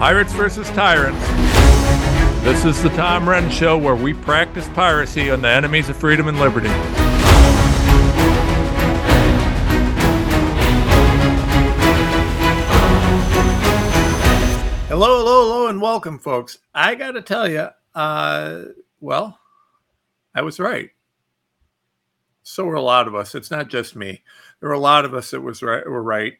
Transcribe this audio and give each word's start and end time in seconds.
Pirates 0.00 0.32
versus 0.32 0.66
Tyrants. 0.70 1.22
This 2.42 2.64
is 2.64 2.82
the 2.82 2.88
Tom 2.96 3.26
Renz 3.26 3.50
Show 3.50 3.76
where 3.76 3.94
we 3.94 4.14
practice 4.14 4.66
piracy 4.70 5.30
on 5.30 5.42
the 5.42 5.50
enemies 5.50 5.90
of 5.90 5.96
freedom 5.98 6.26
and 6.26 6.40
liberty. 6.40 6.70
Hello, 14.88 15.18
hello, 15.18 15.42
hello, 15.42 15.66
and 15.68 15.82
welcome, 15.82 16.18
folks. 16.18 16.56
I 16.74 16.94
got 16.94 17.10
to 17.10 17.20
tell 17.20 17.46
you, 17.46 17.68
uh, 17.94 18.62
well, 19.00 19.38
I 20.34 20.40
was 20.40 20.58
right. 20.58 20.88
So 22.42 22.64
were 22.64 22.74
a 22.74 22.80
lot 22.80 23.06
of 23.06 23.14
us. 23.14 23.34
It's 23.34 23.50
not 23.50 23.68
just 23.68 23.94
me. 23.94 24.22
There 24.60 24.70
were 24.70 24.74
a 24.74 24.78
lot 24.78 25.04
of 25.04 25.12
us 25.12 25.32
that 25.32 25.42
was 25.42 25.62
right. 25.62 25.84
Were 25.84 26.02
right. 26.02 26.38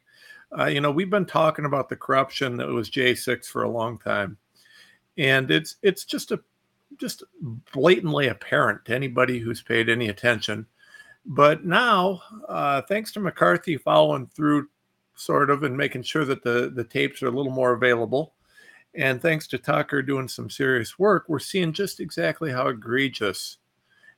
Uh, 0.57 0.67
you 0.67 0.81
know, 0.81 0.91
we've 0.91 1.11
been 1.11 1.27
talking 1.27 1.65
about 1.65 1.89
the 1.89 1.97
corruption 1.97 2.57
that 2.57 2.69
was 2.69 2.91
J6 2.91 3.47
for 3.47 3.63
a 3.63 3.71
long 3.71 3.99
time, 3.99 4.37
and 5.17 5.51
it's 5.51 5.77
it's 5.83 6.05
just 6.05 6.33
a 6.33 6.41
just 6.97 7.23
blatantly 7.73 8.29
apparent 8.29 8.85
to 8.85 8.95
anybody 8.95 9.39
who's 9.39 9.63
paid 9.63 9.89
any 9.89 10.09
attention. 10.09 10.67
But 11.25 11.65
now, 11.65 12.21
uh, 12.49 12.83
thanks 12.83 13.13
to 13.13 13.21
McCarthy 13.21 13.77
following 13.77 14.27
through, 14.27 14.69
sort 15.15 15.51
of, 15.51 15.63
and 15.63 15.77
making 15.77 16.03
sure 16.03 16.25
that 16.25 16.43
the 16.43 16.73
the 16.75 16.85
tapes 16.85 17.23
are 17.23 17.29
a 17.29 17.33
little 17.33 17.53
more 17.53 17.73
available, 17.73 18.35
and 18.95 19.23
thanks 19.23 19.47
to 19.49 19.59
Tucker 19.59 20.03
doing 20.03 20.27
some 20.27 20.51
serious 20.51 20.99
work, 20.99 21.27
we're 21.29 21.39
seeing 21.39 21.73
just 21.73 22.01
exactly 22.01 22.51
how 22.51 22.69
egregious 22.69 23.59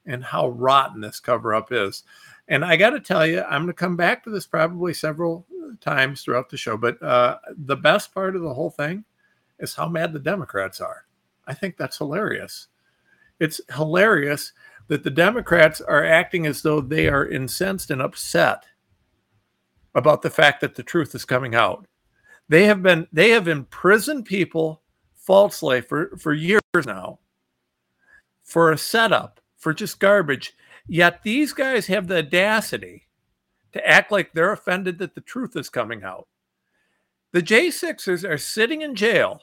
and 0.06 0.24
how 0.24 0.48
rotten 0.48 1.00
this 1.00 1.20
cover 1.20 1.55
up 1.55 1.72
is. 1.72 2.05
And 2.48 2.64
I 2.64 2.77
got 2.77 2.91
to 2.91 3.00
tell 3.00 3.27
you, 3.27 3.42
I'm 3.42 3.62
going 3.62 3.66
to 3.69 3.72
come 3.72 3.96
back 3.96 4.24
to 4.24 4.30
this 4.30 4.46
probably 4.46 4.94
several 4.94 5.46
times 5.80 6.22
throughout 6.22 6.50
the 6.50 6.56
show, 6.56 6.76
but 6.76 7.02
uh, 7.02 7.38
the 7.56 7.77
best 7.77 8.12
part 8.12 8.36
of 8.36 8.42
the 8.42 8.55
whole 8.55 8.70
thing 8.70 9.05
is 9.58 9.74
how 9.74 9.88
mad 9.88 10.12
the 10.12 10.19
Democrats 10.19 10.80
are. 10.80 11.06
I 11.47 11.55
think 11.55 11.77
that's 11.77 11.98
hilarious. 11.98 12.69
It's 13.41 13.60
hilarious 13.74 14.52
that 14.88 15.02
the 15.02 15.10
Democrats 15.10 15.80
are 15.80 16.05
acting 16.05 16.47
as 16.47 16.62
though 16.62 16.80
they 16.80 17.08
are 17.08 17.27
incensed 17.27 17.91
and 17.91 18.02
upset 18.02 18.64
about 19.94 20.22
the 20.22 20.30
fact 20.30 20.60
that 20.60 20.74
the 20.74 20.82
truth 20.82 21.14
is 21.14 21.24
coming 21.24 21.55
out. 21.55 21.86
They 22.48 22.64
have 22.66 22.82
been 22.82 23.06
they 23.12 23.30
have 23.30 23.48
imprisoned 23.48 24.25
people 24.25 24.82
falsely 25.14 25.80
for 25.80 26.16
for 26.19 26.32
years 26.32 26.60
now 26.84 27.20
for 28.42 28.72
a 28.72 28.78
setup 28.78 29.41
for 29.56 29.72
just 29.72 30.00
garbage. 30.00 30.54
Yet 30.86 31.22
these 31.22 31.52
guys 31.52 31.86
have 31.86 32.08
the 32.08 32.19
audacity 32.19 33.06
to 33.73 33.89
act 33.89 34.12
like 34.12 34.33
they're 34.33 34.53
offended 34.53 34.98
that 34.98 35.15
the 35.15 35.20
truth 35.20 35.56
is 35.56 35.69
coming 35.69 36.03
out. 36.03 36.28
The 37.33 37.42
J6ers 37.42 38.28
are 38.28 38.39
sitting 38.39 38.83
in 38.83 38.95
jail 38.95 39.41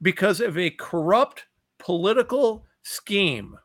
because 0.00 0.40
of 0.40 0.56
a 0.56 0.70
corrupt 0.70 1.46
political 1.78 2.64
scheme, 2.82 3.58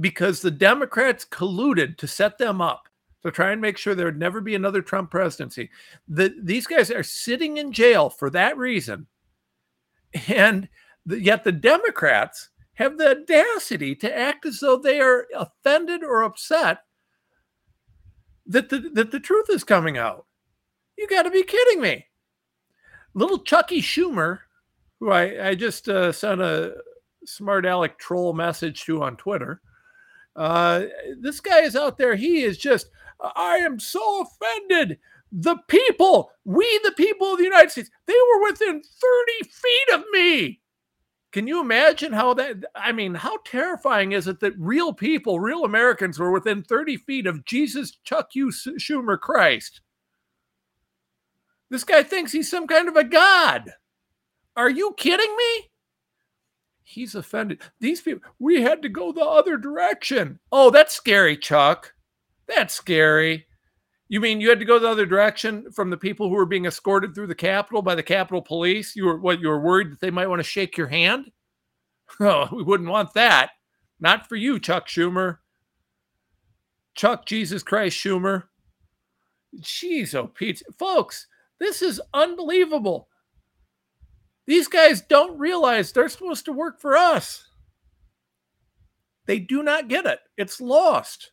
because 0.00 0.40
the 0.40 0.50
Democrats 0.50 1.24
colluded 1.24 1.96
to 1.98 2.06
set 2.06 2.38
them 2.38 2.60
up 2.60 2.88
to 3.22 3.30
try 3.30 3.52
and 3.52 3.60
make 3.60 3.76
sure 3.76 3.94
there 3.94 4.06
would 4.06 4.18
never 4.18 4.40
be 4.40 4.54
another 4.54 4.82
Trump 4.82 5.10
presidency. 5.10 5.70
The, 6.08 6.34
these 6.42 6.66
guys 6.66 6.90
are 6.90 7.02
sitting 7.02 7.56
in 7.58 7.72
jail 7.72 8.08
for 8.08 8.30
that 8.30 8.56
reason. 8.56 9.06
And 10.28 10.68
the, 11.04 11.20
yet 11.20 11.44
the 11.44 11.52
Democrats 11.52 12.50
have 12.74 12.98
the 12.98 13.10
audacity 13.10 13.94
to 13.96 14.16
act 14.18 14.46
as 14.46 14.60
though 14.60 14.76
they 14.76 15.00
are 15.00 15.26
offended 15.34 16.02
or 16.02 16.22
upset 16.22 16.85
that 18.46 18.68
the, 18.68 18.90
that 18.94 19.10
the 19.10 19.20
truth 19.20 19.46
is 19.50 19.64
coming 19.64 19.98
out. 19.98 20.26
You 20.96 21.06
got 21.08 21.22
to 21.22 21.30
be 21.30 21.42
kidding 21.42 21.80
me. 21.80 22.06
Little 23.14 23.38
Chucky 23.38 23.80
Schumer, 23.80 24.40
who 25.00 25.10
I, 25.10 25.48
I 25.48 25.54
just 25.54 25.88
uh, 25.88 26.12
sent 26.12 26.40
a 26.40 26.74
smart 27.24 27.66
aleck 27.66 27.98
troll 27.98 28.32
message 28.32 28.84
to 28.84 29.02
on 29.02 29.16
Twitter, 29.16 29.60
uh, 30.36 30.82
this 31.18 31.40
guy 31.40 31.60
is 31.60 31.76
out 31.76 31.98
there. 31.98 32.14
He 32.14 32.42
is 32.42 32.58
just, 32.58 32.90
I 33.20 33.56
am 33.56 33.80
so 33.80 34.22
offended. 34.22 34.98
The 35.32 35.56
people, 35.68 36.30
we 36.44 36.80
the 36.84 36.92
people 36.92 37.32
of 37.32 37.38
the 37.38 37.44
United 37.44 37.70
States, 37.70 37.90
they 38.06 38.14
were 38.14 38.50
within 38.50 38.82
30 38.82 39.50
feet 39.50 39.94
of 39.94 40.04
me. 40.12 40.60
Can 41.36 41.46
you 41.46 41.60
imagine 41.60 42.14
how 42.14 42.32
that? 42.32 42.64
I 42.74 42.92
mean, 42.92 43.12
how 43.12 43.36
terrifying 43.44 44.12
is 44.12 44.26
it 44.26 44.40
that 44.40 44.54
real 44.56 44.94
people, 44.94 45.38
real 45.38 45.66
Americans, 45.66 46.18
were 46.18 46.32
within 46.32 46.62
30 46.62 46.96
feet 46.96 47.26
of 47.26 47.44
Jesus, 47.44 47.98
Chuck 48.04 48.30
U. 48.32 48.46
Schumer 48.46 49.20
Christ? 49.20 49.82
This 51.68 51.84
guy 51.84 52.02
thinks 52.04 52.32
he's 52.32 52.50
some 52.50 52.66
kind 52.66 52.88
of 52.88 52.96
a 52.96 53.04
god. 53.04 53.72
Are 54.56 54.70
you 54.70 54.94
kidding 54.96 55.36
me? 55.36 55.70
He's 56.82 57.14
offended. 57.14 57.60
These 57.80 58.00
people, 58.00 58.26
we 58.38 58.62
had 58.62 58.80
to 58.80 58.88
go 58.88 59.12
the 59.12 59.20
other 59.20 59.58
direction. 59.58 60.38
Oh, 60.50 60.70
that's 60.70 60.94
scary, 60.94 61.36
Chuck. 61.36 61.92
That's 62.46 62.72
scary. 62.72 63.46
You 64.08 64.20
mean 64.20 64.40
you 64.40 64.48
had 64.48 64.60
to 64.60 64.64
go 64.64 64.78
the 64.78 64.88
other 64.88 65.06
direction 65.06 65.70
from 65.72 65.90
the 65.90 65.96
people 65.96 66.28
who 66.28 66.36
were 66.36 66.46
being 66.46 66.66
escorted 66.66 67.14
through 67.14 67.26
the 67.26 67.34
Capitol 67.34 67.82
by 67.82 67.94
the 67.96 68.02
Capitol 68.02 68.40
Police? 68.40 68.94
You 68.94 69.06
were 69.06 69.18
what? 69.18 69.40
You 69.40 69.48
were 69.48 69.60
worried 69.60 69.90
that 69.90 70.00
they 70.00 70.10
might 70.10 70.28
want 70.28 70.38
to 70.38 70.44
shake 70.44 70.76
your 70.76 70.88
hand? 70.88 71.30
Oh, 72.20 72.48
we 72.52 72.62
wouldn't 72.62 72.88
want 72.88 73.14
that. 73.14 73.50
Not 73.98 74.28
for 74.28 74.36
you, 74.36 74.60
Chuck 74.60 74.86
Schumer. 74.86 75.38
Chuck 76.94 77.26
Jesus 77.26 77.64
Christ 77.64 77.98
Schumer. 77.98 78.44
Jeez, 79.60 80.14
oh 80.14 80.28
Pete, 80.28 80.62
folks, 80.78 81.26
this 81.58 81.82
is 81.82 82.00
unbelievable. 82.14 83.08
These 84.46 84.68
guys 84.68 85.02
don't 85.02 85.38
realize 85.38 85.90
they're 85.90 86.08
supposed 86.08 86.44
to 86.44 86.52
work 86.52 86.80
for 86.80 86.96
us. 86.96 87.48
They 89.26 89.40
do 89.40 89.62
not 89.62 89.88
get 89.88 90.06
it. 90.06 90.20
It's 90.36 90.60
lost. 90.60 91.32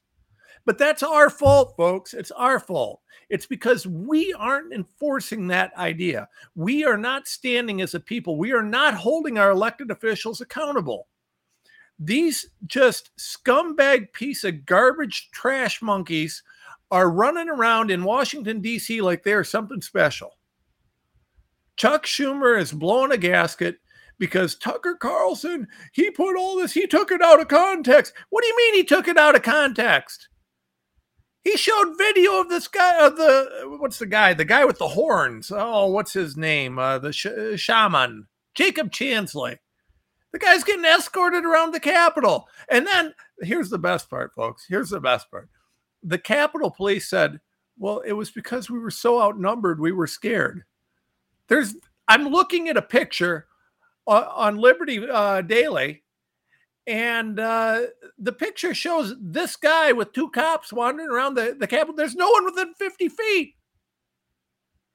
But 0.66 0.78
that's 0.78 1.03
our 1.03 1.29
fault, 1.29 1.75
folks. 1.75 2.13
It's 2.13 2.31
our 2.31 2.59
fault. 2.59 3.01
It's 3.29 3.46
because 3.46 3.85
we 3.85 4.34
aren't 4.34 4.74
enforcing 4.74 5.47
that 5.47 5.75
idea. 5.78 6.29
We 6.56 6.85
are 6.85 6.97
not 6.97 7.28
standing 7.28 7.81
as 7.81 7.94
a 7.94 8.00
people. 8.00 8.38
We 8.38 8.53
are 8.53 8.63
not 8.63 8.94
holding 8.94 9.38
our 9.38 9.52
elected 9.52 9.91
officials 9.91 10.40
accountable. 10.40 11.07
These 12.00 12.47
just 12.66 13.12
scumbag 13.18 14.13
piece 14.13 14.44
of 14.44 14.66
garbage 14.66 15.29
trash 15.31 15.81
monkeys 15.81 16.44
are 16.91 17.09
running 17.09 17.50
around 17.50 17.91
in 17.91 18.03
Washington, 18.03 18.62
D.C. 18.62 19.02
like 19.02 19.23
they 19.23 19.34
are 19.34 19.44
something 19.44 19.81
special. 19.81 20.38
Chuck 21.75 22.06
Schumer 22.06 22.59
is 22.59 22.72
blowing 22.72 23.12
a 23.12 23.18
gasket 23.18 23.79
because 24.19 24.56
Tucker 24.56 24.96
Carlson, 24.96 25.68
he 25.91 26.12
put 26.12 26.38
all 26.38 26.56
this, 26.57 26.72
he 26.72 26.88
took 26.88 27.12
it 27.12 27.22
out 27.22 27.41
of 27.41 27.47
context. 27.47 28.13
What 28.29 28.44
do 28.44 28.47
you 28.47 28.57
mean 28.57 28.75
he 28.75 28.84
took 28.84 29.07
it 29.07 29.18
out 29.18 29.35
of 29.35 29.41
context? 29.41 30.29
He 31.44 31.58
showed 31.58 31.98
video 31.98 32.40
of 32.40 32.50
this 32.50 32.68
guy, 32.70 33.06
of 33.06 33.18
the 33.18 33.76
what's 33.80 34.00
the 34.00 34.06
guy, 34.06 34.34
the 34.34 34.46
guy 34.46 34.64
with 34.64 34.78
the 34.78 34.88
horns. 34.88 35.52
Oh, 35.54 35.88
what's 35.88 36.14
his 36.14 36.38
name? 36.38 36.80
Uh, 36.80 37.00
the 37.00 37.12
sh- 37.12 37.28
shaman, 37.58 38.28
Jacob 38.56 38.92
Chansley. 38.92 39.58
The 40.32 40.40
guy's 40.40 40.64
getting 40.64 40.86
escorted 40.86 41.46
around 41.46 41.74
the 41.74 41.80
Capitol. 41.80 42.48
And 42.70 42.88
then 42.88 43.14
here's 43.42 43.70
the 43.70 43.78
best 43.78 44.09
part, 44.09 44.34
folks. 44.36 44.66
Here's 44.68 44.90
the 44.90 45.02
best 45.02 45.30
part. 45.30 45.50
The 46.02 46.18
Capitol 46.18 46.72
Police 46.72 47.09
said, 47.09 47.42
"Well, 47.78 48.00
it 48.00 48.14
was 48.14 48.32
because 48.32 48.70
we 48.70 48.80
were 48.80 48.92
so 48.92 49.22
outnumbered, 49.22 49.80
we 49.80 49.92
were 49.92 50.08
scared." 50.08 50.64
There's, 51.50 51.76
I'm 52.08 52.30
looking 52.30 52.70
at 52.70 52.78
a 52.78 52.82
picture 52.82 53.48
on, 54.08 54.24
on 54.24 54.58
Liberty 54.58 55.06
uh, 55.08 55.42
Daily 55.42 56.03
and 56.88 57.40
uh, 57.40 57.82
the 58.23 58.31
picture 58.31 58.73
shows 58.73 59.13
this 59.19 59.56
guy 59.57 59.91
with 59.91 60.13
two 60.13 60.29
cops 60.29 60.72
wandering 60.72 61.09
around 61.09 61.35
the, 61.35 61.56
the 61.59 61.67
Capitol. 61.67 61.95
There's 61.95 62.16
no 62.16 62.29
one 62.29 62.45
within 62.45 62.73
50 62.73 63.09
feet. 63.09 63.55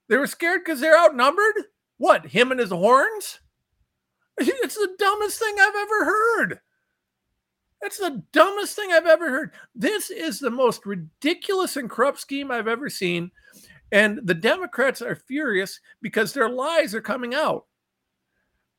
They 0.08 0.16
were 0.16 0.26
scared 0.26 0.62
because 0.64 0.80
they're 0.80 0.98
outnumbered? 0.98 1.64
What, 1.98 2.26
him 2.26 2.50
and 2.50 2.60
his 2.60 2.70
horns? 2.70 3.40
It's 4.40 4.76
the 4.76 4.94
dumbest 4.98 5.40
thing 5.40 5.56
I've 5.60 5.74
ever 5.74 6.04
heard. 6.04 6.60
That's 7.82 7.98
the 7.98 8.22
dumbest 8.32 8.76
thing 8.76 8.92
I've 8.92 9.06
ever 9.06 9.30
heard. 9.30 9.52
This 9.74 10.10
is 10.10 10.38
the 10.38 10.50
most 10.50 10.86
ridiculous 10.86 11.76
and 11.76 11.90
corrupt 11.90 12.20
scheme 12.20 12.50
I've 12.50 12.68
ever 12.68 12.88
seen. 12.88 13.32
And 13.90 14.20
the 14.22 14.34
Democrats 14.34 15.02
are 15.02 15.16
furious 15.16 15.80
because 16.00 16.32
their 16.32 16.48
lies 16.48 16.94
are 16.94 17.00
coming 17.00 17.34
out. 17.34 17.66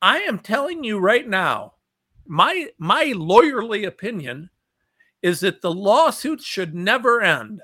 I 0.02 0.20
am 0.20 0.40
telling 0.40 0.84
you 0.84 1.00
right 1.00 1.28
now, 1.28 1.74
my 2.30 2.68
my 2.78 3.06
lawyerly 3.08 3.88
opinion 3.88 4.50
is 5.22 5.40
that 5.42 5.62
the 5.62 5.74
lawsuits 5.74 6.46
should 6.46 6.74
never 6.76 7.22
end. 7.22 7.62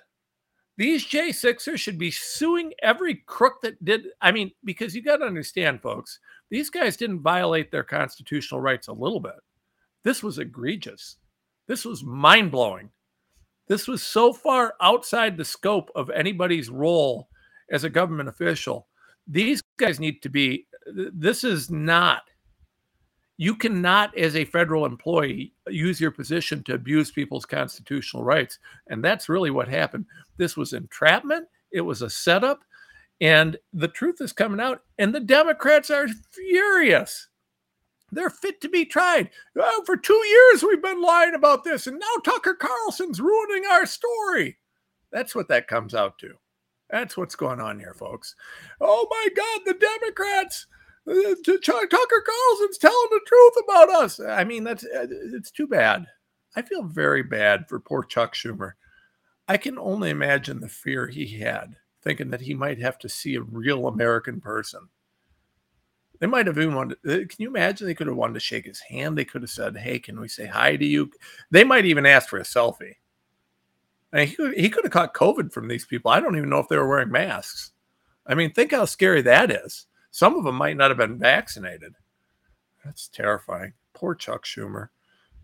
These 0.78 1.06
J6ers 1.06 1.78
should 1.78 1.98
be 1.98 2.12
suing 2.12 2.74
every 2.82 3.24
crook 3.28 3.62
that 3.62 3.84
did. 3.86 4.08
I 4.20 4.32
mean, 4.32 4.52
because 4.66 4.94
you 4.94 5.02
got 5.02 5.18
to 5.18 5.26
understand, 5.26 5.82
folks, 5.82 6.20
these 6.50 6.70
guys 6.70 6.98
didn't 6.98 7.22
violate 7.22 7.72
their 7.72 7.84
constitutional 7.84 8.60
rights 8.60 8.88
a 8.88 8.94
little 8.94 9.22
bit. 9.22 9.40
This 10.04 10.22
was 10.22 10.40
egregious. 10.40 11.16
This 11.68 11.86
was 11.86 12.04
mind 12.04 12.52
blowing. 12.52 12.90
This 13.68 13.88
was 13.88 14.04
so 14.04 14.34
far 14.34 14.74
outside 14.82 15.38
the 15.38 15.46
scope 15.46 15.92
of 15.96 16.10
anybody's 16.10 16.70
role 16.70 17.30
as 17.72 17.84
a 17.84 17.90
government 17.90 18.30
official. 18.30 18.88
These 19.28 19.62
guys 19.78 20.00
need 20.00 20.22
to 20.24 20.30
be 20.30 20.68
this 20.88 21.44
is 21.44 21.72
not 21.72 22.24
you 23.38 23.56
cannot 23.56 24.18
as 24.18 24.36
a 24.36 24.46
federal 24.46 24.86
employee 24.86 25.54
use 25.68 26.00
your 26.00 26.12
position 26.12 26.64
to 26.64 26.74
abuse 26.74 27.12
people's 27.12 27.46
constitutional 27.46 28.24
rights. 28.24 28.60
And 28.88 29.04
that's 29.04 29.30
really 29.30 29.52
what 29.52 29.68
happened. 29.68 30.06
This 30.38 30.56
was 30.56 30.74
entrapment. 30.74 31.48
It 31.72 31.82
was 31.82 32.02
a 32.02 32.10
setup. 32.10 32.64
And 33.20 33.58
the 33.74 33.88
truth 33.88 34.22
is 34.22 34.34
coming 34.34 34.60
out 34.60 34.84
and 34.98 35.14
the 35.14 35.20
democrats 35.20 35.90
are 35.90 36.08
furious. 36.08 37.28
They're 38.12 38.30
fit 38.30 38.62
to 38.62 38.70
be 38.70 38.86
tried. 38.86 39.30
Oh, 39.58 39.84
for 39.86 39.98
two 39.98 40.14
years 40.14 40.64
we've 40.64 40.82
been 40.82 41.02
lying 41.02 41.34
about 41.34 41.64
this 41.64 41.88
and 41.88 42.00
now 42.00 42.22
tucker 42.24 42.54
carlson's 42.54 43.20
ruining 43.20 43.66
our 43.66 43.86
story. 43.86 44.58
That's 45.12 45.36
what 45.36 45.48
that 45.50 45.68
comes 45.68 45.94
out 45.94 46.18
to. 46.20 46.34
That's 46.90 47.18
what's 47.18 47.36
going 47.36 47.60
on 47.60 47.80
here 47.80 47.94
folks. 47.94 48.36
Oh 48.80 49.08
my 49.10 49.28
god 49.36 49.62
the 49.66 49.74
democrats 49.74 50.68
Tucker 51.08 52.24
Carlson's 52.26 52.78
telling 52.80 53.08
the 53.12 53.22
truth 53.28 53.54
about 53.64 53.90
us. 53.90 54.20
I 54.20 54.44
mean, 54.44 54.64
that's 54.64 54.84
uh, 54.84 55.08
it's 55.34 55.52
too 55.52 55.68
bad. 55.68 56.08
I 56.56 56.62
feel 56.62 56.84
very 56.84 57.22
bad 57.22 57.68
for 57.68 57.80
poor 57.80 58.04
Chuck 58.04 58.34
Schumer. 58.34 58.74
I 59.48 59.58
can 59.58 59.78
only 59.78 60.10
imagine 60.10 60.60
the 60.60 60.70
fear 60.70 61.08
he 61.08 61.40
had, 61.40 61.76
thinking 62.02 62.32
that 62.32 62.42
he 62.42 62.54
might 62.54 62.80
have 62.80 62.98
to 63.00 63.10
see 63.10 63.36
a 63.36 63.42
real 63.42 63.88
American 63.88 64.42
person. 64.42 64.90
They 66.20 66.28
might 66.28 66.48
have 66.48 66.58
even 66.58 66.74
wanted. 66.74 66.98
Uh, 67.06 67.28
can 67.28 67.38
you 67.38 67.50
imagine? 67.50 67.86
They 67.86 67.94
could 67.94 68.08
have 68.08 68.16
wanted 68.16 68.36
to 68.36 68.40
shake 68.40 68.66
his 68.66 68.80
hand. 68.80 69.18
They 69.18 69.26
could 69.26 69.42
have 69.42 69.52
said, 69.52 69.78
"Hey, 69.78 70.00
can 70.00 70.20
we 70.20 70.28
say 70.28 70.48
hi 70.48 70.76
to 70.76 70.86
you?" 70.86 71.12
They 71.52 71.64
might 71.64 71.86
even 71.86 72.06
ask 72.06 72.30
for 72.30 72.40
a 72.40 72.44
selfie. 72.44 72.96
I 74.12 74.18
mean, 74.18 74.28
he, 74.28 74.62
he 74.62 74.70
could 74.70 74.86
have 74.86 74.94
caught 74.94 75.14
COVID 75.14 75.52
from 75.52 75.68
these 75.68 75.86
people. 75.86 76.10
I 76.10 76.20
don't 76.20 76.38
even 76.38 76.50
know 76.50 76.60
if 76.60 76.70
they 76.70 76.78
were 76.78 76.88
wearing 76.88 77.12
masks. 77.12 77.74
I 78.26 78.34
mean, 78.34 78.54
think 78.54 78.72
how 78.72 78.86
scary 78.86 79.22
that 79.24 79.52
is. 79.52 79.86
Some 80.16 80.38
of 80.38 80.46
them 80.46 80.56
might 80.56 80.78
not 80.78 80.92
have 80.92 80.98
been 80.98 81.20
vaccinated. 81.20 81.94
That's 82.86 83.10
terrifying. 83.10 83.74
Poor 83.94 84.16
Chuck 84.16 84.46
Schumer. 84.46 84.88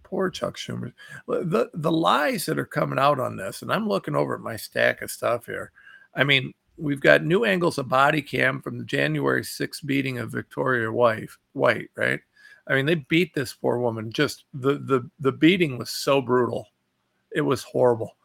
Poor 0.01 0.29
Chuck 0.29 0.55
Schumer. 0.55 0.93
The 1.27 1.69
the 1.73 1.91
lies 1.91 2.45
that 2.45 2.57
are 2.57 2.65
coming 2.65 2.97
out 2.97 3.19
on 3.19 3.35
this, 3.35 3.61
and 3.61 3.69
I'm 3.69 3.85
looking 3.85 4.15
over 4.15 4.33
at 4.33 4.39
my 4.39 4.55
stack 4.55 5.01
of 5.01 5.11
stuff 5.11 5.45
here. 5.45 5.73
I 6.15 6.23
mean, 6.23 6.53
we've 6.77 7.01
got 7.01 7.21
new 7.25 7.43
angles 7.43 7.79
of 7.79 7.89
body 7.89 8.21
cam 8.21 8.61
from 8.61 8.77
the 8.77 8.85
January 8.85 9.41
6th 9.41 9.85
beating 9.85 10.19
of 10.19 10.31
Victoria 10.31 10.89
White, 10.89 11.31
White, 11.51 11.89
right? 11.97 12.21
I 12.65 12.75
mean, 12.75 12.85
they 12.85 12.95
beat 12.95 13.33
this 13.33 13.51
poor 13.51 13.77
woman. 13.77 14.09
Just 14.09 14.45
the 14.53 14.75
the 14.75 15.09
the 15.19 15.33
beating 15.33 15.79
was 15.79 15.89
so 15.89 16.21
brutal. 16.21 16.65
It 17.35 17.41
was 17.41 17.61
horrible. 17.61 18.15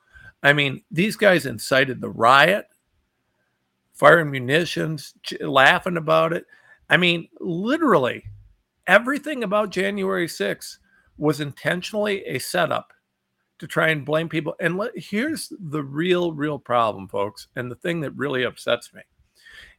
I 0.44 0.52
mean, 0.52 0.84
these 0.92 1.16
guys 1.16 1.44
incited 1.44 2.00
the 2.00 2.10
riot 2.10 2.68
firing 3.96 4.30
munitions, 4.30 5.14
laughing 5.40 5.96
about 5.96 6.32
it. 6.32 6.44
I 6.88 6.98
mean, 6.98 7.28
literally, 7.40 8.24
everything 8.86 9.42
about 9.42 9.70
January 9.70 10.28
6th 10.28 10.76
was 11.16 11.40
intentionally 11.40 12.22
a 12.26 12.38
setup 12.38 12.92
to 13.58 13.66
try 13.66 13.88
and 13.88 14.04
blame 14.04 14.28
people. 14.28 14.54
And 14.60 14.76
let, 14.76 14.92
here's 14.96 15.50
the 15.58 15.82
real, 15.82 16.32
real 16.32 16.58
problem, 16.58 17.08
folks. 17.08 17.48
And 17.56 17.70
the 17.70 17.76
thing 17.76 18.00
that 18.02 18.10
really 18.12 18.44
upsets 18.44 18.92
me 18.92 19.00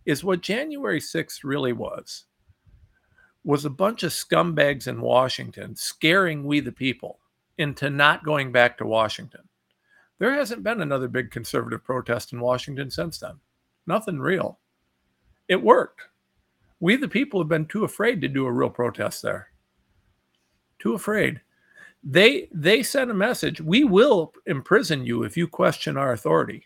is 0.06 0.24
what 0.24 0.42
January 0.42 1.00
6th 1.00 1.44
really 1.44 1.74
was 1.74 2.26
was 3.44 3.66
a 3.66 3.70
bunch 3.70 4.04
of 4.04 4.12
scumbags 4.12 4.88
in 4.88 5.00
Washington 5.00 5.76
scaring 5.76 6.44
we 6.44 6.60
the 6.60 6.72
people 6.72 7.20
into 7.60 7.90
not 7.90 8.26
going 8.26 8.52
back 8.52 8.78
to 8.78 8.86
Washington. 8.86 9.42
There 10.20 10.34
hasn't 10.34 10.64
been 10.64 10.82
another 10.82 11.08
big 11.08 11.30
conservative 11.30 11.84
protest 11.84 12.34
in 12.34 12.42
Washington 12.42 12.90
since 12.90 13.20
then 13.20 13.40
nothing 13.88 14.20
real. 14.20 14.60
It 15.48 15.62
worked. 15.62 16.02
We, 16.80 16.96
the 16.96 17.08
people, 17.08 17.40
have 17.40 17.50
been 17.50 17.66
too 17.66 17.84
afraid 17.84 18.22
to 18.22 18.28
do 18.28 18.46
a 18.46 18.52
real 18.52 18.70
protest 18.70 19.22
there. 19.22 19.50
Too 20.80 20.94
afraid. 20.94 21.42
They 22.04 22.48
they 22.54 22.84
sent 22.84 23.10
a 23.12 23.16
message. 23.16 23.60
We 23.60 23.84
will 23.84 24.34
imprison 24.46 25.06
you 25.06 25.24
if 25.24 25.36
you 25.36 25.48
question 25.48 25.98
our 25.98 26.14
authority. 26.14 26.64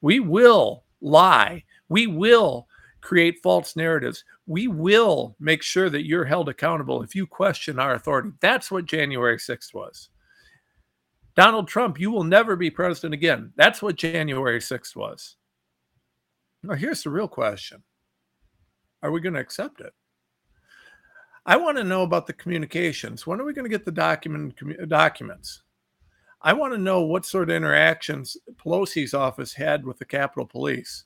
We 0.00 0.20
will 0.20 0.84
lie. 1.00 1.64
We 1.88 2.06
will 2.06 2.66
create 3.02 3.42
false 3.42 3.76
narratives. 3.76 4.24
We 4.46 4.66
will 4.66 5.36
make 5.38 5.62
sure 5.62 5.90
that 5.90 6.06
you're 6.06 6.24
held 6.24 6.48
accountable 6.48 7.02
if 7.02 7.14
you 7.14 7.26
question 7.26 7.78
our 7.78 7.94
authority. 7.94 8.30
That's 8.40 8.70
what 8.70 8.86
January 8.86 9.36
6th 9.36 9.74
was. 9.74 10.08
Donald 11.36 11.68
Trump, 11.68 12.00
you 12.00 12.10
will 12.10 12.24
never 12.24 12.56
be 12.56 12.70
president 12.70 13.12
again. 13.12 13.52
That's 13.56 13.82
what 13.82 13.96
January 13.96 14.60
6th 14.60 14.96
was. 14.96 15.36
Now, 16.64 16.74
here's 16.74 17.02
the 17.02 17.10
real 17.10 17.28
question 17.28 17.82
Are 19.02 19.10
we 19.10 19.20
going 19.20 19.34
to 19.34 19.40
accept 19.40 19.80
it? 19.80 19.92
I 21.44 21.56
want 21.56 21.76
to 21.76 21.84
know 21.84 22.02
about 22.02 22.26
the 22.26 22.32
communications. 22.32 23.26
When 23.26 23.38
are 23.38 23.44
we 23.44 23.52
going 23.52 23.66
to 23.66 23.76
get 23.76 23.84
the 23.84 23.92
document 23.92 24.54
uh, 24.62 24.86
documents? 24.86 25.62
I 26.40 26.54
want 26.54 26.72
to 26.72 26.78
know 26.78 27.02
what 27.02 27.26
sort 27.26 27.50
of 27.50 27.56
interactions 27.56 28.36
Pelosi's 28.56 29.12
office 29.12 29.52
had 29.52 29.84
with 29.84 29.98
the 29.98 30.06
Capitol 30.06 30.46
Police. 30.46 31.04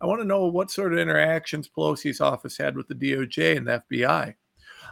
I 0.00 0.06
want 0.06 0.20
to 0.20 0.26
know 0.26 0.46
what 0.46 0.70
sort 0.70 0.92
of 0.92 0.98
interactions 0.98 1.70
Pelosi's 1.74 2.20
office 2.20 2.58
had 2.58 2.76
with 2.76 2.88
the 2.88 2.94
DOJ 2.94 3.56
and 3.56 3.66
the 3.66 3.82
FBI. 3.90 4.34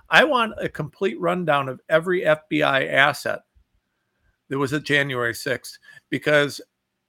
I 0.09 0.25
want 0.25 0.55
a 0.59 0.69
complete 0.69 1.21
rundown 1.21 1.69
of 1.69 1.81
every 1.91 2.23
FBI 2.23 2.91
asset 2.91 3.41
that 4.49 4.59
was 4.59 4.73
at 4.73 4.85
January 4.85 5.35
6th 5.35 5.79
because 6.09 6.61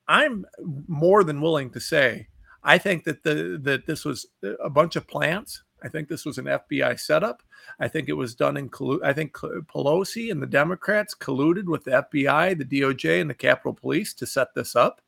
I'm 0.07 0.45
more 0.87 1.23
than 1.23 1.41
willing 1.41 1.69
to 1.71 1.79
say 1.79 2.27
I 2.63 2.77
think 2.77 3.03
that 3.05 3.23
the 3.23 3.59
that 3.63 3.85
this 3.85 4.05
was 4.05 4.27
a 4.43 4.69
bunch 4.69 4.95
of 4.95 5.07
plants. 5.07 5.63
I 5.83 5.87
think 5.89 6.07
this 6.07 6.25
was 6.25 6.37
an 6.37 6.45
FBI 6.45 6.99
setup. 6.99 7.41
I 7.79 7.87
think 7.87 8.07
it 8.07 8.13
was 8.13 8.35
done 8.35 8.55
in 8.57 8.69
collude. 8.69 9.03
I 9.03 9.13
think 9.13 9.33
Pelosi 9.33 10.31
and 10.31 10.41
the 10.41 10.47
Democrats 10.47 11.15
colluded 11.15 11.65
with 11.65 11.83
the 11.83 12.05
FBI, 12.11 12.57
the 12.57 12.81
DOJ, 12.81 13.19
and 13.19 13.29
the 13.29 13.35
Capitol 13.35 13.73
Police 13.73 14.13
to 14.15 14.27
set 14.27 14.53
this 14.53 14.75
up. 14.75 15.01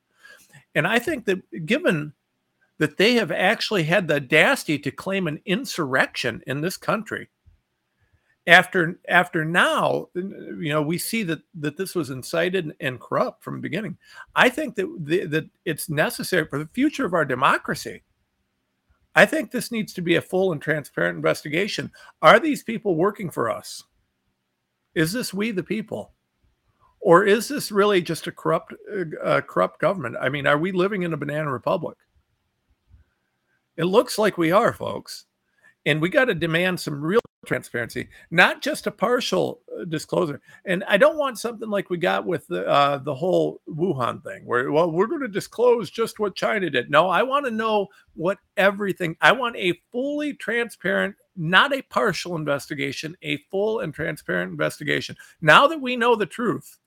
And 0.73 0.87
I 0.87 0.97
think 0.97 1.25
that 1.25 1.65
given 1.65 2.13
that 2.79 2.97
they 2.97 3.13
have 3.13 3.31
actually 3.31 3.83
had 3.83 4.07
the 4.07 4.15
audacity 4.15 4.79
to 4.79 4.91
claim 4.91 5.27
an 5.27 5.41
insurrection 5.45 6.41
in 6.47 6.61
this 6.61 6.77
country, 6.77 7.29
after 8.45 8.99
after 9.07 9.45
now 9.45 10.09
you 10.15 10.69
know 10.69 10.81
we 10.81 10.97
see 10.97 11.23
that 11.23 11.39
that 11.55 11.77
this 11.77 11.95
was 11.95 12.09
incited 12.09 12.75
and 12.79 12.99
corrupt 12.99 13.43
from 13.43 13.55
the 13.55 13.61
beginning. 13.61 13.97
I 14.35 14.49
think 14.49 14.75
that 14.75 14.87
the, 14.99 15.25
that 15.25 15.49
it's 15.65 15.89
necessary 15.89 16.45
for 16.45 16.59
the 16.59 16.69
future 16.73 17.05
of 17.05 17.13
our 17.13 17.25
democracy. 17.25 18.03
I 19.15 19.25
think 19.25 19.51
this 19.51 19.71
needs 19.71 19.93
to 19.93 20.01
be 20.01 20.15
a 20.15 20.21
full 20.21 20.51
and 20.51 20.61
transparent 20.61 21.15
investigation. 21.15 21.91
Are 22.21 22.39
these 22.39 22.63
people 22.63 22.95
working 22.95 23.29
for 23.29 23.49
us? 23.49 23.83
Is 24.95 25.13
this 25.13 25.33
we 25.33 25.51
the 25.51 25.63
people? 25.63 26.13
Or 26.99 27.23
is 27.23 27.47
this 27.47 27.71
really 27.71 28.01
just 28.01 28.27
a 28.27 28.31
corrupt 28.31 28.73
uh, 29.23 29.41
corrupt 29.41 29.79
government? 29.79 30.17
I 30.19 30.29
mean 30.29 30.47
are 30.47 30.57
we 30.57 30.71
living 30.71 31.03
in 31.03 31.13
a 31.13 31.17
banana 31.17 31.51
republic? 31.51 31.97
It 33.77 33.85
looks 33.85 34.17
like 34.17 34.37
we 34.37 34.51
are 34.51 34.73
folks. 34.73 35.25
And 35.85 36.01
we 36.01 36.09
got 36.09 36.25
to 36.25 36.33
demand 36.33 36.79
some 36.79 37.01
real 37.01 37.19
transparency, 37.45 38.09
not 38.31 38.61
just 38.61 38.87
a 38.87 38.91
partial 38.91 39.61
uh, 39.79 39.85
disclosure. 39.85 40.41
And 40.65 40.83
I 40.85 40.97
don't 40.97 41.17
want 41.17 41.39
something 41.39 41.69
like 41.69 41.89
we 41.89 41.97
got 41.97 42.25
with 42.25 42.47
the 42.47 42.67
uh, 42.67 42.97
the 42.99 43.13
whole 43.13 43.61
Wuhan 43.67 44.23
thing, 44.23 44.45
where 44.45 44.71
well 44.71 44.91
we're 44.91 45.07
going 45.07 45.21
to 45.21 45.27
disclose 45.27 45.89
just 45.89 46.19
what 46.19 46.35
China 46.35 46.69
did. 46.69 46.89
No, 46.89 47.09
I 47.09 47.23
want 47.23 47.45
to 47.45 47.51
know 47.51 47.87
what 48.15 48.39
everything. 48.57 49.15
I 49.21 49.31
want 49.31 49.55
a 49.57 49.79
fully 49.91 50.33
transparent, 50.33 51.15
not 51.35 51.73
a 51.73 51.81
partial 51.83 52.35
investigation, 52.35 53.15
a 53.21 53.37
full 53.51 53.79
and 53.79 53.93
transparent 53.93 54.51
investigation. 54.51 55.15
Now 55.41 55.67
that 55.67 55.81
we 55.81 55.95
know 55.95 56.15
the 56.15 56.25
truth, 56.25 56.77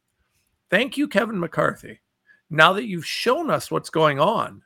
thank 0.71 0.97
you, 0.97 1.09
Kevin 1.09 1.39
McCarthy. 1.39 2.01
Now 2.49 2.73
that 2.75 2.87
you've 2.87 3.07
shown 3.07 3.51
us 3.51 3.71
what's 3.71 3.91
going 3.91 4.21
on, 4.21 4.63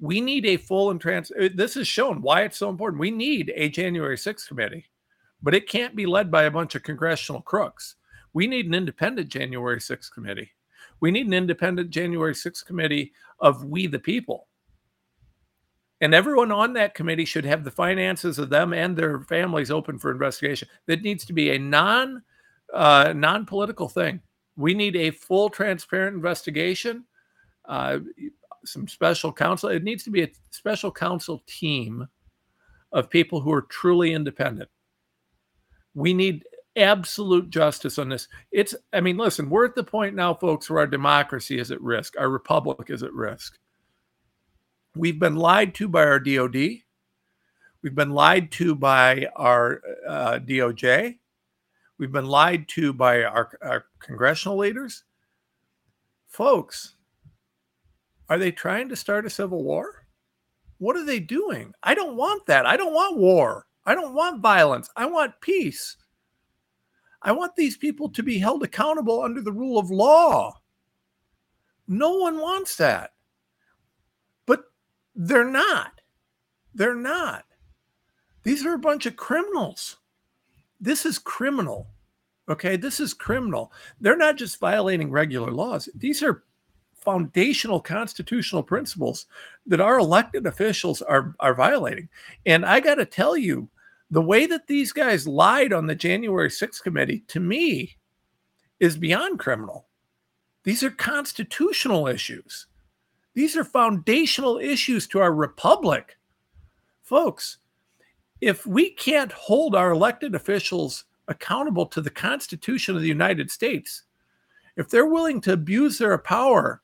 we 0.00 0.20
need 0.20 0.46
a 0.46 0.56
full 0.56 0.90
and 0.90 1.00
trans. 1.00 1.30
Uh, 1.32 1.48
this 1.54 1.76
is 1.76 1.88
shown 1.88 2.22
why 2.22 2.42
it's 2.42 2.58
so 2.58 2.68
important. 2.68 3.00
We 3.00 3.10
need 3.10 3.52
a 3.54 3.68
January 3.68 4.16
6th 4.16 4.46
committee, 4.46 4.86
but 5.42 5.54
it 5.54 5.68
can't 5.68 5.96
be 5.96 6.06
led 6.06 6.30
by 6.30 6.44
a 6.44 6.50
bunch 6.50 6.74
of 6.74 6.82
congressional 6.82 7.42
crooks. 7.42 7.96
We 8.32 8.46
need 8.46 8.66
an 8.66 8.74
independent 8.74 9.28
January 9.28 9.78
6th 9.78 10.12
committee. 10.12 10.52
We 11.00 11.10
need 11.10 11.26
an 11.26 11.32
independent 11.34 11.90
January 11.90 12.34
6th 12.34 12.64
committee 12.64 13.12
of 13.40 13.64
we 13.64 13.86
the 13.86 13.98
people. 13.98 14.48
And 16.00 16.14
everyone 16.14 16.52
on 16.52 16.74
that 16.74 16.94
committee 16.94 17.24
should 17.24 17.44
have 17.44 17.64
the 17.64 17.70
finances 17.70 18.38
of 18.38 18.50
them 18.50 18.72
and 18.72 18.96
their 18.96 19.20
families 19.22 19.70
open 19.70 19.98
for 19.98 20.12
investigation. 20.12 20.68
That 20.86 21.02
needs 21.02 21.24
to 21.24 21.32
be 21.32 21.50
a 21.50 21.58
non 21.58 22.22
uh, 22.72 23.12
non 23.16 23.46
political 23.46 23.88
thing. 23.88 24.20
We 24.56 24.74
need 24.74 24.94
a 24.94 25.10
full, 25.10 25.50
transparent 25.50 26.14
investigation. 26.14 27.04
Uh, 27.64 27.98
some 28.70 28.88
special 28.88 29.32
counsel. 29.32 29.70
It 29.70 29.84
needs 29.84 30.04
to 30.04 30.10
be 30.10 30.22
a 30.22 30.30
special 30.50 30.90
counsel 30.90 31.42
team 31.46 32.06
of 32.92 33.10
people 33.10 33.40
who 33.40 33.52
are 33.52 33.62
truly 33.62 34.12
independent. 34.12 34.68
We 35.94 36.14
need 36.14 36.44
absolute 36.76 37.50
justice 37.50 37.98
on 37.98 38.08
this. 38.08 38.28
It's, 38.52 38.74
I 38.92 39.00
mean, 39.00 39.16
listen, 39.16 39.50
we're 39.50 39.64
at 39.64 39.74
the 39.74 39.84
point 39.84 40.14
now, 40.14 40.34
folks, 40.34 40.70
where 40.70 40.80
our 40.80 40.86
democracy 40.86 41.58
is 41.58 41.70
at 41.70 41.80
risk, 41.80 42.14
our 42.18 42.28
republic 42.28 42.90
is 42.90 43.02
at 43.02 43.12
risk. 43.12 43.58
We've 44.94 45.18
been 45.18 45.36
lied 45.36 45.74
to 45.76 45.88
by 45.88 46.04
our 46.04 46.20
DOD. 46.20 46.56
We've 47.82 47.94
been 47.94 48.10
lied 48.10 48.50
to 48.52 48.74
by 48.74 49.28
our 49.36 49.80
uh, 50.06 50.38
DOJ. 50.40 51.18
We've 51.98 52.12
been 52.12 52.26
lied 52.26 52.68
to 52.68 52.92
by 52.92 53.22
our, 53.22 53.50
our 53.62 53.84
congressional 54.00 54.56
leaders. 54.58 55.04
Folks, 56.26 56.94
are 58.28 58.38
they 58.38 58.52
trying 58.52 58.88
to 58.88 58.96
start 58.96 59.26
a 59.26 59.30
civil 59.30 59.62
war? 59.62 60.06
What 60.78 60.96
are 60.96 61.04
they 61.04 61.20
doing? 61.20 61.72
I 61.82 61.94
don't 61.94 62.16
want 62.16 62.46
that. 62.46 62.66
I 62.66 62.76
don't 62.76 62.94
want 62.94 63.18
war. 63.18 63.66
I 63.84 63.94
don't 63.94 64.14
want 64.14 64.42
violence. 64.42 64.90
I 64.96 65.06
want 65.06 65.40
peace. 65.40 65.96
I 67.22 67.32
want 67.32 67.56
these 67.56 67.76
people 67.76 68.08
to 68.10 68.22
be 68.22 68.38
held 68.38 68.62
accountable 68.62 69.22
under 69.22 69.40
the 69.40 69.52
rule 69.52 69.78
of 69.78 69.90
law. 69.90 70.60
No 71.88 72.14
one 72.14 72.38
wants 72.38 72.76
that. 72.76 73.12
But 74.46 74.64
they're 75.16 75.50
not. 75.50 76.00
They're 76.74 76.94
not. 76.94 77.44
These 78.44 78.64
are 78.64 78.74
a 78.74 78.78
bunch 78.78 79.06
of 79.06 79.16
criminals. 79.16 79.96
This 80.80 81.04
is 81.04 81.18
criminal. 81.18 81.88
Okay. 82.48 82.76
This 82.76 83.00
is 83.00 83.14
criminal. 83.14 83.72
They're 84.00 84.16
not 84.16 84.36
just 84.36 84.60
violating 84.60 85.10
regular 85.10 85.50
laws, 85.50 85.88
these 85.94 86.22
are 86.22 86.44
foundational 87.08 87.80
constitutional 87.80 88.62
principles 88.62 89.24
that 89.66 89.80
our 89.80 89.98
elected 89.98 90.44
officials 90.44 91.00
are, 91.00 91.34
are 91.40 91.54
violating. 91.54 92.06
And 92.44 92.66
I 92.66 92.80
got 92.80 92.96
to 92.96 93.06
tell 93.06 93.34
you, 93.34 93.70
the 94.10 94.20
way 94.20 94.44
that 94.44 94.66
these 94.66 94.92
guys 94.92 95.26
lied 95.26 95.72
on 95.72 95.86
the 95.86 95.94
January 95.94 96.50
6th 96.50 96.82
committee 96.82 97.24
to 97.28 97.40
me 97.40 97.96
is 98.78 98.98
beyond 98.98 99.38
criminal. 99.38 99.86
These 100.64 100.82
are 100.82 100.90
constitutional 100.90 102.08
issues. 102.08 102.66
These 103.32 103.56
are 103.56 103.64
foundational 103.64 104.58
issues 104.58 105.06
to 105.06 105.20
our 105.20 105.32
republic. 105.32 106.18
Folks, 107.02 107.56
if 108.42 108.66
we 108.66 108.90
can't 108.90 109.32
hold 109.32 109.74
our 109.74 109.92
elected 109.92 110.34
officials 110.34 111.06
accountable 111.26 111.86
to 111.86 112.02
the 112.02 112.10
Constitution 112.10 112.96
of 112.96 113.00
the 113.00 113.08
United 113.08 113.50
States, 113.50 114.02
if 114.76 114.90
they're 114.90 115.06
willing 115.06 115.40
to 115.40 115.54
abuse 115.54 115.96
their 115.96 116.18
power 116.18 116.82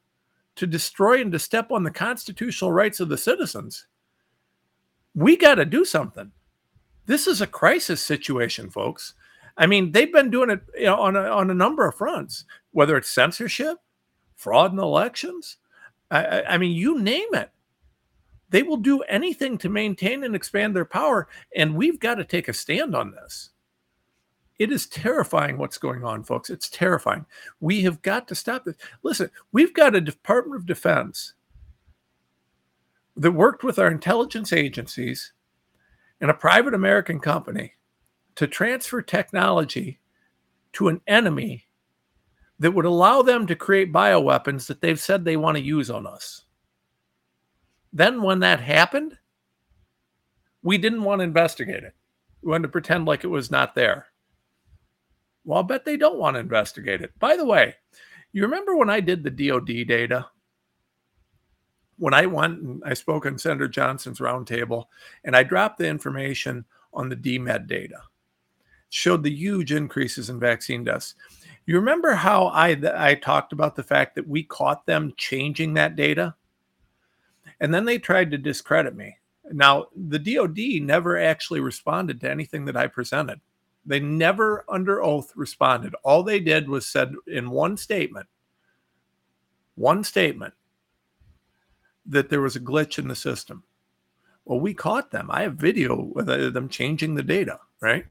to 0.56 0.66
destroy 0.66 1.20
and 1.20 1.32
to 1.32 1.38
step 1.38 1.70
on 1.70 1.82
the 1.82 1.90
constitutional 1.90 2.72
rights 2.72 3.00
of 3.00 3.08
the 3.08 3.18
citizens, 3.18 3.86
we 5.14 5.36
got 5.36 5.56
to 5.56 5.64
do 5.64 5.84
something. 5.84 6.32
This 7.06 7.26
is 7.26 7.40
a 7.40 7.46
crisis 7.46 8.00
situation, 8.00 8.70
folks. 8.70 9.14
I 9.56 9.66
mean, 9.66 9.92
they've 9.92 10.12
been 10.12 10.30
doing 10.30 10.50
it 10.50 10.62
you 10.76 10.86
know, 10.86 10.96
on, 10.96 11.16
a, 11.16 11.22
on 11.22 11.50
a 11.50 11.54
number 11.54 11.86
of 11.86 11.94
fronts, 11.94 12.44
whether 12.72 12.96
it's 12.96 13.10
censorship, 13.10 13.78
fraud 14.34 14.72
in 14.72 14.78
elections. 14.78 15.58
I, 16.10 16.42
I 16.42 16.58
mean, 16.58 16.72
you 16.72 17.00
name 17.00 17.28
it. 17.34 17.50
They 18.50 18.62
will 18.62 18.76
do 18.76 19.00
anything 19.02 19.58
to 19.58 19.68
maintain 19.68 20.24
and 20.24 20.34
expand 20.34 20.74
their 20.74 20.84
power. 20.84 21.28
And 21.56 21.74
we've 21.74 21.98
got 21.98 22.16
to 22.16 22.24
take 22.24 22.48
a 22.48 22.52
stand 22.52 22.94
on 22.94 23.10
this. 23.10 23.50
It 24.58 24.70
is 24.70 24.86
terrifying 24.86 25.58
what's 25.58 25.78
going 25.78 26.04
on, 26.04 26.22
folks. 26.22 26.48
It's 26.48 26.68
terrifying. 26.68 27.26
We 27.60 27.82
have 27.82 28.02
got 28.02 28.28
to 28.28 28.34
stop 28.34 28.64
this. 28.64 28.76
Listen, 29.02 29.30
we've 29.52 29.74
got 29.74 29.96
a 29.96 30.00
Department 30.00 30.60
of 30.60 30.66
Defense 30.66 31.34
that 33.16 33.32
worked 33.32 33.64
with 33.64 33.78
our 33.78 33.90
intelligence 33.90 34.52
agencies 34.52 35.32
and 36.20 36.30
a 36.30 36.34
private 36.34 36.74
American 36.74 37.18
company 37.18 37.74
to 38.36 38.46
transfer 38.46 39.02
technology 39.02 39.98
to 40.72 40.88
an 40.88 41.00
enemy 41.06 41.66
that 42.58 42.72
would 42.72 42.84
allow 42.84 43.22
them 43.22 43.46
to 43.46 43.56
create 43.56 43.92
bioweapons 43.92 44.66
that 44.66 44.80
they've 44.80 45.00
said 45.00 45.24
they 45.24 45.36
want 45.36 45.56
to 45.56 45.62
use 45.62 45.90
on 45.90 46.06
us. 46.06 46.44
Then, 47.92 48.22
when 48.22 48.40
that 48.40 48.60
happened, 48.60 49.18
we 50.62 50.78
didn't 50.78 51.04
want 51.04 51.20
to 51.20 51.24
investigate 51.24 51.84
it. 51.84 51.94
We 52.42 52.50
wanted 52.50 52.62
to 52.62 52.68
pretend 52.68 53.06
like 53.06 53.22
it 53.22 53.28
was 53.28 53.50
not 53.50 53.74
there. 53.74 54.06
Well, 55.44 55.60
I 55.60 55.62
bet 55.62 55.84
they 55.84 55.96
don't 55.96 56.18
want 56.18 56.34
to 56.34 56.40
investigate 56.40 57.02
it. 57.02 57.18
By 57.18 57.36
the 57.36 57.44
way, 57.44 57.74
you 58.32 58.42
remember 58.42 58.76
when 58.76 58.90
I 58.90 59.00
did 59.00 59.22
the 59.22 59.30
DOD 59.48 59.86
data? 59.86 60.26
When 61.96 62.14
I 62.14 62.26
went 62.26 62.60
and 62.60 62.82
I 62.84 62.94
spoke 62.94 63.26
on 63.26 63.38
Senator 63.38 63.68
Johnson's 63.68 64.18
roundtable 64.18 64.86
and 65.22 65.36
I 65.36 65.42
dropped 65.42 65.78
the 65.78 65.86
information 65.86 66.64
on 66.92 67.08
the 67.08 67.16
DMED 67.16 67.66
data, 67.66 68.00
showed 68.88 69.22
the 69.22 69.30
huge 69.30 69.72
increases 69.72 70.30
in 70.30 70.40
vaccine 70.40 70.82
deaths. 70.82 71.14
You 71.66 71.76
remember 71.76 72.12
how 72.14 72.46
I 72.46 72.76
I 72.96 73.14
talked 73.14 73.52
about 73.52 73.76
the 73.76 73.82
fact 73.82 74.14
that 74.16 74.26
we 74.26 74.42
caught 74.42 74.86
them 74.86 75.12
changing 75.16 75.74
that 75.74 75.94
data? 75.94 76.34
And 77.60 77.72
then 77.72 77.84
they 77.84 77.98
tried 77.98 78.30
to 78.32 78.38
discredit 78.38 78.96
me. 78.96 79.16
Now, 79.52 79.86
the 79.94 80.18
DOD 80.18 80.82
never 80.82 81.18
actually 81.18 81.60
responded 81.60 82.20
to 82.20 82.30
anything 82.30 82.64
that 82.64 82.76
I 82.76 82.86
presented. 82.86 83.40
They 83.86 84.00
never 84.00 84.64
under 84.68 85.02
oath 85.02 85.32
responded. 85.36 85.94
All 86.02 86.22
they 86.22 86.40
did 86.40 86.68
was 86.68 86.86
said 86.86 87.12
in 87.26 87.50
one 87.50 87.76
statement, 87.76 88.26
one 89.74 90.04
statement, 90.04 90.54
that 92.06 92.30
there 92.30 92.40
was 92.40 92.56
a 92.56 92.60
glitch 92.60 92.98
in 92.98 93.08
the 93.08 93.16
system. 93.16 93.64
Well, 94.44 94.60
we 94.60 94.74
caught 94.74 95.10
them. 95.10 95.30
I 95.30 95.42
have 95.42 95.54
video 95.54 96.10
with 96.14 96.28
uh, 96.28 96.50
them 96.50 96.68
changing 96.68 97.14
the 97.14 97.22
data, 97.22 97.58
right? 97.80 98.06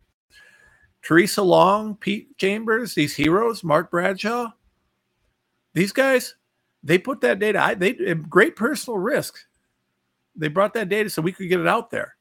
Theresa 1.03 1.43
Long, 1.43 1.95
Pete 1.95 2.37
Chambers, 2.37 2.95
these 2.95 3.15
heroes, 3.15 3.63
Mark 3.63 3.91
Bashaw, 3.91 4.53
these 5.73 5.91
guys, 5.91 6.35
they 6.81 6.97
put 6.97 7.21
that 7.21 7.39
data, 7.39 7.61
I, 7.61 7.73
they 7.73 7.93
great 7.93 8.55
personal 8.55 8.99
risk. 8.99 9.37
They 10.35 10.47
brought 10.47 10.73
that 10.73 10.89
data 10.89 11.09
so 11.09 11.21
we 11.21 11.31
could 11.31 11.49
get 11.49 11.59
it 11.59 11.67
out 11.67 11.91
there. 11.91 12.15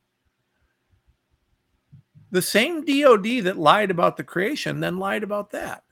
The 2.32 2.42
same 2.42 2.82
DOD 2.84 3.44
that 3.44 3.58
lied 3.58 3.90
about 3.90 4.16
the 4.16 4.24
creation 4.24 4.80
then 4.80 4.96
lied 4.96 5.22
about 5.22 5.50
that. 5.50 5.84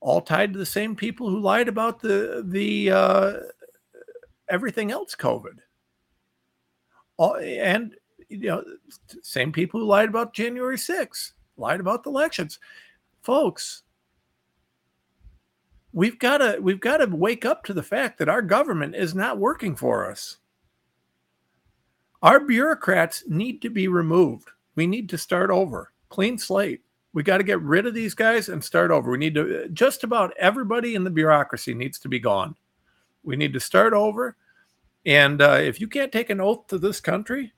All 0.00 0.20
tied 0.20 0.52
to 0.52 0.58
the 0.58 0.64
same 0.64 0.94
people 0.94 1.28
who 1.28 1.40
lied 1.40 1.68
about 1.68 2.00
the 2.00 2.44
the 2.46 2.92
uh, 2.92 3.32
everything 4.48 4.92
else 4.92 5.16
COVID. 5.16 5.58
All, 7.16 7.36
and 7.36 7.96
you 8.28 8.48
know, 8.48 8.64
same 9.22 9.50
people 9.50 9.80
who 9.80 9.86
lied 9.86 10.08
about 10.08 10.34
January 10.34 10.76
6th, 10.76 11.32
lied 11.56 11.80
about 11.80 12.04
the 12.04 12.10
elections. 12.10 12.60
Folks, 13.22 13.82
we've 15.92 16.18
got 16.20 16.38
to 16.38 16.58
we've 16.60 16.80
got 16.80 16.98
to 16.98 17.06
wake 17.06 17.44
up 17.44 17.64
to 17.64 17.74
the 17.74 17.82
fact 17.82 18.18
that 18.18 18.28
our 18.28 18.42
government 18.42 18.94
is 18.94 19.16
not 19.16 19.38
working 19.38 19.74
for 19.74 20.08
us. 20.08 20.38
Our 22.22 22.40
bureaucrats 22.40 23.24
need 23.28 23.62
to 23.62 23.70
be 23.70 23.88
removed. 23.88 24.48
We 24.76 24.86
need 24.86 25.08
to 25.10 25.18
start 25.18 25.50
over. 25.50 25.92
Clean 26.08 26.38
slate. 26.38 26.82
We 27.12 27.22
got 27.22 27.38
to 27.38 27.44
get 27.44 27.60
rid 27.60 27.86
of 27.86 27.94
these 27.94 28.14
guys 28.14 28.48
and 28.48 28.62
start 28.62 28.90
over. 28.90 29.10
We 29.10 29.18
need 29.18 29.34
to 29.34 29.68
just 29.72 30.04
about 30.04 30.32
everybody 30.38 30.94
in 30.94 31.04
the 31.04 31.10
bureaucracy 31.10 31.74
needs 31.74 31.98
to 32.00 32.08
be 32.08 32.18
gone. 32.18 32.54
We 33.22 33.36
need 33.36 33.52
to 33.52 33.60
start 33.60 33.92
over. 33.92 34.36
And 35.04 35.42
uh, 35.42 35.58
if 35.60 35.80
you 35.80 35.88
can't 35.88 36.12
take 36.12 36.30
an 36.30 36.40
oath 36.40 36.68
to 36.68 36.78
this 36.78 37.00
country, 37.00 37.52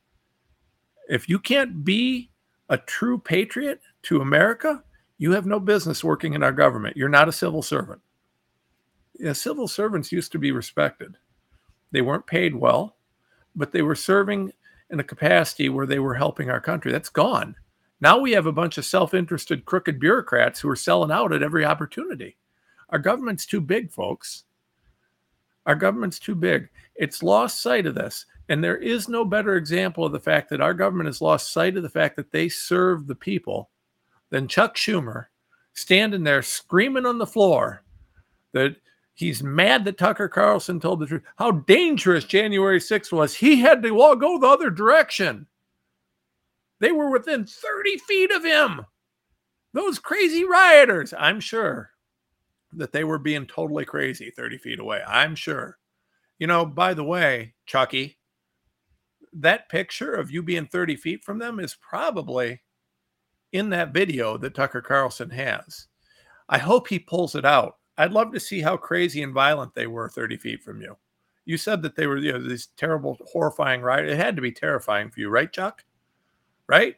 if 1.08 1.28
you 1.28 1.38
can't 1.38 1.84
be 1.84 2.30
a 2.70 2.78
true 2.78 3.18
patriot 3.18 3.80
to 4.04 4.22
America, 4.22 4.82
you 5.18 5.32
have 5.32 5.46
no 5.46 5.60
business 5.60 6.02
working 6.02 6.32
in 6.32 6.42
our 6.42 6.52
government. 6.52 6.96
You're 6.96 7.08
not 7.08 7.28
a 7.28 7.32
civil 7.32 7.62
servant. 7.62 8.00
Civil 9.32 9.68
servants 9.68 10.10
used 10.10 10.32
to 10.32 10.38
be 10.38 10.50
respected. 10.50 11.16
They 11.92 12.00
weren't 12.00 12.26
paid 12.26 12.56
well, 12.56 12.93
but 13.54 13.72
they 13.72 13.82
were 13.82 13.94
serving 13.94 14.52
in 14.90 15.00
a 15.00 15.04
capacity 15.04 15.68
where 15.68 15.86
they 15.86 15.98
were 15.98 16.14
helping 16.14 16.50
our 16.50 16.60
country. 16.60 16.92
That's 16.92 17.08
gone. 17.08 17.56
Now 18.00 18.18
we 18.18 18.32
have 18.32 18.46
a 18.46 18.52
bunch 18.52 18.78
of 18.78 18.84
self 18.84 19.14
interested, 19.14 19.64
crooked 19.64 19.98
bureaucrats 19.98 20.60
who 20.60 20.68
are 20.68 20.76
selling 20.76 21.10
out 21.10 21.32
at 21.32 21.42
every 21.42 21.64
opportunity. 21.64 22.36
Our 22.90 22.98
government's 22.98 23.46
too 23.46 23.60
big, 23.60 23.90
folks. 23.90 24.44
Our 25.66 25.74
government's 25.74 26.18
too 26.18 26.34
big. 26.34 26.68
It's 26.96 27.22
lost 27.22 27.62
sight 27.62 27.86
of 27.86 27.94
this. 27.94 28.26
And 28.48 28.62
there 28.62 28.76
is 28.76 29.08
no 29.08 29.24
better 29.24 29.56
example 29.56 30.04
of 30.04 30.12
the 30.12 30.20
fact 30.20 30.50
that 30.50 30.60
our 30.60 30.74
government 30.74 31.06
has 31.06 31.22
lost 31.22 31.52
sight 31.52 31.76
of 31.76 31.82
the 31.82 31.88
fact 31.88 32.16
that 32.16 32.30
they 32.30 32.48
serve 32.48 33.06
the 33.06 33.14
people 33.14 33.70
than 34.28 34.48
Chuck 34.48 34.76
Schumer 34.76 35.26
standing 35.72 36.22
there 36.22 36.42
screaming 36.42 37.06
on 37.06 37.18
the 37.18 37.26
floor 37.26 37.82
that 38.52 38.76
he's 39.14 39.42
mad 39.42 39.84
that 39.84 39.98
Tucker 39.98 40.28
Carlson 40.28 40.80
told 40.80 41.00
the 41.00 41.06
truth. 41.06 41.22
How 41.36 41.50
dangerous 41.52 42.24
January 42.24 42.80
6th 42.80 43.12
was. 43.12 43.34
He 43.34 43.56
had 43.56 43.82
to 43.82 43.90
go 43.90 44.38
the 44.38 44.46
other 44.46 44.70
direction. 44.70 45.46
They 46.80 46.92
were 46.92 47.10
within 47.10 47.46
30 47.46 47.98
feet 47.98 48.30
of 48.30 48.44
him. 48.44 48.84
Those 49.72 49.98
crazy 49.98 50.44
rioters, 50.44 51.14
I'm 51.16 51.40
sure 51.40 51.90
that 52.72 52.92
they 52.92 53.04
were 53.04 53.18
being 53.18 53.46
totally 53.46 53.84
crazy 53.84 54.30
30 54.30 54.58
feet 54.58 54.80
away. 54.80 55.02
I'm 55.06 55.34
sure. 55.34 55.78
You 56.38 56.46
know, 56.46 56.66
by 56.66 56.94
the 56.94 57.04
way, 57.04 57.54
Chucky, 57.66 58.18
that 59.32 59.68
picture 59.68 60.14
of 60.14 60.30
you 60.30 60.42
being 60.42 60.66
30 60.66 60.96
feet 60.96 61.24
from 61.24 61.38
them 61.38 61.58
is 61.58 61.76
probably 61.80 62.60
in 63.52 63.70
that 63.70 63.92
video 63.94 64.36
that 64.38 64.54
Tucker 64.54 64.82
Carlson 64.82 65.30
has. 65.30 65.86
I 66.48 66.58
hope 66.58 66.88
he 66.88 66.98
pulls 66.98 67.34
it 67.34 67.44
out. 67.44 67.76
I'd 67.96 68.12
love 68.12 68.32
to 68.32 68.40
see 68.40 68.60
how 68.60 68.76
crazy 68.76 69.22
and 69.22 69.32
violent 69.32 69.74
they 69.74 69.86
were 69.86 70.08
30 70.08 70.36
feet 70.36 70.62
from 70.62 70.80
you. 70.80 70.96
You 71.44 71.56
said 71.56 71.82
that 71.82 71.94
they 71.94 72.06
were 72.06 72.16
you 72.18 72.32
know 72.32 72.42
these 72.48 72.68
terrible, 72.76 73.18
horrifying 73.32 73.82
right? 73.82 74.04
It 74.04 74.16
had 74.16 74.36
to 74.36 74.42
be 74.42 74.52
terrifying 74.52 75.10
for 75.10 75.20
you, 75.20 75.28
right, 75.28 75.52
Chuck? 75.52 75.84
Right? 76.66 76.96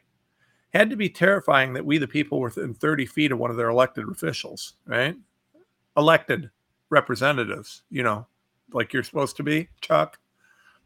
Had 0.73 0.89
to 0.89 0.95
be 0.95 1.09
terrifying 1.09 1.73
that 1.73 1.85
we, 1.85 1.97
the 1.97 2.07
people, 2.07 2.39
were 2.39 2.47
within 2.47 2.73
30 2.73 3.05
feet 3.05 3.31
of 3.31 3.39
one 3.39 3.51
of 3.51 3.57
their 3.57 3.69
elected 3.69 4.05
officials, 4.09 4.75
right? 4.85 5.15
Elected 5.97 6.49
representatives, 6.89 7.83
you 7.89 8.03
know, 8.03 8.25
like 8.71 8.93
you're 8.93 9.03
supposed 9.03 9.35
to 9.37 9.43
be, 9.43 9.67
Chuck. 9.81 10.19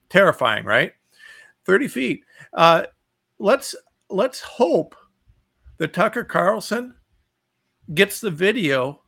Terrifying, 0.09 0.65
right? 0.65 0.93
30 1.65 1.87
feet. 1.87 2.23
Uh, 2.53 2.83
let's 3.39 3.75
let's 4.09 4.41
hope 4.41 4.95
that 5.77 5.93
Tucker 5.93 6.23
Carlson 6.23 6.95
gets 7.93 8.19
the 8.19 8.31
video 8.31 9.00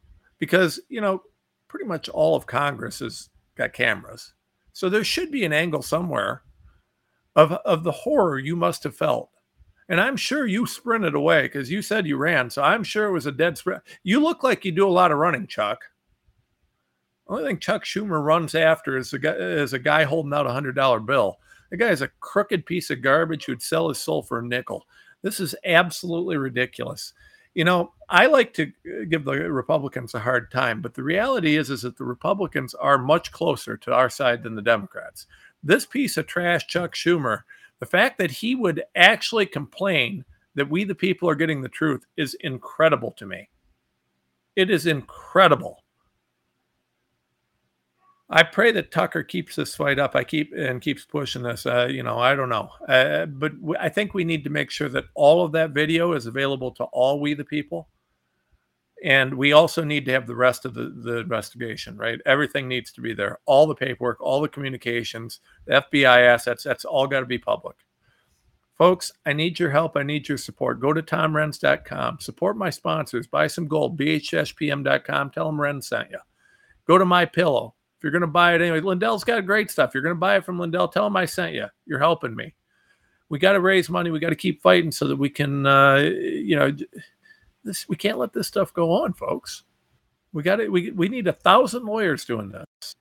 because 0.43 0.77
you 0.89 0.99
know 0.99 1.23
pretty 1.69 1.85
much 1.85 2.09
all 2.09 2.35
of 2.35 2.45
Congress 2.45 2.99
has 2.99 3.29
got 3.55 3.71
cameras. 3.71 4.33
So 4.73 4.89
there 4.89 5.05
should 5.05 5.31
be 5.31 5.45
an 5.45 5.53
angle 5.53 5.81
somewhere 5.81 6.41
of, 7.37 7.53
of 7.53 7.85
the 7.85 7.93
horror 7.93 8.37
you 8.37 8.57
must 8.57 8.83
have 8.83 8.93
felt. 8.95 9.29
And 9.87 10.01
I'm 10.01 10.17
sure 10.17 10.45
you 10.45 10.67
sprinted 10.67 11.15
away 11.15 11.43
because 11.43 11.71
you 11.71 11.81
said 11.81 12.05
you 12.05 12.17
ran. 12.17 12.49
So 12.49 12.61
I'm 12.61 12.83
sure 12.83 13.07
it 13.07 13.13
was 13.13 13.25
a 13.25 13.31
dead 13.31 13.57
sprint. 13.57 13.81
You 14.03 14.19
look 14.19 14.43
like 14.43 14.65
you 14.65 14.73
do 14.73 14.85
a 14.85 14.91
lot 14.91 15.13
of 15.13 15.17
running, 15.17 15.47
Chuck. 15.47 15.85
Only 17.25 17.45
thing 17.45 17.59
Chuck 17.59 17.85
Schumer 17.85 18.21
runs 18.21 18.53
after 18.53 18.97
is 18.97 19.13
a 19.13 19.19
guy, 19.19 19.31
is 19.31 19.71
a 19.71 19.79
guy 19.79 20.03
holding 20.03 20.33
out 20.33 20.45
a 20.45 20.51
hundred 20.51 20.75
dollar 20.75 20.99
bill. 20.99 21.39
The 21.71 21.77
guy 21.77 21.87
is 21.89 22.01
a 22.01 22.11
crooked 22.19 22.65
piece 22.65 22.89
of 22.89 23.01
garbage 23.01 23.45
who'd 23.45 23.61
sell 23.61 23.87
his 23.87 23.99
soul 23.99 24.21
for 24.21 24.39
a 24.39 24.45
nickel. 24.45 24.85
This 25.21 25.39
is 25.39 25.55
absolutely 25.63 26.35
ridiculous. 26.35 27.13
You 27.55 27.65
know, 27.65 27.93
I 28.09 28.25
like 28.25 28.53
to 28.55 28.63
uh, 28.63 29.05
give 29.09 29.25
the 29.25 29.33
Republicans 29.51 30.13
a 30.13 30.19
hard 30.19 30.51
time, 30.51 30.81
but 30.81 30.95
the 30.95 31.03
reality 31.03 31.55
is, 31.55 31.69
is 31.69 31.83
that 31.83 31.97
the 31.97 32.03
Republicans 32.03 32.73
are 32.73 32.97
much 32.97 33.31
closer 33.31 33.77
to 33.77 33.93
our 33.93 34.09
side 34.09 34.43
than 34.43 34.55
the 34.55 34.61
Democrats. 34.61 35.27
This 35.61 35.85
piece 35.85 36.17
of 36.17 36.25
trash, 36.25 36.67
Chuck 36.67 36.95
Schumer, 36.95 37.41
the 37.79 37.85
fact 37.85 38.17
that 38.17 38.31
he 38.31 38.55
would 38.55 38.83
actually 38.95 39.45
complain 39.45 40.25
that 40.55 40.69
we, 40.69 40.83
the 40.83 40.95
people, 40.95 41.29
are 41.29 41.35
getting 41.35 41.61
the 41.61 41.69
truth 41.69 42.05
is 42.17 42.35
incredible 42.41 43.11
to 43.17 43.25
me. 43.25 43.49
It 44.55 44.69
is 44.69 44.87
incredible. 44.87 45.82
I 48.29 48.43
pray 48.43 48.71
that 48.71 48.91
Tucker 48.91 49.23
keeps 49.23 49.55
this 49.55 49.75
fight 49.75 49.99
up. 49.99 50.15
I 50.15 50.23
keep 50.23 50.53
and 50.57 50.81
keeps 50.81 51.05
pushing 51.05 51.43
this. 51.43 51.65
Uh, 51.65 51.87
you 51.89 52.03
know, 52.03 52.19
I 52.19 52.35
don't 52.35 52.49
know, 52.49 52.69
uh, 52.87 53.25
but 53.25 53.59
w- 53.59 53.79
I 53.79 53.89
think 53.89 54.13
we 54.13 54.23
need 54.23 54.43
to 54.45 54.49
make 54.49 54.71
sure 54.71 54.89
that 54.89 55.05
all 55.13 55.43
of 55.43 55.51
that 55.51 55.71
video 55.71 56.13
is 56.13 56.25
available 56.25 56.71
to 56.71 56.85
all 56.85 57.19
we 57.19 57.33
the 57.33 57.43
people, 57.43 57.89
and 59.03 59.33
we 59.33 59.51
also 59.51 59.83
need 59.83 60.05
to 60.05 60.13
have 60.13 60.25
the 60.25 60.35
rest 60.35 60.65
of 60.65 60.73
the, 60.73 60.93
the 61.03 61.17
investigation. 61.17 61.97
Right, 61.97 62.19
everything 62.25 62.67
needs 62.67 62.91
to 62.93 63.01
be 63.01 63.13
there. 63.13 63.39
All 63.45 63.67
the 63.67 63.75
paperwork, 63.75 64.21
all 64.21 64.41
the 64.41 64.49
communications, 64.49 65.41
the 65.65 65.83
FBI 65.91 66.25
assets. 66.25 66.63
That's 66.63 66.85
all 66.85 67.07
got 67.07 67.19
to 67.19 67.25
be 67.25 67.37
public. 67.37 67.75
Folks, 68.77 69.11
I 69.25 69.33
need 69.33 69.59
your 69.59 69.69
help. 69.69 69.95
I 69.95 70.03
need 70.03 70.27
your 70.27 70.37
support. 70.39 70.79
Go 70.79 70.93
to 70.93 71.03
tomrenz.com. 71.03 72.19
Support 72.19 72.57
my 72.57 72.69
sponsors. 72.71 73.27
Buy 73.27 73.47
some 73.47 73.67
gold. 73.67 73.99
BHSPM.com. 73.99 75.29
Tell 75.29 75.45
them 75.45 75.61
Ren 75.61 75.81
sent 75.81 76.09
you. 76.09 76.17
Go 76.87 76.97
to 76.97 77.05
my 77.05 77.25
pillow 77.25 77.75
you're 78.03 78.11
going 78.11 78.21
to 78.21 78.27
buy 78.27 78.53
it 78.53 78.61
anyway, 78.61 78.81
Lindell's 78.81 79.23
got 79.23 79.45
great 79.45 79.71
stuff. 79.71 79.91
You're 79.93 80.03
going 80.03 80.15
to 80.15 80.19
buy 80.19 80.35
it 80.35 80.45
from 80.45 80.59
Lindell. 80.59 80.89
Tell 80.89 81.07
him 81.07 81.15
I 81.15 81.25
sent 81.25 81.53
you. 81.53 81.67
You're 81.85 81.99
helping 81.99 82.35
me. 82.35 82.53
We 83.29 83.39
got 83.39 83.53
to 83.53 83.61
raise 83.61 83.89
money. 83.89 84.11
We 84.11 84.19
got 84.19 84.29
to 84.29 84.35
keep 84.35 84.61
fighting 84.61 84.91
so 84.91 85.07
that 85.07 85.15
we 85.15 85.29
can, 85.29 85.65
uh, 85.65 85.97
you 85.97 86.55
know, 86.55 86.75
this. 87.63 87.87
We 87.87 87.95
can't 87.95 88.19
let 88.19 88.33
this 88.33 88.47
stuff 88.47 88.73
go 88.73 88.91
on, 88.91 89.13
folks. 89.13 89.63
We 90.33 90.43
got 90.43 90.57
to. 90.57 90.67
We 90.67 90.91
we 90.91 91.09
need 91.09 91.27
a 91.27 91.33
thousand 91.33 91.85
lawyers 91.85 92.25
doing 92.25 92.49
this. 92.49 92.93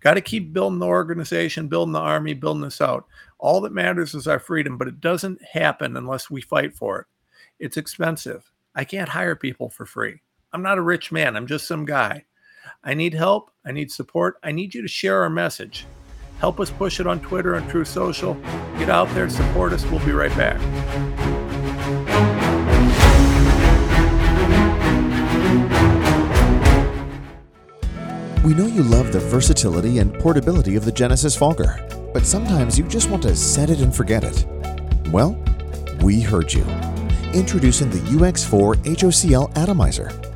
Got 0.00 0.14
to 0.14 0.20
keep 0.20 0.52
building 0.52 0.78
the 0.78 0.86
organization, 0.86 1.68
building 1.68 1.92
the 1.92 1.98
army, 1.98 2.34
building 2.34 2.62
this 2.62 2.80
out. 2.80 3.06
All 3.38 3.60
that 3.62 3.72
matters 3.72 4.14
is 4.14 4.28
our 4.28 4.38
freedom, 4.38 4.78
but 4.78 4.88
it 4.88 5.00
doesn't 5.00 5.42
happen 5.42 5.96
unless 5.96 6.30
we 6.30 6.40
fight 6.42 6.74
for 6.74 7.00
it. 7.00 7.06
It's 7.58 7.76
expensive. 7.76 8.48
I 8.74 8.84
can't 8.84 9.08
hire 9.08 9.34
people 9.34 9.70
for 9.70 9.86
free. 9.86 10.20
I'm 10.52 10.62
not 10.62 10.78
a 10.78 10.82
rich 10.82 11.10
man. 11.10 11.34
I'm 11.34 11.46
just 11.46 11.66
some 11.66 11.86
guy. 11.86 12.24
I 12.84 12.94
need 12.94 13.14
help. 13.14 13.50
I 13.64 13.72
need 13.72 13.90
support. 13.90 14.38
I 14.42 14.52
need 14.52 14.74
you 14.74 14.82
to 14.82 14.88
share 14.88 15.22
our 15.22 15.30
message. 15.30 15.86
Help 16.38 16.60
us 16.60 16.70
push 16.70 17.00
it 17.00 17.06
on 17.06 17.20
Twitter 17.20 17.54
and 17.54 17.68
Truth 17.68 17.88
Social. 17.88 18.34
Get 18.78 18.90
out 18.90 19.08
there, 19.14 19.28
support 19.28 19.72
us. 19.72 19.84
We'll 19.86 20.04
be 20.04 20.12
right 20.12 20.34
back. 20.36 20.60
We 28.44 28.54
know 28.54 28.66
you 28.66 28.82
love 28.82 29.12
the 29.12 29.18
versatility 29.18 29.98
and 29.98 30.14
portability 30.20 30.76
of 30.76 30.84
the 30.84 30.92
Genesis 30.92 31.34
Fogger, 31.34 31.84
but 32.12 32.24
sometimes 32.24 32.78
you 32.78 32.84
just 32.84 33.10
want 33.10 33.22
to 33.24 33.34
set 33.34 33.70
it 33.70 33.80
and 33.80 33.94
forget 33.94 34.22
it. 34.22 34.46
Well, 35.10 35.36
we 36.02 36.20
heard 36.20 36.52
you. 36.52 36.64
Introducing 37.32 37.90
the 37.90 37.98
UX4 37.98 38.76
HOCL 38.84 39.56
Atomizer 39.56 40.35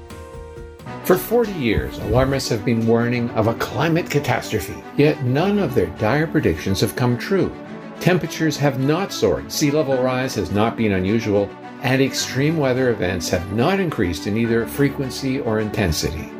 For 1.03 1.17
40 1.17 1.53
years, 1.53 1.97
alarmists 1.97 2.49
have 2.49 2.63
been 2.63 2.85
warning 2.85 3.31
of 3.31 3.47
a 3.47 3.55
climate 3.55 4.07
catastrophe, 4.07 4.83
yet 4.97 5.23
none 5.23 5.57
of 5.57 5.73
their 5.73 5.87
dire 5.97 6.27
predictions 6.27 6.79
have 6.81 6.95
come 6.95 7.17
true. 7.17 7.51
Temperatures 7.99 8.55
have 8.57 8.79
not 8.79 9.11
soared, 9.11 9.51
sea 9.51 9.71
level 9.71 10.01
rise 10.01 10.35
has 10.35 10.51
not 10.51 10.77
been 10.77 10.91
unusual, 10.91 11.49
and 11.81 12.03
extreme 12.03 12.57
weather 12.57 12.91
events 12.91 13.29
have 13.29 13.51
not 13.53 13.79
increased 13.79 14.27
in 14.27 14.37
either 14.37 14.67
frequency 14.67 15.39
or 15.39 15.59
intensity. 15.59 16.31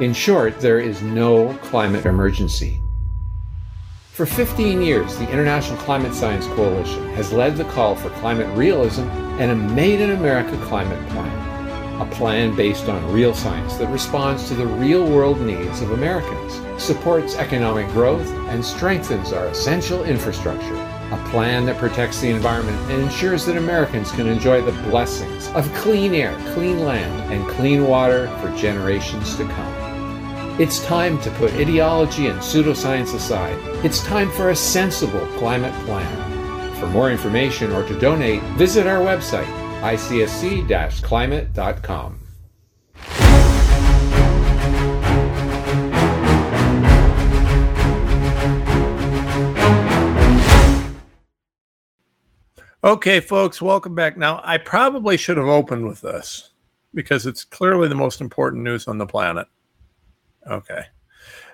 In 0.00 0.14
short, 0.14 0.58
there 0.58 0.80
is 0.80 1.02
no 1.02 1.52
climate 1.64 2.06
emergency. 2.06 2.80
For 4.12 4.24
15 4.24 4.80
years, 4.80 5.18
the 5.18 5.30
International 5.30 5.76
Climate 5.80 6.14
Science 6.14 6.46
Coalition 6.46 7.10
has 7.10 7.30
led 7.30 7.56
the 7.56 7.64
call 7.64 7.94
for 7.94 8.08
climate 8.10 8.48
realism 8.56 9.02
and 9.38 9.50
a 9.50 9.54
Made 9.54 10.00
in 10.00 10.10
America 10.12 10.56
climate 10.64 11.06
plan 11.10 11.47
a 12.00 12.06
plan 12.06 12.54
based 12.54 12.88
on 12.88 13.12
real 13.12 13.34
science 13.34 13.76
that 13.76 13.88
responds 13.88 14.46
to 14.48 14.54
the 14.54 14.66
real 14.66 15.04
world 15.04 15.40
needs 15.40 15.80
of 15.80 15.90
Americans, 15.90 16.60
supports 16.80 17.34
economic 17.34 17.88
growth, 17.88 18.28
and 18.48 18.64
strengthens 18.64 19.32
our 19.32 19.46
essential 19.46 20.04
infrastructure. 20.04 20.76
A 21.10 21.28
plan 21.30 21.66
that 21.66 21.78
protects 21.78 22.20
the 22.20 22.30
environment 22.30 22.78
and 22.90 23.02
ensures 23.02 23.44
that 23.46 23.56
Americans 23.56 24.12
can 24.12 24.28
enjoy 24.28 24.62
the 24.62 24.82
blessings 24.90 25.48
of 25.48 25.72
clean 25.74 26.14
air, 26.14 26.36
clean 26.52 26.80
land, 26.80 27.32
and 27.32 27.48
clean 27.48 27.86
water 27.88 28.28
for 28.40 28.54
generations 28.56 29.36
to 29.36 29.44
come. 29.44 30.60
It's 30.60 30.84
time 30.84 31.20
to 31.22 31.30
put 31.32 31.52
ideology 31.54 32.26
and 32.26 32.38
pseudoscience 32.40 33.14
aside. 33.14 33.58
It's 33.84 34.04
time 34.04 34.30
for 34.30 34.50
a 34.50 34.56
sensible 34.56 35.26
climate 35.38 35.74
plan. 35.84 36.74
For 36.76 36.86
more 36.86 37.10
information 37.10 37.72
or 37.72 37.84
to 37.88 37.98
donate, 37.98 38.42
visit 38.56 38.86
our 38.86 39.00
website 39.00 39.67
icsc-climate.com. 39.80 42.20
Okay, 52.84 53.20
folks, 53.20 53.60
welcome 53.60 53.94
back. 53.94 54.16
Now, 54.16 54.40
I 54.44 54.58
probably 54.58 55.16
should 55.16 55.36
have 55.36 55.46
opened 55.46 55.86
with 55.86 56.00
this 56.00 56.50
because 56.94 57.26
it's 57.26 57.44
clearly 57.44 57.88
the 57.88 57.94
most 57.94 58.20
important 58.20 58.62
news 58.62 58.88
on 58.88 58.98
the 58.98 59.06
planet. 59.06 59.46
Okay. 60.46 60.82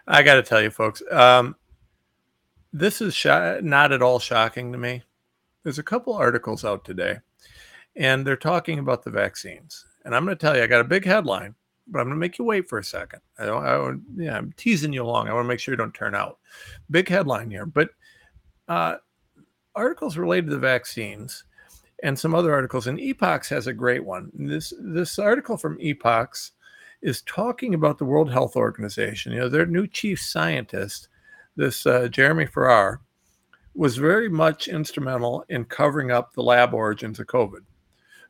I 0.06 0.22
got 0.22 0.34
to 0.34 0.42
tell 0.42 0.62
you, 0.62 0.70
folks, 0.70 1.02
um, 1.10 1.56
this 2.72 3.00
is 3.00 3.14
sh- 3.14 3.26
not 3.26 3.92
at 3.92 4.02
all 4.02 4.18
shocking 4.18 4.72
to 4.72 4.78
me. 4.78 5.02
There's 5.62 5.78
a 5.78 5.82
couple 5.82 6.14
articles 6.14 6.64
out 6.64 6.84
today 6.84 7.18
and 7.96 8.26
they're 8.26 8.36
talking 8.36 8.78
about 8.78 9.02
the 9.02 9.10
vaccines. 9.10 9.84
And 10.04 10.14
I'm 10.14 10.24
going 10.24 10.36
to 10.36 10.40
tell 10.40 10.56
you, 10.56 10.62
I 10.62 10.66
got 10.66 10.80
a 10.80 10.84
big 10.84 11.04
headline, 11.04 11.54
but 11.86 12.00
I'm 12.00 12.06
going 12.06 12.16
to 12.16 12.20
make 12.20 12.38
you 12.38 12.44
wait 12.44 12.68
for 12.68 12.78
a 12.78 12.84
second. 12.84 13.20
I 13.38 13.46
don't, 13.46 13.64
I 13.64 14.22
yeah, 14.22 14.36
I'm 14.36 14.52
teasing 14.56 14.92
you 14.92 15.02
along. 15.02 15.28
I 15.28 15.32
want 15.32 15.44
to 15.44 15.48
make 15.48 15.60
sure 15.60 15.72
you 15.72 15.78
don't 15.78 15.94
turn 15.94 16.14
out. 16.14 16.38
Big 16.90 17.08
headline 17.08 17.50
here, 17.50 17.66
but 17.66 17.90
uh, 18.68 18.96
articles 19.74 20.16
related 20.16 20.46
to 20.46 20.52
the 20.52 20.58
vaccines 20.58 21.44
and 22.02 22.18
some 22.18 22.34
other 22.34 22.52
articles. 22.52 22.86
And 22.86 23.00
Epochs 23.00 23.48
has 23.48 23.66
a 23.66 23.72
great 23.72 24.04
one. 24.04 24.30
This 24.34 24.72
this 24.78 25.18
article 25.18 25.56
from 25.56 25.80
Epochs 25.80 26.52
is 27.02 27.22
talking 27.22 27.74
about 27.74 27.98
the 27.98 28.04
World 28.04 28.30
Health 28.30 28.56
Organization. 28.56 29.32
You 29.32 29.40
know, 29.40 29.48
their 29.48 29.66
new 29.66 29.86
chief 29.86 30.20
scientist, 30.20 31.08
this 31.56 31.86
uh, 31.86 32.08
Jeremy 32.08 32.46
Farrar, 32.46 33.00
was 33.74 33.96
very 33.96 34.28
much 34.28 34.68
instrumental 34.68 35.44
in 35.48 35.64
covering 35.64 36.10
up 36.10 36.32
the 36.32 36.42
lab 36.42 36.72
origins 36.72 37.18
of 37.20 37.26
COVID. 37.26 37.60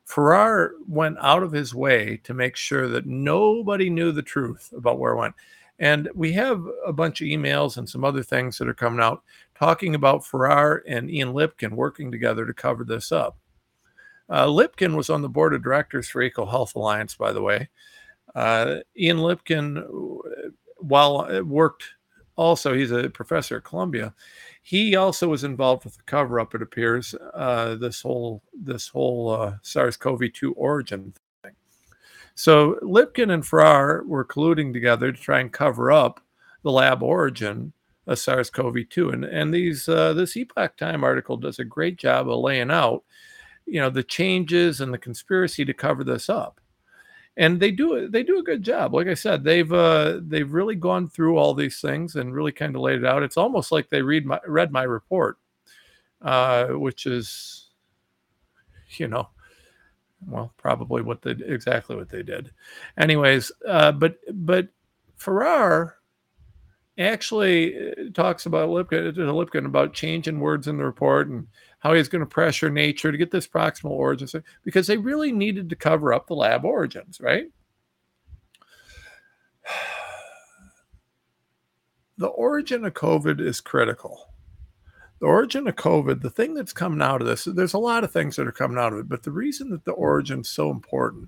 Farrar 0.05 0.73
went 0.87 1.17
out 1.19 1.43
of 1.43 1.51
his 1.51 1.73
way 1.73 2.17
to 2.23 2.33
make 2.33 2.55
sure 2.55 2.87
that 2.87 3.05
nobody 3.05 3.89
knew 3.89 4.11
the 4.11 4.21
truth 4.21 4.71
about 4.75 4.99
where 4.99 5.13
it 5.13 5.17
went. 5.17 5.35
And 5.79 6.09
we 6.15 6.31
have 6.33 6.63
a 6.85 6.93
bunch 6.93 7.21
of 7.21 7.27
emails 7.27 7.77
and 7.77 7.89
some 7.89 8.05
other 8.05 8.23
things 8.23 8.57
that 8.57 8.69
are 8.69 8.73
coming 8.73 9.01
out 9.01 9.23
talking 9.59 9.95
about 9.95 10.25
Farrar 10.25 10.83
and 10.87 11.09
Ian 11.09 11.33
Lipkin 11.33 11.71
working 11.71 12.11
together 12.11 12.45
to 12.45 12.53
cover 12.53 12.83
this 12.83 13.11
up. 13.11 13.37
Uh, 14.29 14.45
Lipkin 14.45 14.95
was 14.95 15.09
on 15.09 15.21
the 15.21 15.29
board 15.29 15.53
of 15.53 15.63
directors 15.63 16.07
for 16.07 16.21
EcoHealth 16.21 16.75
Alliance, 16.75 17.15
by 17.15 17.31
the 17.31 17.41
way. 17.41 17.69
Uh, 18.33 18.77
Ian 18.97 19.17
Lipkin, 19.17 19.83
while 20.77 21.27
uh, 21.29 21.41
worked 21.41 21.83
also, 22.35 22.73
he's 22.73 22.91
a 22.91 23.09
professor 23.09 23.57
at 23.57 23.63
Columbia. 23.63 24.13
He 24.67 24.95
also 24.95 25.27
was 25.27 25.43
involved 25.43 25.85
with 25.85 25.95
the 25.95 26.01
cover 26.07 26.39
up. 26.39 26.55
It 26.55 26.63
appears 26.63 27.13
uh, 27.35 27.75
this 27.75 28.01
whole 28.01 28.41
this 28.51 28.87
whole 28.87 29.29
uh, 29.29 29.57
SARS-CoV-2 29.61 30.53
origin 30.55 31.13
thing. 31.43 31.51
So 32.33 32.79
Lipkin 32.81 33.31
and 33.31 33.45
Farrar 33.45 34.03
were 34.07 34.25
colluding 34.25 34.73
together 34.73 35.11
to 35.11 35.21
try 35.21 35.39
and 35.39 35.53
cover 35.53 35.91
up 35.91 36.19
the 36.63 36.71
lab 36.71 37.03
origin 37.03 37.73
of 38.07 38.17
SARS-CoV-2. 38.17 39.13
And 39.13 39.23
and 39.25 39.53
these 39.53 39.87
uh, 39.87 40.13
this 40.13 40.35
Epoch 40.35 40.75
Time 40.77 41.03
article 41.03 41.37
does 41.37 41.59
a 41.59 41.63
great 41.63 41.97
job 41.97 42.27
of 42.27 42.39
laying 42.39 42.71
out, 42.71 43.03
you 43.67 43.79
know, 43.79 43.91
the 43.91 44.01
changes 44.01 44.81
and 44.81 44.91
the 44.91 44.97
conspiracy 44.97 45.63
to 45.63 45.75
cover 45.75 46.03
this 46.03 46.27
up 46.27 46.59
and 47.37 47.59
they 47.59 47.71
do 47.71 48.07
they 48.07 48.23
do 48.23 48.39
a 48.39 48.43
good 48.43 48.63
job. 48.63 48.93
Like 48.93 49.07
I 49.07 49.13
said, 49.13 49.43
they've 49.43 49.71
uh, 49.71 50.19
they've 50.21 50.51
really 50.51 50.75
gone 50.75 51.09
through 51.09 51.37
all 51.37 51.53
these 51.53 51.81
things 51.81 52.15
and 52.15 52.33
really 52.33 52.51
kind 52.51 52.75
of 52.75 52.81
laid 52.81 52.99
it 52.99 53.05
out. 53.05 53.23
It's 53.23 53.37
almost 53.37 53.71
like 53.71 53.89
they 53.89 54.01
read 54.01 54.25
my 54.25 54.39
read 54.47 54.71
my 54.71 54.83
report, 54.83 55.37
uh, 56.21 56.67
which 56.67 57.05
is, 57.05 57.69
you 58.97 59.07
know, 59.07 59.29
well, 60.27 60.53
probably 60.57 61.01
what 61.01 61.21
they 61.21 61.31
exactly 61.31 61.95
what 61.95 62.09
they 62.09 62.23
did. 62.23 62.51
Anyways, 62.97 63.51
uh, 63.67 63.91
but 63.91 64.17
but 64.33 64.69
Farrar 65.17 65.97
actually 66.97 67.91
uh, 67.91 67.93
talks 68.13 68.45
about 68.45 68.69
Lipkin, 68.69 69.13
Lipkin 69.13 69.65
about 69.65 69.93
changing 69.93 70.39
words 70.39 70.67
in 70.67 70.77
the 70.77 70.85
report 70.85 71.27
and 71.27 71.47
how 71.85 71.93
he's 71.93 72.09
going 72.09 72.21
to 72.21 72.25
pressure 72.25 72.71
nature 72.71 73.11
to 73.11 73.17
get 73.17 73.29
this 73.29 73.47
proximal 73.47 73.91
origin 73.91 74.27
because 74.63 74.87
they 74.87 74.97
really 74.97 75.31
needed 75.31 75.69
to 75.69 75.75
cover 75.75 76.11
up 76.11 76.25
the 76.25 76.33
lab 76.33 76.65
origins, 76.65 77.21
right? 77.21 77.45
The 82.17 82.27
origin 82.27 82.85
of 82.85 82.93
COVID 82.93 83.41
is 83.41 83.59
critical. 83.59 84.29
The 85.19 85.25
origin 85.25 85.67
of 85.67 85.75
COVID, 85.75 86.21
the 86.21 86.29
thing 86.29 86.53
that's 86.53 86.71
coming 86.71 87.01
out 87.01 87.19
of 87.19 87.27
this, 87.27 87.43
there's 87.43 87.73
a 87.73 87.77
lot 87.77 88.05
of 88.05 88.11
things 88.11 88.37
that 88.37 88.47
are 88.47 88.53
coming 88.53 88.77
out 88.77 88.93
of 88.93 88.99
it, 88.99 89.09
but 89.09 89.23
the 89.23 89.33
reason 89.33 89.69
that 89.71 89.83
the 89.83 89.91
origin 89.91 90.39
is 90.39 90.47
so 90.47 90.71
important 90.71 91.27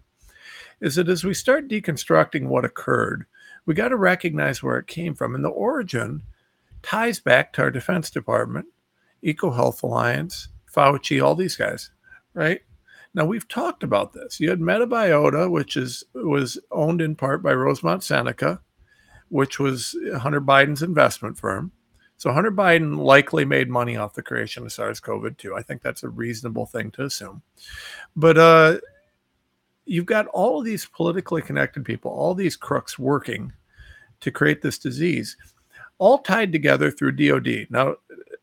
is 0.79 0.95
that 0.95 1.09
as 1.09 1.25
we 1.25 1.33
start 1.33 1.67
deconstructing 1.67 2.47
what 2.47 2.63
occurred, 2.63 3.25
we 3.65 3.73
got 3.73 3.89
to 3.89 3.97
recognize 3.97 4.63
where 4.63 4.77
it 4.77 4.87
came 4.87 5.13
from. 5.13 5.35
And 5.35 5.43
the 5.43 5.49
origin 5.49 6.23
ties 6.83 7.19
back 7.19 7.51
to 7.53 7.63
our 7.63 7.71
Defense 7.71 8.09
Department, 8.09 8.67
EcoHealth 9.23 9.83
Alliance, 9.83 10.49
Fauci, 10.73 11.23
all 11.23 11.35
these 11.35 11.55
guys, 11.55 11.91
right? 12.33 12.61
Now 13.13 13.25
we've 13.25 13.47
talked 13.47 13.83
about 13.83 14.13
this. 14.13 14.39
You 14.39 14.49
had 14.49 14.59
Metabiota, 14.59 15.49
which 15.49 15.75
is 15.75 16.03
was 16.13 16.59
owned 16.71 17.01
in 17.01 17.15
part 17.15 17.41
by 17.41 17.53
Rosemont 17.53 18.03
Seneca, 18.03 18.61
which 19.29 19.59
was 19.59 19.95
Hunter 20.17 20.41
Biden's 20.41 20.83
investment 20.83 21.37
firm. 21.37 21.71
So 22.17 22.31
Hunter 22.31 22.51
Biden 22.51 22.97
likely 22.97 23.45
made 23.45 23.69
money 23.69 23.95
off 23.95 24.15
the 24.15 24.23
creation 24.23 24.65
of 24.65 24.71
SARS-CoV-2. 24.71 25.57
I 25.57 25.61
think 25.61 25.83
that's 25.83 26.03
a 26.03 26.09
reasonable 26.09 26.65
thing 26.65 26.89
to 26.91 27.05
assume. 27.05 27.43
But 28.15 28.37
uh, 28.39 28.77
you've 29.85 30.07
got 30.07 30.25
all 30.27 30.59
of 30.59 30.65
these 30.65 30.85
politically 30.85 31.43
connected 31.43 31.85
people, 31.85 32.11
all 32.11 32.33
these 32.33 32.55
crooks 32.55 32.97
working 32.97 33.53
to 34.21 34.31
create 34.31 34.63
this 34.63 34.79
disease, 34.79 35.37
all 35.99 36.17
tied 36.17 36.51
together 36.51 36.89
through 36.89 37.11
DOD. 37.11 37.67
Now, 37.69 37.95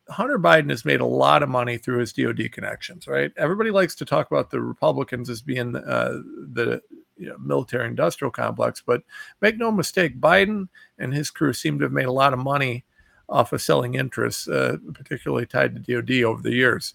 Hunter 0.09 0.39
Biden 0.39 0.71
has 0.71 0.85
made 0.85 1.01
a 1.01 1.07
lot 1.07 1.43
of 1.43 1.49
money 1.49 1.79
through 1.79 1.99
his 1.99 2.13
DoD 2.13 2.53
connections, 2.53 3.07
right? 3.07 3.33
Everybody 3.37 3.71
likes 3.71 3.95
to 3.97 4.05
talk 4.05 4.31
about 4.31 4.51
the 4.51 4.61
Republicans 4.61 5.31
as 5.31 5.41
being 5.41 5.75
uh, 5.77 6.21
the 6.53 6.83
you 7.17 7.29
know, 7.29 7.39
military 7.39 7.87
industrial 7.89 8.31
complex, 8.31 8.83
but 8.85 9.03
make 9.41 9.57
no 9.57 9.71
mistake, 9.71 10.21
Biden 10.21 10.69
and 10.99 11.15
his 11.15 11.31
crew 11.31 11.53
seem 11.53 11.79
to 11.79 11.85
have 11.85 11.93
made 11.93 12.07
a 12.07 12.13
lot 12.13 12.33
of 12.33 12.39
money 12.39 12.85
off 13.29 13.53
of 13.53 13.63
selling 13.63 13.95
interests, 13.95 14.49
uh, 14.49 14.77
particularly 14.93 15.47
tied 15.47 15.75
to 15.75 16.03
DoD 16.03 16.23
over 16.25 16.43
the 16.43 16.53
years. 16.53 16.93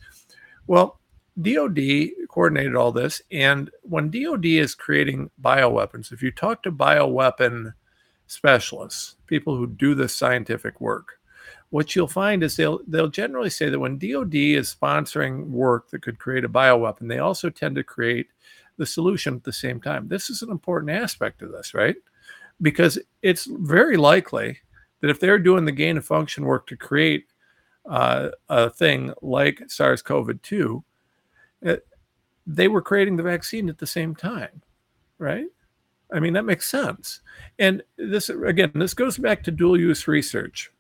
Well, 0.68 1.00
DoD 1.42 2.10
coordinated 2.28 2.76
all 2.76 2.92
this, 2.92 3.22
and 3.32 3.72
when 3.82 4.12
DoD 4.12 4.46
is 4.46 4.76
creating 4.76 5.32
bioweapons, 5.42 6.12
if 6.12 6.22
you 6.22 6.32
talk 6.32 6.62
to 6.64 6.72
bioweapon 6.72 7.74
specialists, 8.28 9.16
people 9.26 9.56
who 9.56 9.66
do 9.66 9.96
this 9.96 10.16
scientific 10.16 10.80
work, 10.80 11.19
what 11.70 11.96
you'll 11.96 12.08
find 12.08 12.44
is 12.44 12.56
they'll 12.56 12.80
they'll 12.88 13.10
generally 13.10 13.50
say 13.50 13.70
that 13.70 13.80
when 13.80 13.98
DoD 13.98 14.36
is 14.36 14.76
sponsoring 14.76 15.48
work 15.48 15.90
that 15.90 16.02
could 16.02 16.20
create 16.20 16.44
a 16.44 16.50
bioweapon, 16.50 17.08
they 17.08 17.20
also 17.20 17.50
tend 17.50 17.76
to 17.76 17.84
create 17.84 18.28
the 18.78 18.86
solution 18.86 19.36
at 19.36 19.44
the 19.44 19.54
same 19.54 19.80
time. 19.80 20.08
This 20.08 20.30
is 20.30 20.42
an 20.42 20.50
important 20.50 20.92
aspect 20.92 21.42
of 21.42 21.52
this, 21.52 21.74
right? 21.74 21.96
Because 22.62 22.98
it's 23.22 23.46
very 23.46 23.98
likely 23.98 24.58
that 25.02 25.10
if 25.10 25.20
they're 25.20 25.40
doing 25.40 25.66
the 25.66 25.72
gain 25.72 25.98
of 25.98 26.06
function 26.06 26.46
work 26.46 26.66
to 26.68 26.76
create 26.76 27.28
uh, 27.86 28.30
a 28.50 28.70
thing 28.70 29.14
like 29.22 29.62
SARS-CoV-2, 29.68 30.84
it, 31.62 31.70
uh, 31.70 31.96
they 32.46 32.68
were 32.68 32.82
creating 32.82 33.16
the 33.16 33.24
vaccine 33.24 33.70
at 33.70 33.78
the 33.78 33.88
same 33.88 34.16
time, 34.16 34.62
right? 35.20 35.46
I 36.12 36.20
mean 36.20 36.34
that 36.34 36.46
makes 36.46 36.68
sense. 36.68 37.22
And 37.60 37.84
this 37.98 38.30
again, 38.30 38.72
this 38.74 38.96
goes 38.96 39.20
back 39.20 39.44
to 39.44 39.52
dual 39.52 39.80
use 39.80 40.08
research 40.08 40.72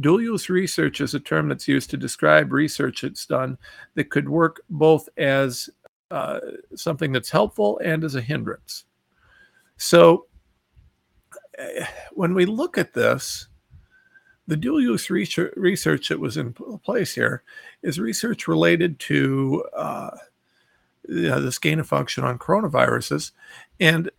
Dual 0.00 0.22
use 0.22 0.48
research 0.48 1.00
is 1.00 1.14
a 1.14 1.20
term 1.20 1.48
that's 1.48 1.68
used 1.68 1.90
to 1.90 1.96
describe 1.96 2.52
research 2.52 3.02
that's 3.02 3.26
done 3.26 3.58
that 3.94 4.10
could 4.10 4.28
work 4.28 4.62
both 4.70 5.08
as 5.16 5.68
uh, 6.10 6.40
something 6.74 7.12
that's 7.12 7.30
helpful 7.30 7.80
and 7.84 8.04
as 8.04 8.14
a 8.14 8.20
hindrance. 8.20 8.84
So 9.76 10.26
eh, 11.58 11.86
when 12.12 12.34
we 12.34 12.46
look 12.46 12.78
at 12.78 12.94
this, 12.94 13.48
the 14.46 14.56
dual 14.56 14.80
use 14.80 15.10
research, 15.10 15.52
research 15.56 16.08
that 16.08 16.18
was 16.18 16.36
in 16.36 16.52
place 16.52 17.14
here 17.14 17.44
is 17.82 18.00
research 18.00 18.48
related 18.48 18.98
to 18.98 19.64
uh, 19.76 20.10
you 21.08 21.28
know, 21.28 21.40
this 21.40 21.58
gain 21.58 21.78
of 21.78 21.86
function 21.86 22.24
on 22.24 22.38
coronaviruses. 22.38 23.32
And 23.78 24.10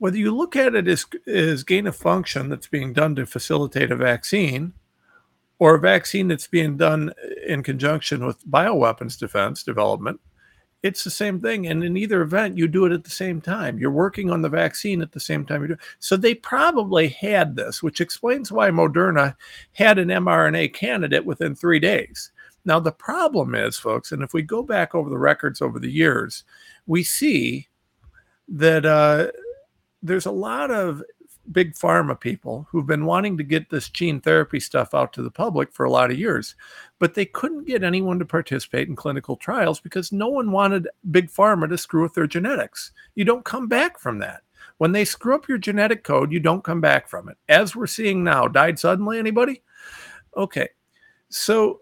whether 0.00 0.16
you 0.16 0.34
look 0.34 0.56
at 0.56 0.74
it 0.74 0.88
as, 0.88 1.04
as 1.26 1.62
gain 1.62 1.86
of 1.86 1.94
function 1.94 2.48
that's 2.48 2.66
being 2.66 2.94
done 2.94 3.14
to 3.14 3.26
facilitate 3.26 3.92
a 3.92 3.96
vaccine 3.96 4.72
or 5.58 5.74
a 5.74 5.80
vaccine 5.80 6.26
that's 6.26 6.46
being 6.46 6.78
done 6.78 7.12
in 7.46 7.62
conjunction 7.62 8.24
with 8.24 8.48
bioweapons 8.50 9.18
defense 9.18 9.62
development, 9.62 10.18
it's 10.82 11.04
the 11.04 11.10
same 11.10 11.38
thing. 11.38 11.66
And 11.66 11.84
in 11.84 11.98
either 11.98 12.22
event, 12.22 12.56
you 12.56 12.66
do 12.66 12.86
it 12.86 12.92
at 12.92 13.04
the 13.04 13.10
same 13.10 13.42
time. 13.42 13.78
You're 13.78 13.90
working 13.90 14.30
on 14.30 14.40
the 14.40 14.48
vaccine 14.48 15.02
at 15.02 15.12
the 15.12 15.20
same 15.20 15.44
time 15.44 15.60
you 15.60 15.68
do. 15.68 15.76
So 15.98 16.16
they 16.16 16.34
probably 16.34 17.08
had 17.08 17.54
this, 17.54 17.82
which 17.82 18.00
explains 18.00 18.50
why 18.50 18.70
Moderna 18.70 19.36
had 19.72 19.98
an 19.98 20.08
mRNA 20.08 20.72
candidate 20.72 21.26
within 21.26 21.54
three 21.54 21.78
days. 21.78 22.32
Now, 22.64 22.80
the 22.80 22.92
problem 22.92 23.54
is, 23.54 23.76
folks, 23.76 24.12
and 24.12 24.22
if 24.22 24.32
we 24.32 24.40
go 24.40 24.62
back 24.62 24.94
over 24.94 25.10
the 25.10 25.18
records 25.18 25.60
over 25.60 25.78
the 25.78 25.92
years, 25.92 26.44
we 26.86 27.04
see 27.04 27.68
that 28.48 28.84
uh, 28.84 29.28
there's 30.02 30.26
a 30.26 30.30
lot 30.30 30.70
of 30.70 31.02
big 31.52 31.74
pharma 31.74 32.18
people 32.18 32.66
who've 32.70 32.86
been 32.86 33.04
wanting 33.04 33.36
to 33.36 33.42
get 33.42 33.70
this 33.70 33.88
gene 33.88 34.20
therapy 34.20 34.60
stuff 34.60 34.94
out 34.94 35.12
to 35.12 35.22
the 35.22 35.30
public 35.30 35.72
for 35.72 35.84
a 35.84 35.90
lot 35.90 36.10
of 36.10 36.18
years, 36.18 36.54
but 36.98 37.14
they 37.14 37.24
couldn't 37.24 37.66
get 37.66 37.82
anyone 37.82 38.18
to 38.18 38.24
participate 38.24 38.88
in 38.88 38.96
clinical 38.96 39.36
trials 39.36 39.80
because 39.80 40.12
no 40.12 40.28
one 40.28 40.52
wanted 40.52 40.88
big 41.10 41.30
pharma 41.30 41.68
to 41.68 41.78
screw 41.78 42.02
with 42.02 42.14
their 42.14 42.26
genetics. 42.26 42.92
You 43.14 43.24
don't 43.24 43.44
come 43.44 43.68
back 43.68 43.98
from 43.98 44.18
that. 44.18 44.42
When 44.78 44.92
they 44.92 45.04
screw 45.04 45.34
up 45.34 45.48
your 45.48 45.58
genetic 45.58 46.04
code, 46.04 46.32
you 46.32 46.40
don't 46.40 46.64
come 46.64 46.80
back 46.80 47.08
from 47.08 47.28
it. 47.28 47.36
As 47.48 47.74
we're 47.74 47.86
seeing 47.86 48.24
now, 48.24 48.46
died 48.48 48.78
suddenly, 48.78 49.18
anybody? 49.18 49.62
Okay. 50.36 50.68
So 51.28 51.80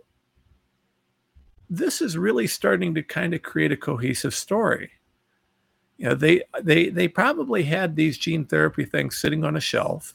this 1.71 2.01
is 2.01 2.17
really 2.17 2.47
starting 2.47 2.95
to 2.95 3.03
kind 3.03 3.35
of 3.35 3.43
create 3.43 3.73
a 3.73 3.77
cohesive 3.77 4.35
story. 4.35 4.91
You 5.99 6.09
know, 6.11 6.15
they 6.15 6.43
they 6.63 6.89
they 6.89 7.09
probably 7.09 7.65
had 7.65 7.95
these 7.95 8.17
gene 8.17 8.47
therapy 8.47 8.85
things 8.85 9.19
sitting 9.19 9.45
on 9.45 9.57
a 9.57 9.61
shelf 9.61 10.15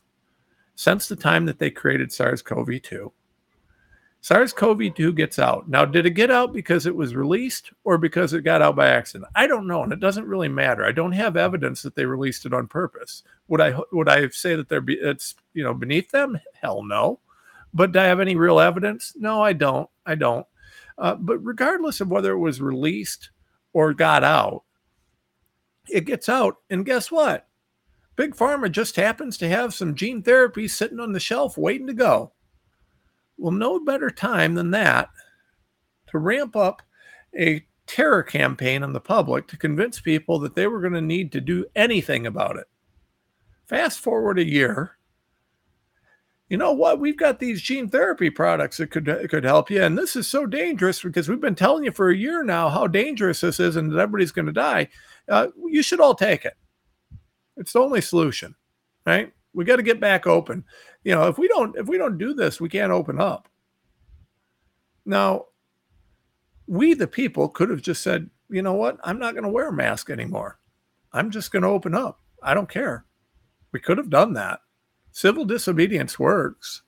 since 0.75 1.07
the 1.07 1.15
time 1.15 1.45
that 1.45 1.59
they 1.59 1.69
created 1.69 2.11
SARS-CoV-2. 2.11 3.11
SARS-CoV-2 4.21 5.15
gets 5.15 5.37
out. 5.37 5.69
Now, 5.69 5.83
did 5.83 6.05
it 6.05 6.11
get 6.11 6.31
out 6.31 6.53
because 6.53 6.85
it 6.85 6.95
was 6.95 7.13
released 7.13 7.71
or 7.83 7.97
because 7.97 8.31
it 8.31 8.41
got 8.43 8.61
out 8.61 8.77
by 8.77 8.87
accident? 8.87 9.29
I 9.35 9.45
don't 9.45 9.67
know, 9.67 9.83
and 9.83 9.91
it 9.91 9.99
doesn't 9.99 10.25
really 10.25 10.47
matter. 10.47 10.85
I 10.85 10.93
don't 10.93 11.11
have 11.11 11.35
evidence 11.35 11.81
that 11.81 11.93
they 11.93 12.05
released 12.05 12.45
it 12.45 12.53
on 12.53 12.67
purpose. 12.67 13.23
Would 13.49 13.59
I 13.59 13.77
would 13.91 14.07
I 14.07 14.29
say 14.29 14.55
that 14.55 14.69
they're 14.69 14.79
be, 14.79 14.93
it's 14.93 15.35
you 15.53 15.63
know 15.63 15.73
beneath 15.73 16.09
them? 16.09 16.39
Hell 16.61 16.83
no. 16.83 17.19
But 17.73 17.91
do 17.91 17.99
I 17.99 18.03
have 18.03 18.21
any 18.21 18.37
real 18.37 18.59
evidence? 18.61 19.13
No, 19.17 19.41
I 19.41 19.51
don't. 19.51 19.89
I 20.05 20.15
don't. 20.15 20.45
Uh, 20.97 21.15
but 21.15 21.39
regardless 21.39 21.99
of 21.99 22.09
whether 22.09 22.31
it 22.31 22.37
was 22.37 22.61
released 22.61 23.31
or 23.73 23.93
got 23.93 24.23
out, 24.23 24.63
it 25.89 26.05
gets 26.05 26.29
out. 26.29 26.57
And 26.69 26.85
guess 26.85 27.11
what? 27.11 27.47
Big 28.15 28.35
Pharma 28.35 28.71
just 28.71 28.95
happens 28.95 29.37
to 29.37 29.49
have 29.49 29.73
some 29.73 29.95
gene 29.95 30.21
therapy 30.21 30.67
sitting 30.67 30.99
on 30.99 31.13
the 31.13 31.19
shelf 31.19 31.57
waiting 31.57 31.87
to 31.87 31.93
go. 31.93 32.31
Well, 33.37 33.51
no 33.51 33.79
better 33.79 34.09
time 34.09 34.53
than 34.53 34.71
that 34.71 35.09
to 36.07 36.19
ramp 36.19 36.55
up 36.55 36.83
a 37.37 37.65
terror 37.87 38.23
campaign 38.23 38.83
on 38.83 38.93
the 38.93 38.99
public 38.99 39.47
to 39.47 39.57
convince 39.57 39.99
people 39.99 40.39
that 40.39 40.55
they 40.55 40.67
were 40.67 40.79
going 40.79 40.93
to 40.93 41.01
need 41.01 41.31
to 41.31 41.41
do 41.41 41.65
anything 41.75 42.27
about 42.27 42.57
it. 42.57 42.67
Fast 43.65 43.99
forward 43.99 44.37
a 44.37 44.45
year, 44.45 44.97
you 46.49 46.57
know 46.57 46.73
what? 46.73 46.99
We've 46.99 47.17
got 47.17 47.39
these 47.39 47.61
gene 47.61 47.89
therapy 47.89 48.29
products 48.29 48.77
that 48.77 48.91
could 48.91 49.05
could 49.29 49.43
help 49.43 49.71
you, 49.71 49.81
and 49.81 49.97
this 49.97 50.15
is 50.15 50.27
so 50.27 50.45
dangerous 50.45 51.01
because 51.01 51.27
we've 51.27 51.41
been 51.41 51.55
telling 51.55 51.83
you 51.83 51.91
for 51.91 52.09
a 52.09 52.15
year 52.15 52.43
now 52.43 52.69
how 52.69 52.85
dangerous 52.85 53.41
this 53.41 53.59
is, 53.59 53.75
and 53.75 53.91
that 53.91 53.99
everybody's 53.99 54.31
going 54.31 54.45
to 54.45 54.51
die. 54.51 54.89
Uh, 55.29 55.47
you 55.67 55.83
should 55.83 55.99
all 55.99 56.15
take 56.15 56.45
it. 56.45 56.55
It's 57.57 57.73
the 57.73 57.79
only 57.79 58.01
solution, 58.01 58.55
right? 59.05 59.31
We 59.53 59.65
got 59.65 59.77
to 59.77 59.83
get 59.83 59.99
back 59.99 60.27
open. 60.27 60.63
You 61.03 61.15
know, 61.15 61.27
if 61.27 61.37
we 61.37 61.47
don't 61.47 61.77
if 61.77 61.87
we 61.87 61.97
don't 61.97 62.17
do 62.17 62.33
this, 62.33 62.59
we 62.59 62.69
can't 62.69 62.91
open 62.91 63.19
up. 63.19 63.47
Now, 65.05 65.45
we 66.67 66.93
the 66.93 67.07
people 67.07 67.49
could 67.49 67.69
have 67.69 67.81
just 67.81 68.01
said, 68.01 68.29
you 68.49 68.61
know 68.61 68.73
what? 68.73 68.97
I'm 69.03 69.19
not 69.19 69.33
going 69.33 69.43
to 69.43 69.49
wear 69.49 69.69
a 69.69 69.73
mask 69.73 70.09
anymore. 70.09 70.59
I'm 71.11 71.29
just 71.29 71.51
going 71.51 71.63
to 71.63 71.69
open 71.69 71.93
up. 71.93 72.19
I 72.41 72.53
don't 72.53 72.69
care. 72.69 73.05
We 73.71 73.79
could 73.79 73.97
have 73.97 74.09
done 74.09 74.33
that 74.33 74.59
civil 75.13 75.45
disobedience 75.45 76.19
works. 76.19 76.81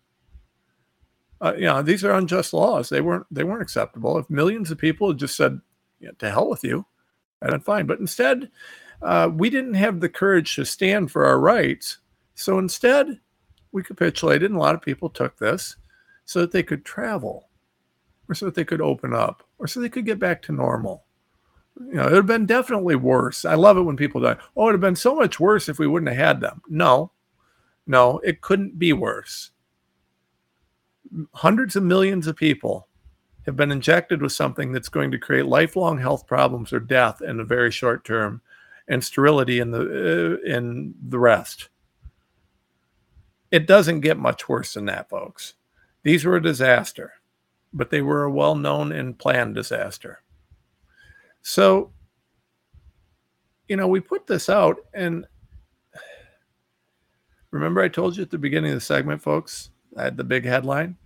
Uh, 1.40 1.54
you 1.56 1.66
know, 1.66 1.82
these 1.82 2.04
are 2.04 2.14
unjust 2.14 2.54
laws. 2.54 2.90
They 2.90 3.02
weren't 3.02 3.26
they 3.32 3.44
weren't 3.44 3.62
acceptable. 3.62 4.18
If 4.18 4.30
millions 4.30 4.72
of 4.72 4.78
people 4.78 5.10
had 5.10 5.18
just 5.18 5.38
said, 5.38 5.60
yeah, 6.00 6.12
"To 6.20 6.30
hell 6.30 6.50
with 6.50 6.64
you," 6.64 6.86
I'd 7.42 7.64
fine. 7.64 7.86
But 7.86 8.00
instead, 8.00 8.50
uh, 9.02 9.30
we 9.34 9.50
didn't 9.50 9.76
have 9.76 10.00
the 10.00 10.10
courage 10.10 10.56
to 10.56 10.66
stand 10.66 11.12
for 11.12 11.26
our 11.26 11.40
rights. 11.40 12.00
So 12.36 12.60
instead, 12.60 13.20
we 13.72 13.84
capitulated, 13.84 14.50
and 14.50 14.58
a 14.58 14.64
lot 14.64 14.76
of 14.76 14.82
people 14.82 15.10
took 15.10 15.38
this 15.38 15.76
so 16.26 16.40
that 16.42 16.52
they 16.52 16.64
could 16.64 16.86
travel, 16.86 17.50
or 18.28 18.36
so 18.36 18.46
that 18.46 18.56
they 18.56 18.66
could 18.66 18.82
open 18.82 19.14
up, 19.14 19.44
or 19.60 19.68
so 19.68 19.80
they 19.80 19.90
could 19.90 20.06
get 20.06 20.20
back 20.20 20.42
to 20.44 20.52
normal. 20.52 21.06
You 21.78 21.96
know, 21.96 22.04
it 22.04 22.12
would 22.12 22.16
have 22.16 22.26
been 22.26 22.46
definitely 22.46 22.96
worse. 22.96 23.44
I 23.44 23.56
love 23.56 23.78
it 23.78 23.82
when 23.82 23.98
people 23.98 24.22
die. 24.22 24.38
Oh, 24.56 24.64
it 24.64 24.66
would 24.66 24.76
have 24.76 24.82
been 24.82 24.96
so 24.96 25.14
much 25.14 25.40
worse 25.40 25.68
if 25.68 25.78
we 25.78 25.88
wouldn't 25.88 26.10
have 26.10 26.26
had 26.26 26.40
them. 26.40 26.62
No, 26.70 27.12
no, 27.86 28.20
it 28.20 28.42
couldn't 28.42 28.80
be 28.80 28.94
worse. 28.94 29.52
Hundreds 31.34 31.76
of 31.76 31.84
millions 31.84 32.28
of 32.28 32.36
people 32.36 32.88
have 33.46 33.56
been 33.56 33.72
injected 33.72 34.22
with 34.22 34.32
something 34.32 34.72
that's 34.72 34.90
going 34.90 35.12
to 35.12 35.18
create 35.18 35.46
lifelong 35.46 36.00
health 36.00 36.26
problems 36.26 36.74
or 36.74 36.80
death 36.80 37.22
in 37.22 37.38
the 37.38 37.44
very 37.44 37.72
short 37.72 38.04
term 38.04 38.42
and 38.88 39.04
sterility 39.04 39.60
in 39.60 39.72
the 39.72 40.40
uh, 40.44 40.50
in 40.50 40.94
the 41.08 41.20
rest. 41.20 41.70
It 43.52 43.68
doesn't 43.68 44.02
get 44.02 44.18
much 44.18 44.50
worse 44.50 44.74
than 44.74 44.86
that, 44.86 45.10
folks. 45.10 45.54
These 46.04 46.26
were 46.26 46.36
a 46.36 46.42
disaster, 46.42 47.14
but 47.74 47.90
they 47.90 48.02
were 48.02 48.24
a 48.24 48.32
well-known 48.32 48.92
and 48.92 49.18
planned 49.18 49.56
disaster. 49.56 50.22
So, 51.42 51.92
you 53.68 53.76
know, 53.76 53.88
we 53.88 54.00
put 54.00 54.28
this 54.28 54.50
out 54.50 54.78
and 54.94 55.26
Remember, 57.56 57.82
I 57.82 57.88
told 57.88 58.18
you 58.18 58.24
at 58.24 58.30
the 58.30 58.38
beginning 58.38 58.72
of 58.72 58.76
the 58.76 58.82
segment, 58.82 59.22
folks, 59.22 59.70
I 59.96 60.04
had 60.04 60.18
the 60.18 60.26
big 60.26 60.44
headline. 60.44 60.98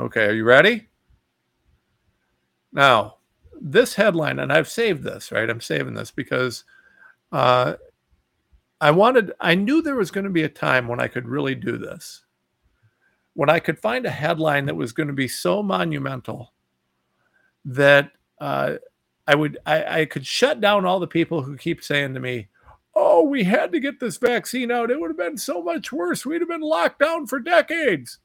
Okay, 0.00 0.24
are 0.24 0.34
you 0.34 0.42
ready? 0.42 0.88
Now, 2.78 3.16
this 3.60 3.94
headline, 3.94 4.38
and 4.38 4.52
I've 4.52 4.68
saved 4.68 5.02
this, 5.02 5.32
right? 5.32 5.50
I'm 5.50 5.60
saving 5.60 5.94
this 5.94 6.12
because 6.12 6.62
uh, 7.32 7.74
I 8.80 8.92
wanted, 8.92 9.32
I 9.40 9.56
knew 9.56 9.82
there 9.82 9.96
was 9.96 10.12
going 10.12 10.26
to 10.26 10.30
be 10.30 10.44
a 10.44 10.48
time 10.48 10.86
when 10.86 11.00
I 11.00 11.08
could 11.08 11.26
really 11.26 11.56
do 11.56 11.76
this. 11.76 12.22
When 13.34 13.50
I 13.50 13.58
could 13.58 13.80
find 13.80 14.06
a 14.06 14.10
headline 14.10 14.66
that 14.66 14.76
was 14.76 14.92
going 14.92 15.08
to 15.08 15.12
be 15.12 15.26
so 15.26 15.60
monumental 15.60 16.52
that 17.64 18.12
uh, 18.40 18.74
I 19.26 19.34
would, 19.34 19.58
I, 19.66 20.02
I 20.02 20.04
could 20.04 20.24
shut 20.24 20.60
down 20.60 20.86
all 20.86 21.00
the 21.00 21.08
people 21.08 21.42
who 21.42 21.56
keep 21.56 21.82
saying 21.82 22.14
to 22.14 22.20
me, 22.20 22.46
oh, 22.94 23.24
we 23.24 23.42
had 23.42 23.72
to 23.72 23.80
get 23.80 23.98
this 23.98 24.18
vaccine 24.18 24.70
out. 24.70 24.92
It 24.92 25.00
would 25.00 25.10
have 25.10 25.18
been 25.18 25.36
so 25.36 25.64
much 25.64 25.90
worse. 25.90 26.24
We'd 26.24 26.42
have 26.42 26.48
been 26.48 26.60
locked 26.60 27.00
down 27.00 27.26
for 27.26 27.40
decades. 27.40 28.20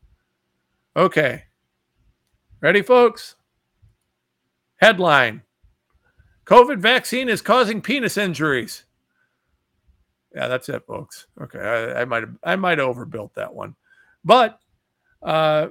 Okay. 0.95 1.45
Ready, 2.61 2.83
folks? 2.83 3.35
Headline 4.83 5.41
COVID 6.45 6.79
vaccine 6.79 7.29
is 7.29 7.41
causing 7.41 7.81
penis 7.81 8.17
injuries. 8.17 8.83
Yeah, 10.35 10.49
that's 10.49 10.67
it, 10.67 10.85
folks. 10.85 11.27
Okay, 11.41 11.57
I, 11.95 12.03
might 12.03 12.23
have 12.23 12.35
I 12.43 12.57
might 12.57 12.81
overbuilt 12.81 13.33
that 13.35 13.53
one, 13.53 13.77
but 14.25 14.59
uh, 15.21 15.67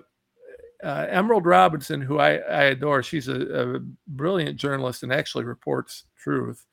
uh, 0.83 1.07
Emerald 1.11 1.45
Robinson, 1.45 2.01
who 2.01 2.21
I, 2.21 2.37
I 2.37 2.63
adore, 2.71 3.03
she's 3.03 3.29
a, 3.29 3.75
a, 3.75 3.81
brilliant 4.09 4.57
journalist 4.57 5.03
and 5.03 5.13
actually 5.13 5.45
reports 5.45 6.05
truth 6.17 6.65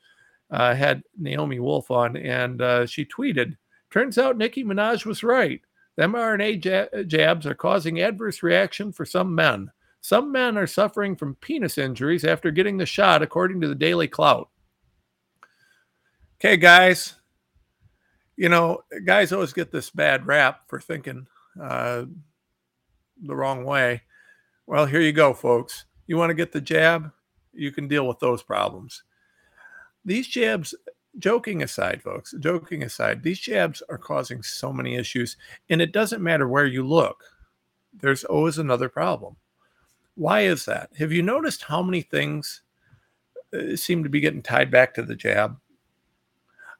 uh, 0.50 0.74
had 0.74 1.04
Naomi 1.18 1.60
Wolf 1.60 1.92
on, 1.92 2.16
and 2.16 2.62
uh, 2.62 2.86
she 2.86 3.04
tweeted, 3.04 3.58
"Turns 3.92 4.18
out 4.18 4.38
Nicki 4.38 4.64
Minaj 4.64 5.06
was 5.06 5.24
right. 5.24 5.60
The 5.98 6.04
mRNA 6.04 7.06
jabs 7.06 7.46
are 7.46 7.54
causing 7.54 8.00
adverse 8.00 8.42
reaction 8.44 8.94
for 8.94 9.06
some 9.06 9.36
men. 9.36 9.72
Some 10.02 10.32
men 10.32 10.58
are 10.58 10.68
suffering 10.68 11.16
from 11.16 11.36
penis 11.36 11.78
injuries 11.78 12.24
after 12.24 12.52
getting 12.52 12.78
the 12.78 12.86
shot, 12.86 13.22
according 13.22 13.62
to 13.62 13.68
the 13.68 13.76
Daily 13.76 14.08
Clout." 14.08 14.50
Okay, 16.40 16.58
guys. 16.58 17.16
You 18.38 18.48
know, 18.48 18.84
guys 19.06 19.34
always 19.34 19.52
get 19.52 19.72
this 19.72 19.90
bad 19.90 20.26
rap 20.26 20.62
for 20.68 20.80
thinking 20.80 21.28
uh, 21.62 22.06
the 23.22 23.36
wrong 23.36 23.66
way. 23.66 24.04
Well, 24.66 24.86
here 24.86 25.02
you 25.02 25.12
go, 25.12 25.34
folks. 25.34 25.86
You 26.08 26.16
want 26.16 26.30
to 26.30 26.36
get 26.36 26.54
the 26.54 26.62
jab? 26.62 27.12
You 27.52 27.72
can 27.72 27.90
deal 27.90 28.08
with 28.08 28.20
those 28.20 28.42
problems 28.42 29.04
these 30.06 30.28
jabs, 30.28 30.74
joking 31.18 31.64
aside, 31.64 32.02
folks, 32.02 32.34
joking 32.40 32.84
aside, 32.84 33.24
these 33.24 33.40
jabs 33.40 33.84
are 33.90 33.98
causing 33.98 34.42
so 34.42 34.72
many 34.72 34.96
issues, 34.96 35.38
and 35.70 35.82
it 35.82 35.92
doesn't 35.92 36.24
matter 36.24 36.48
where 36.48 36.66
you 36.66 36.86
look, 36.86 37.24
there's 37.94 38.24
always 38.24 38.58
another 38.58 38.90
problem. 38.90 39.36
Why 40.20 40.42
is 40.42 40.66
that? 40.66 40.90
Have 40.98 41.14
you 41.14 41.22
noticed 41.22 41.64
how 41.64 41.82
many 41.82 42.02
things 42.02 42.62
uh, 43.54 43.78
seem 43.78 44.04
to 44.04 44.10
be 44.10 44.20
getting 44.20 44.42
tied 44.42 44.70
back 44.70 44.94
to 44.96 45.02
the 45.02 45.16
jab? 45.16 45.58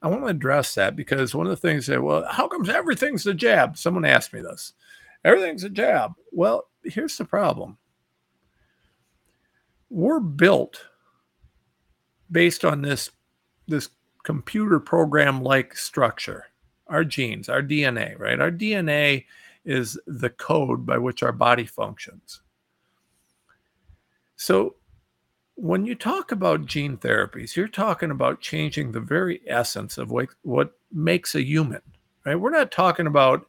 I 0.02 0.08
want 0.08 0.24
to 0.24 0.26
address 0.26 0.74
that 0.74 0.94
because 0.94 1.34
one 1.34 1.46
of 1.46 1.50
the 1.50 1.56
things 1.56 1.86
that, 1.86 2.02
well, 2.02 2.26
how 2.28 2.48
comes 2.48 2.68
everything's 2.68 3.26
a 3.26 3.32
jab? 3.32 3.78
Someone 3.78 4.04
asked 4.04 4.34
me 4.34 4.42
this. 4.42 4.74
Everything's 5.24 5.64
a 5.64 5.70
jab. 5.70 6.12
Well, 6.32 6.68
here's 6.84 7.16
the 7.16 7.24
problem. 7.24 7.78
We're 9.88 10.20
built 10.20 10.84
based 12.30 12.62
on 12.62 12.82
this 12.82 13.10
this 13.68 13.88
computer 14.22 14.78
program 14.78 15.42
like 15.42 15.74
structure 15.74 16.44
our 16.88 17.04
genes 17.04 17.48
our 17.48 17.62
dna 17.62 18.18
right 18.18 18.38
our 18.38 18.50
dna 18.50 19.24
is 19.64 19.98
the 20.06 20.28
code 20.28 20.84
by 20.84 20.98
which 20.98 21.22
our 21.22 21.32
body 21.32 21.64
functions 21.64 22.42
so 24.40 24.74
when 25.56 25.84
you 25.84 25.94
talk 25.94 26.32
about 26.32 26.66
gene 26.66 26.96
therapies 26.96 27.56
you're 27.56 27.68
talking 27.68 28.10
about 28.10 28.40
changing 28.40 28.92
the 28.92 29.00
very 29.00 29.40
essence 29.46 29.98
of 29.98 30.10
what, 30.10 30.28
what 30.42 30.72
makes 30.92 31.34
a 31.34 31.42
human 31.42 31.82
right? 32.24 32.36
We're 32.36 32.50
not 32.50 32.70
talking 32.70 33.06
about 33.06 33.46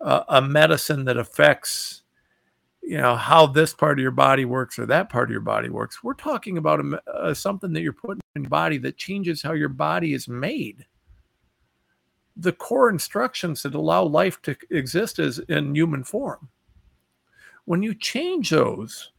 uh, 0.00 0.24
a 0.28 0.42
medicine 0.42 1.04
that 1.06 1.16
affects 1.16 2.02
you 2.82 2.96
know 2.96 3.16
how 3.16 3.46
this 3.46 3.74
part 3.74 3.98
of 3.98 4.02
your 4.02 4.12
body 4.12 4.44
works 4.44 4.78
or 4.78 4.86
that 4.86 5.10
part 5.10 5.28
of 5.28 5.32
your 5.32 5.40
body 5.40 5.68
works. 5.68 6.02
We're 6.02 6.14
talking 6.14 6.56
about 6.56 6.80
a, 6.80 7.02
uh, 7.10 7.34
something 7.34 7.72
that 7.72 7.82
you're 7.82 7.92
putting 7.92 8.20
in 8.34 8.44
your 8.44 8.50
body 8.50 8.78
that 8.78 8.96
changes 8.96 9.42
how 9.42 9.52
your 9.52 9.68
body 9.68 10.14
is 10.14 10.26
made. 10.28 10.86
The 12.36 12.52
core 12.52 12.88
instructions 12.88 13.62
that 13.62 13.74
allow 13.74 14.04
life 14.04 14.40
to 14.42 14.56
exist 14.70 15.18
is 15.18 15.40
in 15.40 15.74
human 15.74 16.04
form. 16.04 16.48
When 17.66 17.82
you 17.82 17.94
change 17.94 18.50
those 18.50 19.10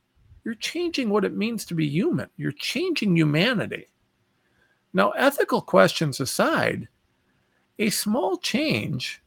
You're 0.50 0.56
changing 0.56 1.12
what 1.12 1.26
it 1.26 1.38
means 1.38 1.64
to 1.66 1.76
be 1.76 1.88
human. 1.88 2.28
You're 2.36 2.52
changing 2.54 3.16
humanity. 3.16 3.86
Now, 4.94 5.12
ethical 5.12 5.62
questions 5.62 6.20
aside, 6.20 6.88
a 7.78 7.92
small 7.92 8.36
change 8.36 9.22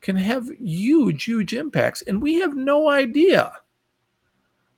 can 0.00 0.16
have 0.16 0.50
huge, 0.58 1.22
huge 1.22 1.52
impacts. 1.52 2.02
And 2.02 2.20
we 2.20 2.40
have 2.40 2.56
no 2.56 2.88
idea 2.88 3.52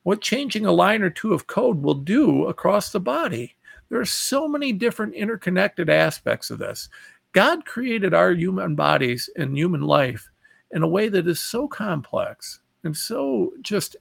what 0.03 0.21
changing 0.21 0.67
a 0.67 0.71
line 0.71 1.01
or 1.01 1.09
two 1.09 1.33
of 1.33 1.47
code 1.47 1.83
will 1.83 1.95
do 1.95 2.45
across 2.45 2.93
the 2.93 3.01
body. 3.01 3.57
There 3.89 4.01
are 4.01 4.05
so 4.05 4.47
many 4.47 4.75
different 4.75 5.15
interconnected 5.15 5.89
aspects 5.89 6.51
of 6.51 6.59
this. 6.59 6.91
God 7.33 7.65
created 7.65 8.13
our 8.13 8.33
human 8.33 8.75
bodies 8.75 9.31
and 9.35 9.57
human 9.57 9.81
life 9.81 10.31
in 10.73 10.83
a 10.83 10.89
way 10.89 11.09
that 11.09 11.27
is 11.27 11.41
so 11.41 11.67
complex 11.67 12.61
and 12.85 12.95
so 12.95 13.55
just 13.63 13.97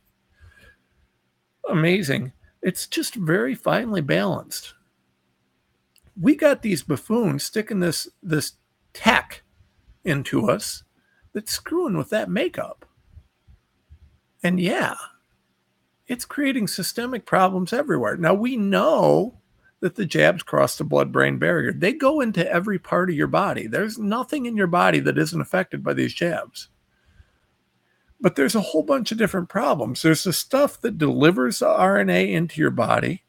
amazing. 1.67 2.33
It's 2.61 2.87
just 2.87 3.15
very 3.15 3.55
finely 3.55 4.01
balanced. 4.01 4.73
We 6.19 6.35
got 6.35 6.61
these 6.61 6.83
buffoons 6.83 7.43
sticking 7.43 7.79
this 7.79 8.09
this 8.21 8.53
tech 8.93 9.43
into 10.03 10.49
us 10.49 10.83
that's 11.33 11.51
screwing 11.51 11.97
with 11.97 12.09
that 12.09 12.29
makeup. 12.29 12.85
And 14.43 14.59
yeah, 14.59 14.95
it's 16.07 16.25
creating 16.25 16.67
systemic 16.67 17.25
problems 17.25 17.71
everywhere. 17.71 18.17
Now 18.17 18.33
we 18.33 18.57
know 18.57 19.39
that 19.81 19.95
the 19.95 20.05
jabs 20.05 20.43
cross 20.43 20.77
the 20.77 20.83
blood 20.83 21.11
brain 21.11 21.37
barrier. 21.37 21.71
They 21.71 21.93
go 21.93 22.19
into 22.19 22.49
every 22.51 22.79
part 22.79 23.09
of 23.09 23.15
your 23.15 23.27
body. 23.27 23.67
There's 23.67 23.97
nothing 23.97 24.45
in 24.45 24.57
your 24.57 24.67
body 24.67 24.99
that 24.99 25.17
isn't 25.17 25.39
affected 25.39 25.83
by 25.83 25.93
these 25.93 26.13
jabs. 26.13 26.69
But 28.21 28.36
there's 28.36 28.55
a 28.55 28.62
whole 28.62 28.84
bunch 28.84 29.12
of 29.12 29.17
different 29.17 29.49
problems. 29.49 30.01
There's 30.01 30.23
the 30.23 30.34
stuff 30.34 30.82
that 30.82 30.97
delivers 30.97 31.60
the 31.60 31.67
RNA 31.67 32.32
into 32.32 32.60
your 32.60 32.71
body, 32.71 33.23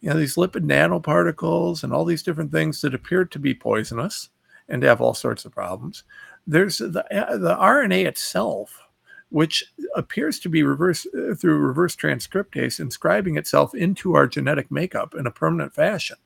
you 0.00 0.08
know, 0.10 0.16
these 0.16 0.36
lipid 0.36 0.64
nanoparticles 0.64 1.82
and 1.84 1.92
all 1.92 2.04
these 2.04 2.22
different 2.22 2.52
things 2.52 2.80
that 2.80 2.94
appear 2.94 3.24
to 3.24 3.38
be 3.38 3.54
poisonous 3.54 4.30
and 4.68 4.82
have 4.82 5.00
all 5.00 5.14
sorts 5.14 5.44
of 5.44 5.52
problems. 5.52 6.04
There's 6.46 6.78
the, 6.78 6.88
the 7.10 7.56
RNA 7.60 8.06
itself, 8.06 8.80
which 9.28 9.64
appears 9.94 10.38
to 10.40 10.48
be 10.48 10.62
reverse 10.62 11.06
uh, 11.06 11.34
through 11.34 11.58
reverse 11.58 11.94
transcriptase, 11.94 12.80
inscribing 12.80 13.36
itself 13.36 13.74
into 13.74 14.14
our 14.14 14.26
genetic 14.26 14.70
makeup 14.70 15.14
in 15.14 15.26
a 15.26 15.30
permanent 15.30 15.74
fashion. 15.74 16.16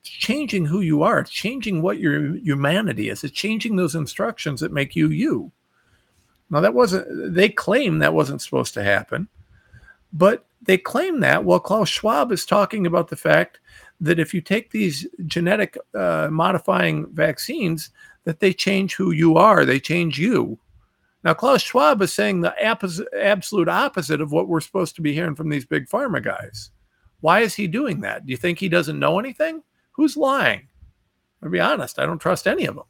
It's 0.00 0.10
changing 0.10 0.66
who 0.66 0.80
you 0.80 1.02
are. 1.02 1.20
It's 1.20 1.30
changing 1.30 1.82
what 1.82 1.98
your 1.98 2.36
humanity 2.36 3.10
is. 3.10 3.22
It's 3.22 3.34
changing 3.34 3.76
those 3.76 3.94
instructions 3.94 4.60
that 4.60 4.72
make 4.72 4.96
you 4.96 5.08
you. 5.08 5.52
Now, 6.50 6.60
that 6.60 6.74
wasn't, 6.74 7.34
they 7.34 7.48
claim 7.48 7.98
that 7.98 8.14
wasn't 8.14 8.42
supposed 8.42 8.74
to 8.74 8.82
happen, 8.82 9.28
but 10.12 10.46
they 10.62 10.78
claim 10.78 11.20
that 11.20 11.44
while 11.44 11.60
Klaus 11.60 11.88
Schwab 11.88 12.32
is 12.32 12.46
talking 12.46 12.86
about 12.86 13.08
the 13.08 13.16
fact 13.16 13.60
that 14.00 14.18
if 14.18 14.32
you 14.32 14.40
take 14.40 14.70
these 14.70 15.06
genetic 15.26 15.76
uh, 15.94 16.28
modifying 16.30 17.06
vaccines, 17.12 17.90
that 18.24 18.40
they 18.40 18.52
change 18.52 18.94
who 18.94 19.10
you 19.10 19.36
are, 19.36 19.64
they 19.64 19.80
change 19.80 20.18
you. 20.18 20.58
Now, 21.24 21.34
Klaus 21.34 21.62
Schwab 21.62 22.00
is 22.02 22.12
saying 22.12 22.40
the 22.40 22.54
absolute 22.62 23.68
opposite 23.68 24.20
of 24.20 24.32
what 24.32 24.48
we're 24.48 24.60
supposed 24.60 24.94
to 24.96 25.02
be 25.02 25.12
hearing 25.12 25.34
from 25.34 25.48
these 25.48 25.64
big 25.64 25.88
pharma 25.88 26.22
guys. 26.22 26.70
Why 27.20 27.40
is 27.40 27.54
he 27.54 27.66
doing 27.66 28.00
that? 28.02 28.24
Do 28.24 28.30
you 28.30 28.36
think 28.36 28.58
he 28.58 28.68
doesn't 28.68 28.98
know 28.98 29.18
anything? 29.18 29.62
Who's 29.92 30.16
lying? 30.16 30.68
To 31.42 31.50
be 31.50 31.60
honest, 31.60 31.98
I 31.98 32.06
don't 32.06 32.20
trust 32.20 32.46
any 32.46 32.66
of 32.66 32.76
them. 32.76 32.84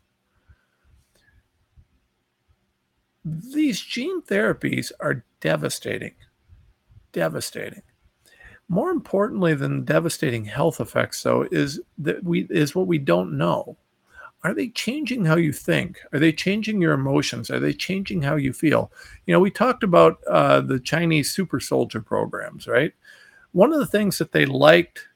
These 3.52 3.80
gene 3.80 4.22
therapies 4.22 4.92
are 5.00 5.24
devastating. 5.40 6.14
Devastating. 7.12 7.82
More 8.68 8.90
importantly 8.90 9.54
than 9.54 9.84
devastating 9.84 10.44
health 10.44 10.80
effects, 10.80 11.22
though, 11.22 11.48
is 11.50 11.80
that 11.98 12.22
we 12.22 12.46
is 12.50 12.74
what 12.74 12.86
we 12.86 12.98
don't 12.98 13.36
know. 13.38 13.76
Are 14.44 14.54
they 14.54 14.68
changing 14.68 15.24
how 15.24 15.36
you 15.36 15.52
think? 15.52 15.98
Are 16.12 16.18
they 16.18 16.32
changing 16.32 16.80
your 16.80 16.92
emotions? 16.92 17.50
Are 17.50 17.58
they 17.58 17.72
changing 17.72 18.22
how 18.22 18.36
you 18.36 18.52
feel? 18.52 18.92
You 19.26 19.32
know, 19.32 19.40
we 19.40 19.50
talked 19.50 19.82
about 19.82 20.18
uh, 20.28 20.60
the 20.60 20.78
Chinese 20.78 21.32
super 21.32 21.58
soldier 21.58 22.00
programs, 22.00 22.68
right? 22.68 22.92
One 23.52 23.72
of 23.72 23.80
the 23.80 23.86
things 23.86 24.18
that 24.18 24.32
they 24.32 24.46
liked 24.46 25.08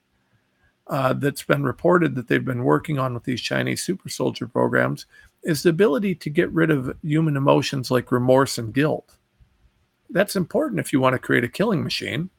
uh, 0.88 1.12
that's 1.12 1.44
been 1.44 1.62
reported 1.62 2.14
that 2.14 2.26
they've 2.26 2.44
been 2.44 2.64
working 2.64 2.98
on 2.98 3.14
with 3.14 3.24
these 3.24 3.40
Chinese 3.40 3.82
super 3.82 4.08
soldier 4.08 4.48
programs 4.48 5.06
is 5.42 5.62
the 5.62 5.70
ability 5.70 6.14
to 6.14 6.30
get 6.30 6.50
rid 6.52 6.70
of 6.70 6.96
human 7.02 7.36
emotions 7.36 7.90
like 7.90 8.12
remorse 8.12 8.58
and 8.58 8.72
guilt. 8.72 9.16
That's 10.10 10.36
important 10.36 10.80
if 10.80 10.92
you 10.92 11.00
want 11.00 11.14
to 11.14 11.18
create 11.18 11.44
a 11.44 11.48
killing 11.48 11.82
machine, 11.82 12.30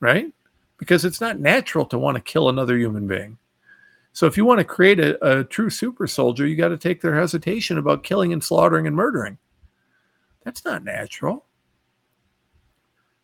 right? 0.00 0.32
Because 0.78 1.04
it's 1.04 1.20
not 1.20 1.38
natural 1.38 1.84
to 1.86 1.98
want 1.98 2.16
to 2.16 2.22
kill 2.22 2.48
another 2.48 2.76
human 2.76 3.06
being. 3.06 3.38
So 4.12 4.26
if 4.26 4.36
you 4.36 4.44
want 4.44 4.60
to 4.60 4.64
create 4.64 5.00
a, 5.00 5.38
a 5.40 5.44
true 5.44 5.70
super 5.70 6.06
soldier, 6.06 6.46
you 6.46 6.54
got 6.54 6.68
to 6.68 6.78
take 6.78 7.00
their 7.00 7.16
hesitation 7.16 7.78
about 7.78 8.04
killing 8.04 8.32
and 8.32 8.42
slaughtering 8.42 8.86
and 8.86 8.94
murdering. 8.94 9.38
That's 10.44 10.64
not 10.64 10.84
natural. 10.84 11.46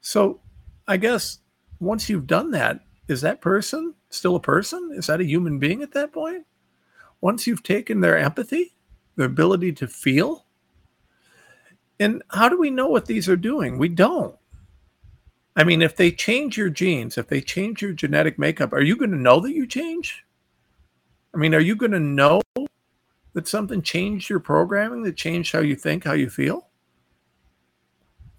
So 0.00 0.40
I 0.88 0.96
guess 0.96 1.38
once 1.78 2.08
you've 2.08 2.26
done 2.26 2.50
that, 2.52 2.80
is 3.08 3.20
that 3.20 3.40
person 3.40 3.94
still 4.08 4.36
a 4.36 4.40
person? 4.40 4.90
Is 4.94 5.06
that 5.06 5.20
a 5.20 5.24
human 5.24 5.58
being 5.58 5.82
at 5.82 5.92
that 5.92 6.12
point? 6.12 6.44
Once 7.20 7.46
you've 7.46 7.62
taken 7.62 8.00
their 8.00 8.18
empathy, 8.18 8.74
their 9.20 9.26
ability 9.26 9.70
to 9.70 9.86
feel. 9.86 10.46
And 11.98 12.22
how 12.30 12.48
do 12.48 12.58
we 12.58 12.70
know 12.70 12.88
what 12.88 13.04
these 13.04 13.28
are 13.28 13.36
doing? 13.36 13.76
We 13.76 13.90
don't. 13.90 14.34
I 15.54 15.62
mean, 15.62 15.82
if 15.82 15.94
they 15.94 16.10
change 16.10 16.56
your 16.56 16.70
genes, 16.70 17.18
if 17.18 17.28
they 17.28 17.42
change 17.42 17.82
your 17.82 17.92
genetic 17.92 18.38
makeup, 18.38 18.72
are 18.72 18.80
you 18.80 18.96
going 18.96 19.10
to 19.10 19.18
know 19.18 19.38
that 19.40 19.52
you 19.52 19.66
change? 19.66 20.24
I 21.34 21.36
mean, 21.36 21.54
are 21.54 21.60
you 21.60 21.76
going 21.76 21.92
to 21.92 22.00
know 22.00 22.40
that 23.34 23.46
something 23.46 23.82
changed 23.82 24.30
your 24.30 24.40
programming, 24.40 25.02
that 25.02 25.18
changed 25.18 25.52
how 25.52 25.60
you 25.60 25.76
think, 25.76 26.04
how 26.04 26.14
you 26.14 26.30
feel? 26.30 26.68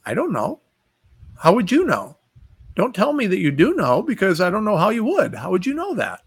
I 0.03 0.15
don't 0.15 0.33
know. 0.33 0.61
How 1.37 1.53
would 1.53 1.71
you 1.71 1.85
know? 1.85 2.17
Don't 2.73 2.95
tell 2.95 3.13
me 3.13 3.27
that 3.27 3.37
you 3.37 3.51
do 3.51 3.75
know 3.75 4.01
because 4.01 4.41
I 4.41 4.49
don't 4.49 4.65
know 4.65 4.77
how 4.77 4.89
you 4.89 5.03
would. 5.05 5.35
How 5.35 5.51
would 5.51 5.67
you 5.67 5.75
know 5.75 5.93
that? 5.93 6.21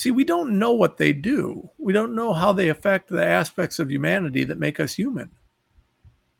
See, 0.00 0.10
we 0.10 0.24
don't 0.24 0.58
know 0.58 0.72
what 0.72 0.96
they 0.96 1.12
do. 1.12 1.68
We 1.76 1.92
don't 1.92 2.14
know 2.14 2.32
how 2.32 2.54
they 2.54 2.70
affect 2.70 3.10
the 3.10 3.22
aspects 3.22 3.78
of 3.78 3.90
humanity 3.90 4.44
that 4.44 4.58
make 4.58 4.80
us 4.80 4.94
human. 4.94 5.30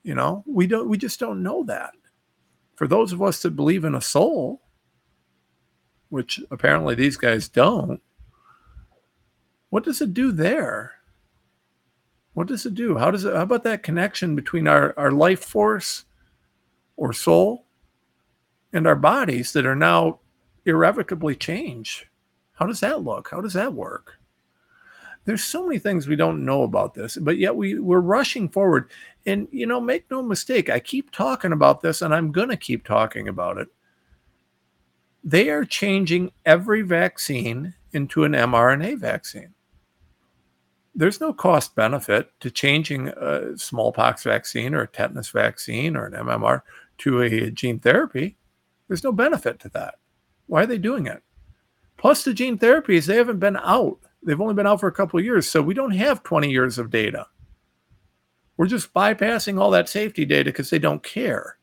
You 0.03 0.15
know, 0.15 0.43
we 0.47 0.67
don't 0.67 0.89
we 0.89 0.97
just 0.97 1.21
don't 1.21 1.43
know 1.43 1.63
that. 1.65 1.93
For 2.77 2.89
those 2.89 3.13
of 3.13 3.21
us 3.21 3.43
that 3.43 3.51
believe 3.51 3.85
in 3.85 3.95
a 3.95 4.01
soul, 4.01 4.63
which 6.09 6.41
apparently 6.51 6.95
these 6.95 7.19
guys 7.19 7.51
don't, 7.51 8.01
what 9.69 9.85
does 9.85 10.01
it 10.01 10.15
do 10.15 10.33
there? 10.33 10.93
What 12.33 12.47
does 12.47 12.65
it 12.65 12.75
do? 12.75 12.97
How 12.97 13.11
does 13.11 13.27
it 13.27 13.37
how 13.37 13.43
about 13.43 13.65
that 13.65 13.83
connection 13.83 14.35
between 14.35 14.69
our, 14.69 14.95
our 14.97 15.11
life 15.11 15.45
force 15.45 16.07
or 16.97 17.13
soul 17.13 17.67
and 18.73 18.87
our 18.87 18.97
bodies 18.97 19.53
that 19.53 19.67
are 19.67 19.77
now 19.77 20.21
irrevocably 20.65 21.37
changed? 21.37 22.07
How 22.61 22.67
does 22.67 22.81
that 22.81 23.03
look? 23.03 23.29
How 23.31 23.41
does 23.41 23.55
that 23.55 23.73
work? 23.73 24.19
There's 25.25 25.43
so 25.43 25.67
many 25.67 25.79
things 25.79 26.07
we 26.07 26.17
don't 26.17 26.45
know 26.45 26.63
about 26.63 26.93
this, 26.93 27.17
but 27.17 27.39
yet 27.39 27.57
we, 27.57 27.79
we're 27.79 28.01
rushing 28.01 28.49
forward. 28.51 28.91
And, 29.25 29.49
you 29.51 29.67
know, 29.67 29.81
make 29.81 30.11
no 30.11 30.23
mistake, 30.23 30.69
I 30.69 30.79
keep 30.79 31.11
talking 31.11 31.53
about 31.53 31.81
this 31.81 32.03
and 32.03 32.15
I'm 32.15 32.33
going 32.33 32.51
to 32.51 32.57
keep 32.57 32.85
talking 32.85 33.29
about 33.29 33.57
it. 33.57 33.69
They 35.25 35.49
are 35.49 35.65
changing 35.65 36.33
every 36.45 36.83
vaccine 36.83 37.75
into 37.93 38.25
an 38.25 38.33
mRNA 38.33 38.99
vaccine. 38.99 39.55
There's 40.95 41.21
no 41.21 41.33
cost 41.33 41.75
benefit 41.75 42.31
to 42.41 42.51
changing 42.51 43.09
a 43.09 43.57
smallpox 43.57 44.25
vaccine 44.25 44.75
or 44.75 44.83
a 44.83 44.89
tetanus 44.89 45.31
vaccine 45.31 45.97
or 45.97 46.07
an 46.07 46.13
MMR 46.13 46.63
to 46.99 47.23
a 47.23 47.51
gene 47.51 47.79
therapy. 47.79 48.37
There's 48.89 49.05
no 49.05 49.13
benefit 49.13 49.61
to 49.61 49.69
that. 49.71 49.95
Why 50.47 50.65
are 50.65 50.67
they 50.67 50.79
doing 50.79 51.07
it? 51.07 51.23
Plus, 52.01 52.25
the 52.25 52.33
gene 52.33 52.57
therapies, 52.57 53.05
they 53.05 53.17
haven't 53.17 53.41
been 53.41 53.59
out. 53.59 53.99
They've 54.23 54.41
only 54.41 54.55
been 54.55 54.67
out 54.67 54.81
for 54.81 54.87
a 54.89 54.93
couple 54.93 55.19
of 55.19 55.25
years. 55.25 55.51
So 55.51 55.61
we 55.61 55.75
don't 55.75 55.91
have 55.91 56.23
20 56.23 56.51
years 56.51 56.79
of 56.79 56.91
data. 56.91 57.27
We're 58.57 58.69
just 58.69 58.95
bypassing 58.95 59.61
all 59.61 59.71
that 59.73 59.87
safety 59.87 60.25
data 60.25 60.45
because 60.51 60.71
they 60.71 60.79
don't 60.79 61.03
care, 61.03 61.59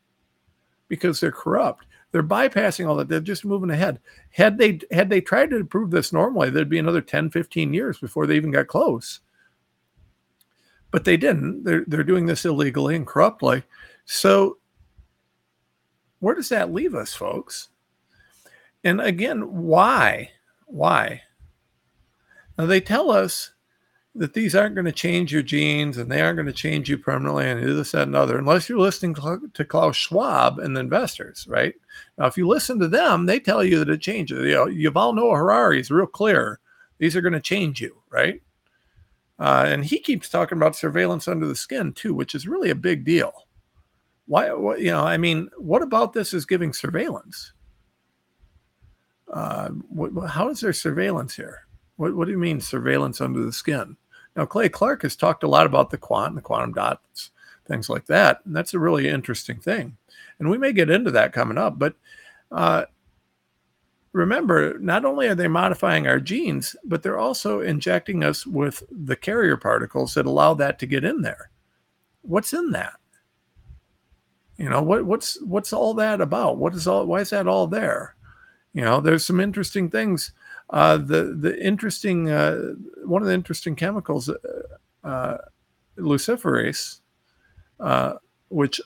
because 0.90 1.20
they're 1.20 1.32
corrupt. 1.32 1.86
They're 2.12 2.22
bypassing 2.22 2.88
all 2.88 2.96
that. 2.98 3.10
They're 3.10 3.20
just 3.20 3.46
moving 3.46 3.72
ahead. 3.72 4.00
Had 4.30 4.60
they 4.60 4.80
had 4.92 5.10
they 5.10 5.22
tried 5.22 5.50
to 5.50 5.66
prove 5.66 5.90
this 5.90 6.14
normally, 6.14 6.52
there'd 6.52 6.70
be 6.70 6.78
another 6.78 7.02
10, 7.02 7.32
15 7.32 7.74
years 7.74 7.98
before 7.98 8.28
they 8.28 8.36
even 8.36 8.52
got 8.52 8.68
close. 8.68 9.22
But 10.92 11.04
they 11.04 11.18
didn't. 11.18 11.64
They're 11.64 11.84
they're 11.88 12.04
doing 12.04 12.28
this 12.28 12.46
illegally 12.46 12.96
and 12.96 13.08
corruptly. 13.08 13.64
So 14.06 14.60
where 16.20 16.36
does 16.36 16.50
that 16.50 16.72
leave 16.72 16.94
us, 16.94 17.16
folks? 17.16 17.70
And 18.84 19.02
again, 19.02 19.42
why? 19.42 20.32
Why? 20.66 21.22
Now 22.58 22.66
they 22.66 22.82
tell 22.82 23.12
us 23.12 23.52
that 24.16 24.34
these 24.34 24.56
aren't 24.56 24.76
going 24.76 24.86
to 24.86 24.92
change 24.92 25.32
your 25.32 25.44
genes 25.44 25.98
and 25.98 26.12
they 26.12 26.22
aren't 26.22 26.38
going 26.38 26.48
to 26.48 26.54
change 26.54 26.90
you 26.90 26.98
permanently 26.98 27.48
and 27.48 27.62
this, 27.64 27.92
that, 27.92 28.08
and 28.08 28.16
other, 28.16 28.38
unless 28.38 28.68
you're 28.68 28.80
listening 28.80 29.16
to 29.54 29.66
Klaus 29.66 29.96
Schwab 29.96 30.58
and 30.58 30.76
the 30.76 30.80
investors, 30.80 31.46
right? 31.48 31.76
Now, 32.18 32.26
if 32.26 32.38
you 32.38 32.48
listen 32.48 32.80
to 32.80 32.88
them, 32.88 33.26
they 33.26 33.40
tell 33.40 33.64
you 33.64 33.78
that 33.80 33.90
it 33.90 34.02
changes. 34.02 34.44
You 34.44 34.54
know, 34.54 34.66
Yuval 34.66 35.16
Noah 35.16 35.38
Harari 35.38 35.80
is 35.80 35.92
real 35.92 36.08
clear. 36.08 36.60
These 36.98 37.16
are 37.16 37.22
going 37.22 37.34
to 37.34 37.40
change 37.40 37.80
you, 37.80 38.02
right? 38.10 38.42
Uh, 39.40 39.66
and 39.68 39.86
he 39.86 40.00
keeps 40.00 40.30
talking 40.30 40.58
about 40.58 40.76
surveillance 40.76 41.28
under 41.28 41.46
the 41.46 41.56
skin 41.56 41.94
too, 41.94 42.16
which 42.16 42.34
is 42.34 42.48
really 42.48 42.72
a 42.72 42.76
big 42.76 43.06
deal. 43.06 43.34
Why, 44.26 44.52
what, 44.52 44.82
you 44.82 44.90
know, 44.92 45.04
I 45.04 45.18
mean, 45.18 45.50
what 45.58 45.84
about 45.84 46.14
this 46.14 46.34
is 46.34 46.46
giving 46.46 46.74
surveillance? 46.74 47.54
Uh, 49.32 49.70
what, 49.90 50.30
how 50.30 50.50
is 50.50 50.62
there 50.62 50.74
surveillance 50.74 51.36
here? 51.36 51.68
What, 51.98 52.16
what 52.16 52.26
do 52.26 52.32
you 52.32 52.38
mean 52.38 52.62
surveillance 52.62 53.22
under 53.22 53.44
the 53.44 53.52
skin? 53.52 53.98
Now, 54.36 54.46
Clay 54.46 54.70
Clark 54.70 55.02
has 55.02 55.16
talked 55.16 55.44
a 55.44 55.48
lot 55.48 55.66
about 55.66 55.90
the 55.90 55.98
quant 55.98 56.30
and 56.30 56.38
the 56.38 56.42
quantum 56.42 56.74
dots, 56.74 57.32
things 57.68 57.90
like 57.90 58.06
that. 58.06 58.42
And 58.46 58.56
that's 58.56 58.74
a 58.74 58.80
really 58.80 59.08
interesting 59.08 59.60
thing. 59.60 59.98
And 60.40 60.50
we 60.50 60.58
may 60.58 60.72
get 60.72 60.92
into 60.92 61.12
that 61.12 61.34
coming 61.34 61.58
up. 61.58 61.80
But 61.80 61.96
uh, 62.52 62.86
remember, 64.14 64.78
not 64.80 65.06
only 65.06 65.28
are 65.28 65.36
they 65.36 65.48
modifying 65.48 66.08
our 66.08 66.20
genes, 66.20 66.76
but 66.84 67.02
they're 67.02 67.18
also 67.18 67.62
injecting 67.62 68.24
us 68.24 68.46
with 68.46 68.84
the 68.92 69.16
carrier 69.16 69.58
particles 69.58 70.14
that 70.14 70.28
allow 70.28 70.54
that 70.54 70.78
to 70.80 70.86
get 70.86 71.04
in 71.04 71.22
there. 71.22 71.50
What's 72.22 72.54
in 72.54 72.72
that? 72.72 72.94
You 74.58 74.70
know, 74.70 74.82
what, 74.82 75.06
what's 75.06 75.42
what's 75.44 75.72
all 75.72 75.94
that 75.96 76.20
about? 76.20 76.58
What 76.58 76.74
is 76.74 76.88
all 76.88 77.06
why 77.06 77.22
is 77.22 77.30
that 77.30 77.48
all 77.48 77.68
there? 77.68 78.16
You 78.78 78.84
know, 78.84 79.02
there's 79.02 79.26
some 79.26 79.40
interesting 79.40 79.90
things 79.90 80.34
uh, 80.70 80.98
the 80.98 81.36
the 81.36 81.60
interesting 81.66 82.30
uh, 82.30 82.74
one 83.06 83.24
of 83.24 83.28
the 83.28 83.34
interesting 83.34 83.76
chemicals, 83.76 84.30
uh, 84.30 84.38
uh 85.04 85.38
luciferase, 85.98 87.00
uh, 87.80 88.14
which 88.50 88.80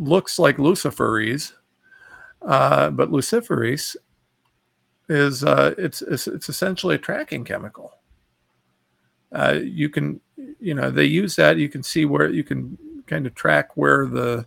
looks 0.00 0.40
like 0.40 0.56
luciferase, 0.56 1.52
uh, 2.42 2.90
but 2.90 3.12
luciferase 3.12 3.94
is 5.08 5.44
it's, 5.44 6.02
it's, 6.02 6.26
it's 6.26 6.48
essentially 6.48 6.96
a 6.96 6.98
tracking 6.98 7.44
chemical. 7.44 8.00
you 9.62 9.88
can 9.88 10.20
you 10.58 10.74
know 10.74 10.90
they 10.90 11.04
use 11.04 11.36
that 11.36 11.58
you 11.58 11.68
can 11.68 11.84
see 11.84 12.06
where 12.06 12.28
you 12.28 12.42
can 12.42 12.76
kind 13.06 13.24
of 13.24 13.36
track 13.36 13.76
where 13.76 14.04
the 14.08 14.46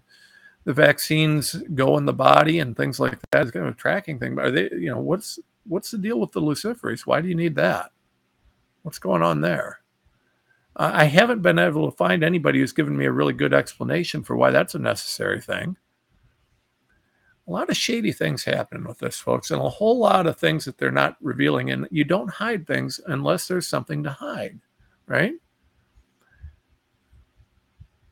the 0.69 0.73
vaccines 0.73 1.53
go 1.73 1.97
in 1.97 2.05
the 2.05 2.13
body 2.13 2.59
and 2.59 2.77
things 2.77 2.99
like 2.99 3.17
that. 3.31 3.41
It's 3.41 3.49
kind 3.49 3.65
of 3.65 3.73
a 3.73 3.75
tracking 3.75 4.19
thing. 4.19 4.35
But 4.35 4.45
are 4.45 4.51
they, 4.51 4.69
you 4.73 4.91
know, 4.91 4.99
what's 4.99 5.39
what's 5.65 5.89
the 5.89 5.97
deal 5.97 6.19
with 6.19 6.31
the 6.31 6.41
luciferase? 6.41 7.07
Why 7.07 7.21
do 7.21 7.27
you 7.27 7.33
need 7.33 7.55
that? 7.55 7.89
What's 8.83 8.99
going 8.99 9.23
on 9.23 9.41
there? 9.41 9.79
I 10.75 11.05
haven't 11.05 11.41
been 11.41 11.57
able 11.57 11.89
to 11.89 11.97
find 11.97 12.23
anybody 12.23 12.59
who's 12.59 12.71
given 12.71 12.95
me 12.95 13.05
a 13.05 13.11
really 13.11 13.33
good 13.33 13.51
explanation 13.51 14.21
for 14.21 14.35
why 14.35 14.51
that's 14.51 14.75
a 14.75 14.79
necessary 14.79 15.41
thing. 15.41 15.75
A 17.47 17.51
lot 17.51 17.71
of 17.71 17.75
shady 17.75 18.11
things 18.11 18.43
happening 18.43 18.87
with 18.87 18.99
this, 18.99 19.17
folks, 19.17 19.49
and 19.49 19.59
a 19.59 19.69
whole 19.69 19.97
lot 19.97 20.27
of 20.27 20.37
things 20.37 20.65
that 20.65 20.77
they're 20.77 20.91
not 20.91 21.17
revealing. 21.19 21.71
And 21.71 21.87
you 21.89 22.03
don't 22.03 22.29
hide 22.29 22.67
things 22.67 23.01
unless 23.07 23.47
there's 23.47 23.67
something 23.67 24.03
to 24.03 24.11
hide, 24.11 24.59
right? 25.07 25.33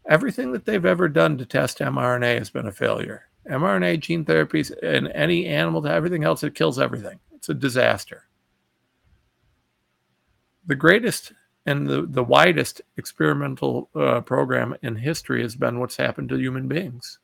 Everything 0.07 0.53
that 0.53 0.65
they've 0.65 0.85
ever 0.85 1.09
done 1.09 1.37
to 1.37 1.45
test 1.45 1.79
mRNA 1.79 2.37
has 2.37 2.49
been 2.49 2.67
a 2.67 2.71
failure. 2.71 3.25
mRNA 3.49 3.99
gene 3.99 4.25
therapies 4.25 4.71
and 4.81 5.07
any 5.09 5.45
animal 5.45 5.81
to 5.81 5.91
everything 5.91 6.23
else, 6.23 6.43
it 6.43 6.55
kills 6.55 6.79
everything. 6.79 7.19
It's 7.35 7.49
a 7.49 7.53
disaster. 7.53 8.23
The 10.65 10.75
greatest 10.75 11.33
and 11.65 11.87
the, 11.87 12.03
the 12.03 12.23
widest 12.23 12.81
experimental 12.95 13.89
uh, 13.93 14.21
program 14.21 14.75
in 14.81 14.95
history 14.95 15.41
has 15.41 15.55
been 15.55 15.79
what's 15.79 15.97
happened 15.97 16.29
to 16.29 16.37
human 16.37 16.69
beings. 16.69 17.19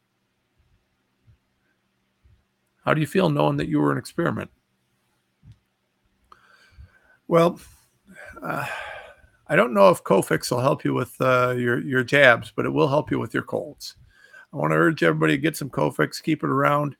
How 2.83 2.93
do 2.93 2.99
you 2.99 3.07
feel 3.07 3.29
knowing 3.29 3.57
that 3.57 3.69
you 3.69 3.79
were 3.79 3.93
an 3.93 3.97
experiment? 3.97 4.51
Well, 7.29 7.59
uh, 8.41 8.67
I 9.47 9.55
don't 9.55 9.73
know 9.73 9.89
if 9.89 10.03
Cofix 10.03 10.49
will 10.51 10.61
help 10.61 10.85
you 10.85 10.93
with 10.93 11.19
uh, 11.19 11.53
your 11.57 11.79
your 11.81 12.03
jabs, 12.03 12.51
but 12.55 12.65
it 12.65 12.73
will 12.73 12.87
help 12.87 13.11
you 13.11 13.19
with 13.19 13.33
your 13.33 13.43
colds. 13.43 13.95
I 14.53 14.57
want 14.57 14.71
to 14.71 14.77
urge 14.77 15.03
everybody 15.03 15.33
to 15.33 15.41
get 15.41 15.57
some 15.57 15.69
Cofix, 15.69 16.21
keep 16.21 16.43
it 16.43 16.49
around. 16.49 16.95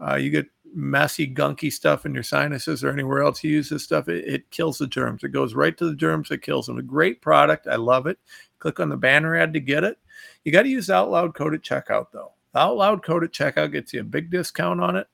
Uh, 0.00 0.16
you 0.16 0.30
get 0.30 0.46
messy, 0.74 1.32
gunky 1.32 1.72
stuff 1.72 2.06
in 2.06 2.14
your 2.14 2.22
sinuses 2.22 2.82
or 2.82 2.90
anywhere 2.90 3.22
else 3.22 3.42
you 3.44 3.50
use 3.50 3.68
this 3.68 3.84
stuff, 3.84 4.08
it, 4.08 4.24
it, 4.26 4.50
kills 4.50 4.78
the 4.78 4.86
germs. 4.86 5.22
It 5.22 5.28
goes 5.28 5.54
right 5.54 5.76
to 5.76 5.86
the 5.86 5.94
germs. 5.94 6.30
It 6.30 6.42
kills 6.42 6.66
them. 6.66 6.78
A 6.78 6.82
great 6.82 7.20
product. 7.20 7.66
I 7.66 7.76
love 7.76 8.06
it. 8.06 8.18
Click 8.58 8.80
on 8.80 8.88
the 8.88 8.96
banner 8.96 9.36
ad 9.36 9.52
to 9.52 9.60
get 9.60 9.84
it. 9.84 9.98
You 10.44 10.52
got 10.52 10.62
to 10.62 10.68
use 10.68 10.90
Out 10.90 11.10
Loud 11.10 11.34
code 11.34 11.54
at 11.54 11.62
checkout 11.62 12.06
though. 12.12 12.32
Out 12.54 12.76
Loud 12.76 13.02
code 13.02 13.24
at 13.24 13.32
checkout 13.32 13.72
gets 13.72 13.92
you 13.92 14.00
a 14.00 14.04
big 14.04 14.30
discount 14.30 14.80
on 14.80 14.96
it, 14.96 15.06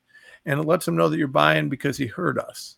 and 0.45 0.59
it 0.59 0.63
lets 0.63 0.85
them 0.85 0.95
know 0.95 1.09
that 1.09 1.17
you're 1.17 1.27
buying 1.27 1.69
because 1.69 1.97
he 1.97 2.05
heard 2.05 2.37
us. 2.37 2.77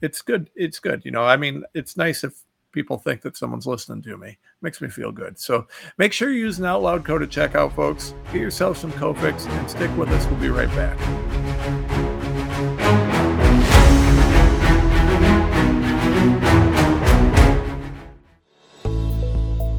It's 0.00 0.22
good. 0.22 0.50
It's 0.54 0.78
good. 0.78 1.04
You 1.04 1.10
know, 1.10 1.24
I 1.24 1.36
mean, 1.36 1.64
it's 1.74 1.96
nice 1.96 2.24
if 2.24 2.34
people 2.72 2.98
think 2.98 3.22
that 3.22 3.36
someone's 3.36 3.66
listening 3.66 4.02
to 4.02 4.16
me. 4.16 4.38
Makes 4.60 4.80
me 4.80 4.88
feel 4.88 5.12
good. 5.12 5.38
So 5.38 5.66
make 5.98 6.12
sure 6.12 6.30
you 6.30 6.40
use 6.40 6.58
an 6.58 6.64
out 6.64 6.82
loud 6.82 7.04
code 7.04 7.22
at 7.22 7.28
checkout, 7.28 7.74
folks. 7.74 8.14
Get 8.32 8.40
yourself 8.40 8.78
some 8.78 8.92
Cofix 8.92 9.46
and 9.48 9.70
stick 9.70 9.94
with 9.96 10.08
us. 10.08 10.26
We'll 10.26 10.40
be 10.40 10.48
right 10.48 10.68
back. 10.70 10.98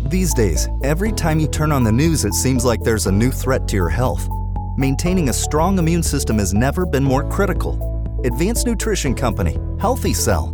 These 0.10 0.36
days, 0.36 0.70
every 0.84 1.12
time 1.12 1.40
you 1.40 1.48
turn 1.48 1.72
on 1.72 1.84
the 1.84 1.92
news, 1.92 2.24
it 2.24 2.34
seems 2.34 2.64
like 2.64 2.82
there's 2.82 3.08
a 3.08 3.12
new 3.12 3.32
threat 3.32 3.68
to 3.70 3.76
your 3.76 3.90
health. 3.90 4.30
Maintaining 4.78 5.30
a 5.30 5.34
strong 5.34 5.80
immune 5.80 6.04
system 6.04 6.38
has 6.38 6.54
never 6.54 6.86
been 6.86 7.04
more 7.04 7.28
critical. 7.30 8.22
Advanced 8.24 8.68
Nutrition 8.68 9.16
Company, 9.16 9.58
Healthy 9.80 10.14
Cell, 10.14 10.54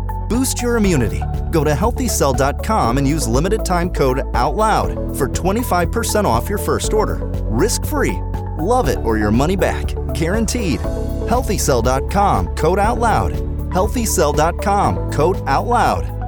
Boost 0.31 0.61
your 0.61 0.77
immunity. 0.77 1.21
Go 1.51 1.65
to 1.65 1.71
healthycell.com 1.71 2.97
and 2.97 3.05
use 3.05 3.27
limited 3.27 3.65
time 3.65 3.89
code 3.89 4.23
OUTLOUD 4.33 5.17
for 5.17 5.27
25% 5.27 6.23
off 6.23 6.47
your 6.47 6.57
first 6.57 6.93
order. 6.93 7.15
Risk 7.49 7.85
free. 7.85 8.17
Love 8.57 8.87
it 8.87 8.99
or 8.99 9.17
your 9.17 9.31
money 9.31 9.57
back. 9.57 9.87
Guaranteed. 10.13 10.79
Healthycell.com 11.27 12.55
code 12.55 12.79
OUTLOUD. 12.79 13.33
Healthycell.com 13.73 15.11
code 15.11 15.35
OUTLOUD. 15.47 16.21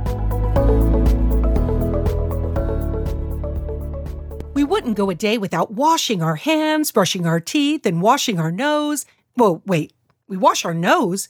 We 4.54 4.66
wouldn't 4.66 4.98
go 4.98 5.10
a 5.12 5.16
day 5.16 5.38
without 5.38 5.72
washing 5.72 6.22
our 6.22 6.36
hands, 6.36 6.92
brushing 6.92 7.26
our 7.26 7.40
teeth, 7.40 7.86
and 7.86 8.02
washing 8.02 8.38
our 8.38 8.52
nose. 8.52 9.06
Well, 9.38 9.62
wait, 9.66 9.94
we 10.28 10.36
wash 10.36 10.66
our 10.66 10.74
nose? 10.74 11.30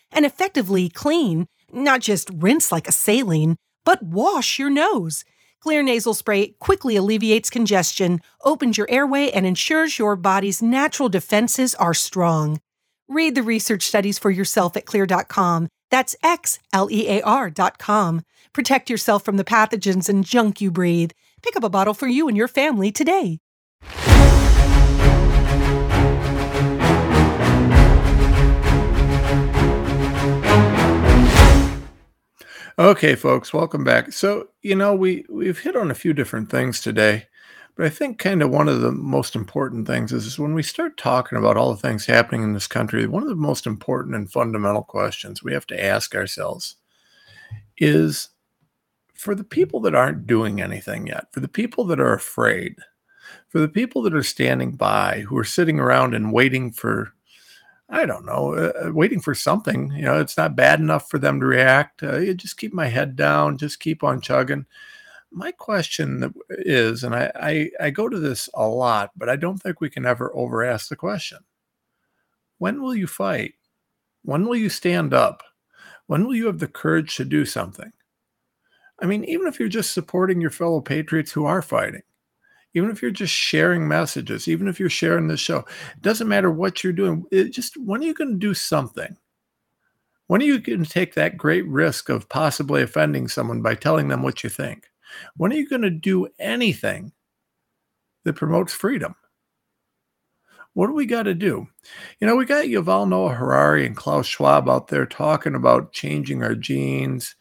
and 0.11 0.25
effectively 0.25 0.89
clean, 0.89 1.47
not 1.71 2.01
just 2.01 2.29
rinse 2.33 2.71
like 2.71 2.87
a 2.87 2.91
saline, 2.91 3.55
but 3.85 4.03
wash 4.03 4.59
your 4.59 4.69
nose. 4.69 5.23
Xlear 5.65 5.83
nasal 5.83 6.13
spray 6.13 6.55
quickly 6.59 6.95
alleviates 6.95 7.49
congestion, 7.49 8.21
opens 8.43 8.77
your 8.77 8.89
airway, 8.89 9.29
and 9.29 9.45
ensures 9.45 9.99
your 9.99 10.15
body's 10.15 10.61
natural 10.61 11.09
defenses 11.09 11.75
are 11.75 11.93
strong. 11.93 12.59
Read 13.07 13.35
the 13.35 13.43
research 13.43 13.83
studies 13.83 14.17
for 14.17 14.31
yourself 14.31 14.75
at 14.75 14.85
xlear.com. 14.85 15.67
That's 15.91 16.15
X 16.23 16.59
L 16.73 16.89
E 16.89 17.07
A 17.09 17.21
R.com. 17.21 18.21
Protect 18.53 18.89
yourself 18.89 19.23
from 19.23 19.37
the 19.37 19.43
pathogens 19.43 20.09
and 20.09 20.25
junk 20.25 20.61
you 20.61 20.71
breathe. 20.71 21.11
Pick 21.43 21.55
up 21.55 21.63
a 21.63 21.69
bottle 21.69 21.93
for 21.93 22.07
you 22.07 22.27
and 22.27 22.37
your 22.37 22.47
family 22.47 22.91
today. 22.91 23.39
Okay, 32.79 33.15
folks, 33.15 33.53
welcome 33.53 33.83
back. 33.83 34.13
So, 34.13 34.47
you 34.61 34.75
know, 34.75 34.95
we 34.95 35.25
we've 35.29 35.59
hit 35.59 35.75
on 35.75 35.91
a 35.91 35.95
few 35.95 36.13
different 36.13 36.49
things 36.49 36.79
today, 36.79 37.27
but 37.75 37.85
I 37.85 37.89
think 37.89 38.17
kind 38.17 38.41
of 38.41 38.49
one 38.49 38.69
of 38.69 38.79
the 38.79 38.93
most 38.93 39.35
important 39.35 39.87
things 39.87 40.13
is, 40.13 40.25
is 40.25 40.39
when 40.39 40.53
we 40.53 40.63
start 40.63 40.95
talking 40.95 41.37
about 41.37 41.57
all 41.57 41.71
the 41.73 41.81
things 41.81 42.05
happening 42.05 42.43
in 42.43 42.53
this 42.53 42.67
country, 42.67 43.05
one 43.07 43.23
of 43.23 43.29
the 43.29 43.35
most 43.35 43.67
important 43.67 44.15
and 44.15 44.31
fundamental 44.31 44.83
questions 44.83 45.43
we 45.43 45.51
have 45.51 45.67
to 45.67 45.83
ask 45.83 46.15
ourselves 46.15 46.77
is 47.77 48.29
for 49.13 49.35
the 49.35 49.43
people 49.43 49.81
that 49.81 49.95
aren't 49.95 50.25
doing 50.25 50.61
anything 50.61 51.07
yet, 51.07 51.25
for 51.33 51.41
the 51.41 51.49
people 51.49 51.83
that 51.85 51.99
are 51.99 52.13
afraid, 52.13 52.75
for 53.49 53.59
the 53.59 53.67
people 53.67 54.01
that 54.03 54.15
are 54.15 54.23
standing 54.23 54.71
by, 54.71 55.25
who 55.27 55.37
are 55.37 55.43
sitting 55.43 55.79
around 55.79 56.13
and 56.15 56.31
waiting 56.31 56.71
for 56.71 57.13
I 57.91 58.05
don't 58.05 58.25
know, 58.25 58.55
uh, 58.55 58.87
uh, 58.87 58.91
waiting 58.93 59.19
for 59.19 59.35
something. 59.35 59.91
You 59.91 60.03
know, 60.03 60.19
it's 60.19 60.37
not 60.37 60.55
bad 60.55 60.79
enough 60.79 61.09
for 61.09 61.19
them 61.19 61.41
to 61.41 61.45
react. 61.45 62.01
Uh, 62.01 62.33
just 62.33 62.57
keep 62.57 62.73
my 62.73 62.87
head 62.87 63.17
down, 63.17 63.57
just 63.57 63.81
keep 63.81 64.01
on 64.01 64.21
chugging. 64.21 64.65
My 65.29 65.51
question 65.51 66.33
is, 66.49 67.03
and 67.03 67.13
I, 67.13 67.31
I, 67.35 67.71
I 67.81 67.89
go 67.89 68.07
to 68.07 68.17
this 68.17 68.49
a 68.53 68.65
lot, 68.65 69.11
but 69.17 69.27
I 69.29 69.35
don't 69.35 69.57
think 69.57 69.81
we 69.81 69.89
can 69.89 70.05
ever 70.05 70.33
over 70.35 70.63
ask 70.63 70.87
the 70.87 70.95
question 70.95 71.39
when 72.59 72.81
will 72.81 72.95
you 72.95 73.07
fight? 73.07 73.55
When 74.23 74.45
will 74.45 74.55
you 74.55 74.69
stand 74.69 75.13
up? 75.13 75.43
When 76.07 76.25
will 76.25 76.35
you 76.35 76.45
have 76.45 76.59
the 76.59 76.67
courage 76.67 77.15
to 77.17 77.25
do 77.25 77.43
something? 77.43 77.91
I 79.01 79.05
mean, 79.05 79.23
even 79.25 79.47
if 79.47 79.59
you're 79.59 79.67
just 79.67 79.93
supporting 79.93 80.39
your 80.39 80.51
fellow 80.51 80.79
patriots 80.79 81.31
who 81.31 81.45
are 81.45 81.61
fighting, 81.61 82.03
even 82.73 82.89
if 82.89 83.01
you're 83.01 83.11
just 83.11 83.33
sharing 83.33 83.87
messages, 83.87 84.47
even 84.47 84.67
if 84.67 84.79
you're 84.79 84.89
sharing 84.89 85.27
the 85.27 85.37
show, 85.37 85.59
it 85.59 86.01
doesn't 86.01 86.27
matter 86.27 86.51
what 86.51 86.83
you're 86.83 86.93
doing. 86.93 87.25
It 87.31 87.51
just 87.51 87.75
when 87.77 88.01
are 88.01 88.05
you 88.05 88.13
going 88.13 88.31
to 88.31 88.37
do 88.37 88.53
something? 88.53 89.17
When 90.27 90.41
are 90.41 90.45
you 90.45 90.59
going 90.59 90.83
to 90.83 90.89
take 90.89 91.15
that 91.15 91.37
great 91.37 91.67
risk 91.67 92.07
of 92.07 92.29
possibly 92.29 92.81
offending 92.81 93.27
someone 93.27 93.61
by 93.61 93.75
telling 93.75 94.07
them 94.07 94.23
what 94.23 94.43
you 94.43 94.49
think? 94.49 94.87
When 95.35 95.51
are 95.51 95.57
you 95.57 95.67
going 95.67 95.81
to 95.81 95.89
do 95.89 96.29
anything 96.39 97.11
that 98.23 98.37
promotes 98.37 98.73
freedom? 98.73 99.15
What 100.73 100.87
do 100.87 100.93
we 100.93 101.05
got 101.05 101.23
to 101.23 101.33
do? 101.33 101.67
You 102.21 102.27
know, 102.27 102.37
we 102.37 102.45
got 102.45 102.63
Yuval 102.65 103.09
Noah 103.09 103.33
Harari 103.33 103.85
and 103.85 103.97
Klaus 103.97 104.25
Schwab 104.25 104.69
out 104.69 104.87
there 104.87 105.05
talking 105.05 105.53
about 105.53 105.91
changing 105.91 106.43
our 106.43 106.55
genes 106.55 107.35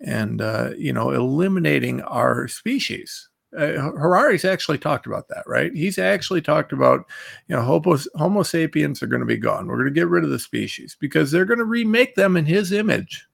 and, 0.00 0.42
uh, 0.42 0.70
you 0.76 0.92
know, 0.92 1.12
eliminating 1.12 2.00
our 2.00 2.48
species 2.48 3.28
uh, 3.56 3.90
Harari's 3.92 4.44
actually 4.44 4.78
talked 4.78 5.06
about 5.06 5.28
that, 5.28 5.44
right? 5.46 5.72
He's 5.74 5.98
actually 5.98 6.40
talked 6.40 6.72
about, 6.72 7.06
you 7.48 7.56
know, 7.56 7.62
Homo, 7.62 7.98
Homo 8.14 8.42
sapiens 8.42 9.02
are 9.02 9.06
going 9.06 9.20
to 9.20 9.26
be 9.26 9.36
gone. 9.36 9.66
We're 9.66 9.76
going 9.76 9.92
to 9.92 10.00
get 10.00 10.08
rid 10.08 10.24
of 10.24 10.30
the 10.30 10.38
species 10.38 10.96
because 10.98 11.30
they're 11.30 11.44
going 11.44 11.58
to 11.58 11.64
remake 11.64 12.14
them 12.14 12.36
in 12.36 12.46
his 12.46 12.72
image. 12.72 13.26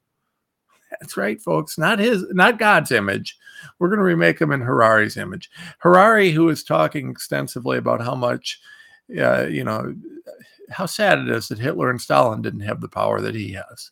That's 0.91 1.17
right, 1.17 1.41
folks. 1.41 1.79
Not 1.79 1.99
his, 1.99 2.25
not 2.31 2.59
God's 2.59 2.91
image. 2.91 3.39
We're 3.79 3.89
going 3.89 3.99
to 3.99 4.05
remake 4.05 4.39
them 4.39 4.53
in 4.53 4.61
Harari's 4.61 5.17
image. 5.17 5.51
Harari, 5.79 6.31
who 6.31 6.49
is 6.49 6.65
talking 6.65 7.11
extensively 7.11 7.79
about 7.79 8.01
how 8.01 8.15
much, 8.15 8.61
uh, 9.17 9.47
you 9.47 9.65
know, 9.65 9.95
how 10.71 10.87
sad 10.87 11.19
it 11.19 11.29
is 11.29 11.49
that 11.49 11.59
Hitler 11.59 11.91
and 11.91 12.01
Stalin 12.01 12.43
didn't 12.43 12.61
have 12.61 12.81
the 12.81 12.89
power 12.89 13.21
that 13.21 13.35
he 13.35 13.53
has. 13.53 13.91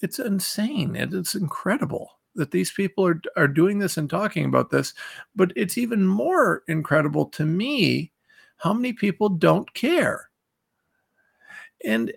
It's 0.00 0.18
insane. 0.18 0.96
It's 0.96 1.34
incredible 1.34 2.10
that 2.34 2.50
these 2.50 2.70
people 2.72 3.06
are 3.06 3.20
are 3.36 3.48
doing 3.48 3.78
this 3.78 3.96
and 3.96 4.08
talking 4.08 4.44
about 4.44 4.70
this 4.70 4.94
but 5.34 5.52
it's 5.56 5.78
even 5.78 6.06
more 6.06 6.62
incredible 6.68 7.26
to 7.26 7.44
me 7.44 8.12
how 8.56 8.72
many 8.72 8.92
people 8.92 9.28
don't 9.28 9.72
care. 9.74 10.30
And 11.84 12.12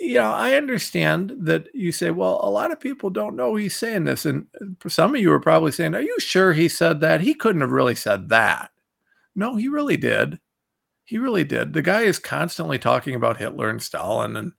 you 0.00 0.14
know 0.14 0.30
i 0.30 0.54
understand 0.54 1.34
that 1.40 1.66
you 1.74 1.90
say 1.90 2.10
well 2.10 2.38
a 2.44 2.50
lot 2.50 2.70
of 2.70 2.78
people 2.78 3.10
don't 3.10 3.34
know 3.34 3.56
he's 3.56 3.74
saying 3.74 4.04
this 4.04 4.26
and 4.26 4.46
some 4.86 5.12
of 5.12 5.20
you 5.20 5.32
are 5.32 5.40
probably 5.40 5.72
saying 5.72 5.92
are 5.94 6.00
you 6.00 6.16
sure 6.20 6.52
he 6.52 6.68
said 6.68 7.00
that? 7.00 7.20
He 7.20 7.34
couldn't 7.34 7.62
have 7.62 7.72
really 7.72 7.96
said 7.96 8.28
that. 8.28 8.70
No 9.34 9.56
he 9.56 9.68
really 9.68 9.96
did. 9.96 10.38
He 11.04 11.16
really 11.18 11.42
did. 11.42 11.72
The 11.72 11.82
guy 11.82 12.02
is 12.02 12.18
constantly 12.18 12.78
talking 12.78 13.14
about 13.14 13.38
Hitler 13.38 13.70
and 13.70 13.82
Stalin, 13.82 14.36
and 14.36 14.52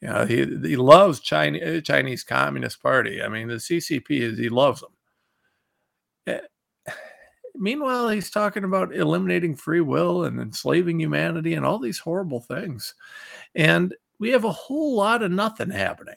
you 0.00 0.08
know 0.08 0.26
he 0.26 0.44
he 0.68 0.76
loves 0.76 1.20
Chinese 1.20 1.62
uh, 1.62 1.80
Chinese 1.80 2.22
Communist 2.24 2.82
Party. 2.82 3.22
I 3.22 3.28
mean, 3.28 3.48
the 3.48 3.54
CCP 3.54 4.10
is 4.10 4.38
he 4.38 4.48
loves 4.48 4.80
them. 4.80 4.92
Eh, 6.26 6.92
meanwhile, 7.54 8.08
he's 8.08 8.30
talking 8.30 8.64
about 8.64 8.94
eliminating 8.94 9.56
free 9.56 9.80
will 9.80 10.24
and 10.24 10.40
enslaving 10.40 11.00
humanity 11.00 11.54
and 11.54 11.64
all 11.64 11.78
these 11.78 11.98
horrible 11.98 12.40
things, 12.40 12.94
and 13.54 13.94
we 14.18 14.30
have 14.30 14.44
a 14.44 14.52
whole 14.52 14.96
lot 14.96 15.22
of 15.22 15.30
nothing 15.30 15.70
happening. 15.70 16.16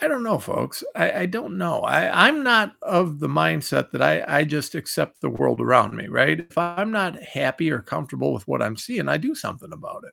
I 0.00 0.08
don't 0.08 0.22
know, 0.22 0.38
folks. 0.38 0.82
I, 0.94 1.12
I 1.12 1.26
don't 1.26 1.56
know. 1.56 1.80
I, 1.80 2.26
I'm 2.26 2.42
not 2.42 2.74
of 2.82 3.20
the 3.20 3.28
mindset 3.28 3.90
that 3.92 4.02
I, 4.02 4.40
I 4.40 4.44
just 4.44 4.74
accept 4.74 5.20
the 5.20 5.30
world 5.30 5.60
around 5.60 5.94
me, 5.94 6.08
right? 6.08 6.40
If 6.40 6.58
I'm 6.58 6.90
not 6.90 7.22
happy 7.22 7.70
or 7.70 7.80
comfortable 7.80 8.32
with 8.32 8.46
what 8.48 8.60
I'm 8.60 8.76
seeing, 8.76 9.08
I 9.08 9.18
do 9.18 9.34
something 9.34 9.72
about 9.72 10.04
it. 10.04 10.12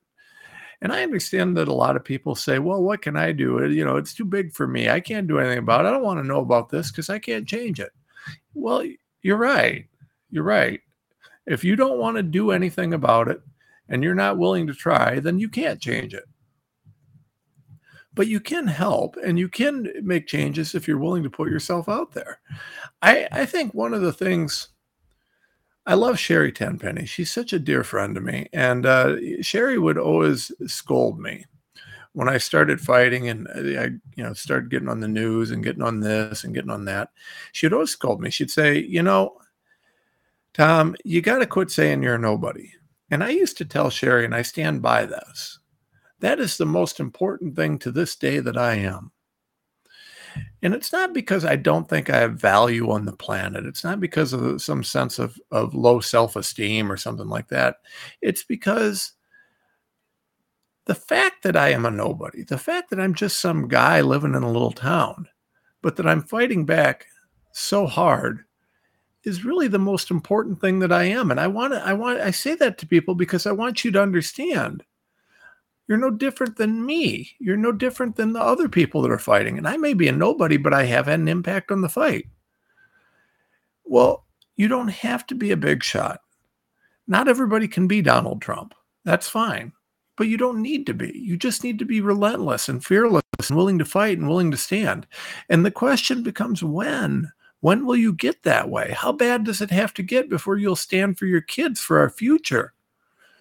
And 0.82 0.91
I 0.91 1.03
understand 1.03 1.55
that 1.57 1.67
a 1.67 1.73
lot 1.73 1.95
of 1.95 2.03
people 2.03 2.34
say, 2.36 2.57
well, 2.57 2.82
what 2.82 3.01
can 3.01 3.15
I 3.15 3.32
do? 3.32 3.69
You 3.69 3.86
know, 3.86 3.97
it's 3.97 4.13
too 4.13 4.25
big 4.25 4.51
for 4.51 4.67
me. 4.67 4.89
I 4.89 4.99
can't 4.99 5.27
do 5.27 5.38
anything 5.38 5.59
about 5.59 5.86
it. 5.86 5.89
I 5.89 5.91
don't 5.91 6.03
want 6.03 6.19
to 6.19 6.27
know 6.27 6.39
about 6.39 6.69
this 6.69 6.89
because 6.89 7.09
I 7.09 7.19
can't 7.19 7.47
change 7.47 7.79
it. 7.79 7.91
Well, 8.55 8.84
you're 9.21 9.38
right. 9.38 9.86
You're 10.32 10.43
right. 10.43 10.79
If 11.45 11.63
you 11.63 11.75
don't 11.75 11.99
want 11.99 12.17
to 12.17 12.23
do 12.23 12.51
anything 12.51 12.93
about 12.93 13.27
it 13.27 13.41
and 13.89 14.03
you're 14.03 14.15
not 14.15 14.38
willing 14.38 14.67
to 14.67 14.73
try, 14.73 15.19
then 15.19 15.38
you 15.39 15.49
can't 15.49 15.79
change 15.79 16.13
it 16.13 16.25
but 18.13 18.27
you 18.27 18.39
can 18.39 18.67
help 18.67 19.15
and 19.23 19.39
you 19.39 19.47
can 19.47 19.91
make 20.03 20.27
changes 20.27 20.75
if 20.75 20.88
you're 20.88 20.97
willing 20.97 21.23
to 21.23 21.29
put 21.29 21.49
yourself 21.49 21.88
out 21.88 22.11
there. 22.11 22.39
I, 23.01 23.27
I 23.32 23.45
think 23.45 23.73
one 23.73 23.93
of 23.93 24.01
the 24.01 24.13
things 24.13 24.69
I 25.91 25.95
love 25.95 26.17
Sherri 26.17 26.53
Tenpenny. 26.53 27.05
She's 27.05 27.29
such 27.29 27.51
a 27.51 27.59
dear 27.59 27.83
friend 27.83 28.15
to 28.15 28.21
me. 28.21 28.47
And 28.53 28.85
uh, 28.85 29.17
Sherri 29.41 29.77
would 29.77 29.97
always 29.97 30.49
scold 30.65 31.19
me 31.19 31.43
when 32.13 32.29
I 32.29 32.37
started 32.37 32.79
fighting 32.79 33.27
and 33.27 33.45
uh, 33.49 33.81
I, 33.81 33.83
you 34.15 34.23
know, 34.23 34.31
started 34.31 34.71
getting 34.71 34.87
on 34.87 35.01
the 35.01 35.09
news 35.09 35.51
and 35.51 35.61
getting 35.61 35.81
on 35.81 35.99
this 35.99 36.45
and 36.45 36.53
getting 36.53 36.71
on 36.71 36.85
that. 36.85 37.09
She'd 37.51 37.73
always 37.73 37.89
scold 37.89 38.21
me. 38.21 38.29
She'd 38.29 38.49
say, 38.49 38.79
you 38.79 39.03
know, 39.03 39.37
Tom, 40.53 40.95
you 41.03 41.21
got 41.21 41.39
to 41.39 41.45
quit 41.45 41.69
saying 41.69 42.03
you're 42.03 42.17
nobody. 42.17 42.71
And 43.09 43.21
I 43.21 43.31
used 43.31 43.57
to 43.57 43.65
tell 43.65 43.89
Sherry, 43.89 44.23
and 44.23 44.33
I 44.33 44.43
stand 44.43 44.81
by 44.81 45.05
this. 45.05 45.59
That 46.21 46.39
is 46.39 46.55
the 46.55 46.65
most 46.65 47.01
important 47.01 47.53
thing 47.57 47.77
to 47.79 47.91
this 47.91 48.15
day 48.15 48.39
that 48.39 48.57
I 48.57 48.75
am. 48.75 49.11
And 50.61 50.73
it's 50.73 50.91
not 50.91 51.13
because 51.13 51.45
I 51.45 51.55
don't 51.55 51.89
think 51.89 52.09
I 52.09 52.17
have 52.17 52.39
value 52.39 52.91
on 52.91 53.05
the 53.05 53.15
planet. 53.15 53.65
It's 53.65 53.84
not 53.84 53.99
because 53.99 54.34
of 54.34 54.61
some 54.61 54.84
sense 54.84 55.19
of, 55.19 55.39
of 55.51 55.73
low 55.73 55.99
self 55.99 56.36
esteem 56.36 56.91
or 56.91 56.97
something 56.97 57.27
like 57.27 57.47
that. 57.49 57.77
It's 58.21 58.43
because 58.43 59.13
the 60.86 60.95
fact 60.95 61.43
that 61.43 61.55
I 61.55 61.69
am 61.69 61.86
a 61.86 61.91
nobody, 61.91 62.43
the 62.43 62.57
fact 62.57 62.89
that 62.89 62.99
I'm 62.99 63.13
just 63.13 63.39
some 63.39 63.67
guy 63.67 64.01
living 64.01 64.36
in 64.36 64.43
a 64.43 64.51
little 64.51 64.71
town, 64.71 65.27
but 65.82 65.95
that 65.95 66.07
I'm 66.07 66.21
fighting 66.21 66.65
back 66.65 67.07
so 67.53 67.86
hard 67.86 68.45
is 69.23 69.45
really 69.45 69.67
the 69.67 69.79
most 69.79 70.09
important 70.09 70.59
thing 70.59 70.79
that 70.79 70.91
I 70.91 71.03
am. 71.03 71.32
And 71.32 71.39
I 71.39 71.47
want 71.47 71.73
to, 71.73 71.86
I 71.86 71.93
want, 71.93 72.19
I 72.19 72.32
say 72.32 72.55
that 72.55 72.77
to 72.79 72.88
people 72.88 73.15
because 73.15 73.45
I 73.45 73.51
want 73.51 73.86
you 73.86 73.91
to 73.91 74.01
understand 74.01 74.84
you're 75.91 75.97
no 75.97 76.09
different 76.09 76.55
than 76.55 76.85
me. 76.85 77.31
You're 77.39 77.57
no 77.57 77.73
different 77.73 78.15
than 78.15 78.31
the 78.31 78.41
other 78.41 78.69
people 78.69 79.01
that 79.01 79.11
are 79.11 79.19
fighting. 79.19 79.57
And 79.57 79.67
I 79.67 79.75
may 79.75 79.93
be 79.93 80.07
a 80.07 80.13
nobody, 80.13 80.55
but 80.55 80.73
I 80.73 80.85
have 80.85 81.07
had 81.07 81.19
an 81.19 81.27
impact 81.27 81.69
on 81.69 81.81
the 81.81 81.89
fight. 81.89 82.27
Well, 83.83 84.25
you 84.55 84.69
don't 84.69 84.87
have 84.87 85.27
to 85.27 85.35
be 85.35 85.51
a 85.51 85.57
big 85.57 85.83
shot. 85.83 86.21
Not 87.07 87.27
everybody 87.27 87.67
can 87.67 87.89
be 87.89 88.01
Donald 88.01 88.41
Trump. 88.41 88.73
That's 89.03 89.27
fine. 89.27 89.73
But 90.15 90.29
you 90.29 90.37
don't 90.37 90.61
need 90.61 90.85
to 90.85 90.93
be. 90.93 91.11
You 91.13 91.35
just 91.35 91.61
need 91.61 91.77
to 91.79 91.85
be 91.85 91.99
relentless 91.99 92.69
and 92.69 92.81
fearless 92.81 93.23
and 93.49 93.57
willing 93.57 93.77
to 93.79 93.83
fight 93.83 94.17
and 94.17 94.29
willing 94.29 94.51
to 94.51 94.57
stand. 94.57 95.05
And 95.49 95.65
the 95.65 95.71
question 95.71 96.23
becomes 96.23 96.63
when? 96.63 97.29
When 97.59 97.85
will 97.85 97.97
you 97.97 98.13
get 98.13 98.43
that 98.43 98.69
way? 98.69 98.95
How 98.97 99.11
bad 99.11 99.43
does 99.43 99.59
it 99.59 99.71
have 99.71 99.93
to 99.95 100.03
get 100.03 100.29
before 100.29 100.55
you'll 100.55 100.77
stand 100.77 101.19
for 101.19 101.25
your 101.25 101.41
kids, 101.41 101.81
for 101.81 101.99
our 101.99 102.09
future, 102.09 102.71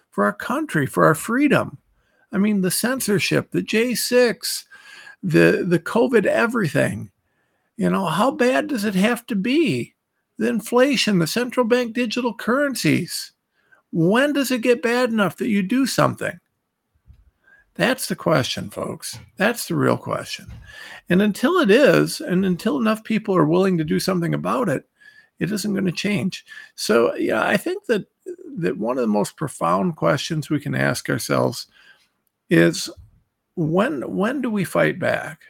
for 0.09 0.25
our 0.25 0.33
country, 0.33 0.85
for 0.85 1.05
our 1.05 1.15
freedom? 1.15 1.77
I 2.31 2.37
mean, 2.37 2.61
the 2.61 2.71
censorship, 2.71 3.51
the 3.51 3.61
J6, 3.61 4.65
the 5.23 5.65
the 5.67 5.79
COVID 5.79 6.25
everything. 6.25 7.11
You 7.77 7.89
know, 7.89 8.05
how 8.05 8.31
bad 8.31 8.67
does 8.67 8.85
it 8.85 8.95
have 8.95 9.25
to 9.27 9.35
be? 9.35 9.95
The 10.37 10.47
inflation, 10.47 11.19
the 11.19 11.27
central 11.27 11.65
bank 11.65 11.93
digital 11.93 12.33
currencies. 12.33 13.33
When 13.91 14.33
does 14.33 14.51
it 14.51 14.61
get 14.61 14.81
bad 14.81 15.09
enough 15.09 15.37
that 15.37 15.49
you 15.49 15.61
do 15.61 15.85
something? 15.85 16.39
That's 17.75 18.07
the 18.07 18.15
question, 18.15 18.69
folks. 18.69 19.17
That's 19.37 19.67
the 19.67 19.75
real 19.75 19.97
question. 19.97 20.47
And 21.09 21.21
until 21.21 21.57
it 21.57 21.71
is, 21.71 22.21
and 22.21 22.45
until 22.45 22.77
enough 22.77 23.03
people 23.03 23.35
are 23.35 23.45
willing 23.45 23.77
to 23.77 23.83
do 23.83 23.99
something 23.99 24.33
about 24.33 24.69
it, 24.69 24.87
it 25.39 25.51
isn't 25.51 25.73
going 25.73 25.85
to 25.85 25.91
change. 25.91 26.45
So, 26.75 27.15
yeah, 27.15 27.43
I 27.43 27.57
think 27.57 27.85
that 27.85 28.05
that 28.57 28.77
one 28.77 28.97
of 28.97 29.01
the 29.01 29.07
most 29.07 29.37
profound 29.37 29.95
questions 29.95 30.49
we 30.49 30.59
can 30.59 30.75
ask 30.75 31.09
ourselves 31.09 31.67
is 32.51 32.89
when 33.55 34.01
when 34.15 34.41
do 34.41 34.51
we 34.51 34.63
fight 34.63 34.99
back? 34.99 35.41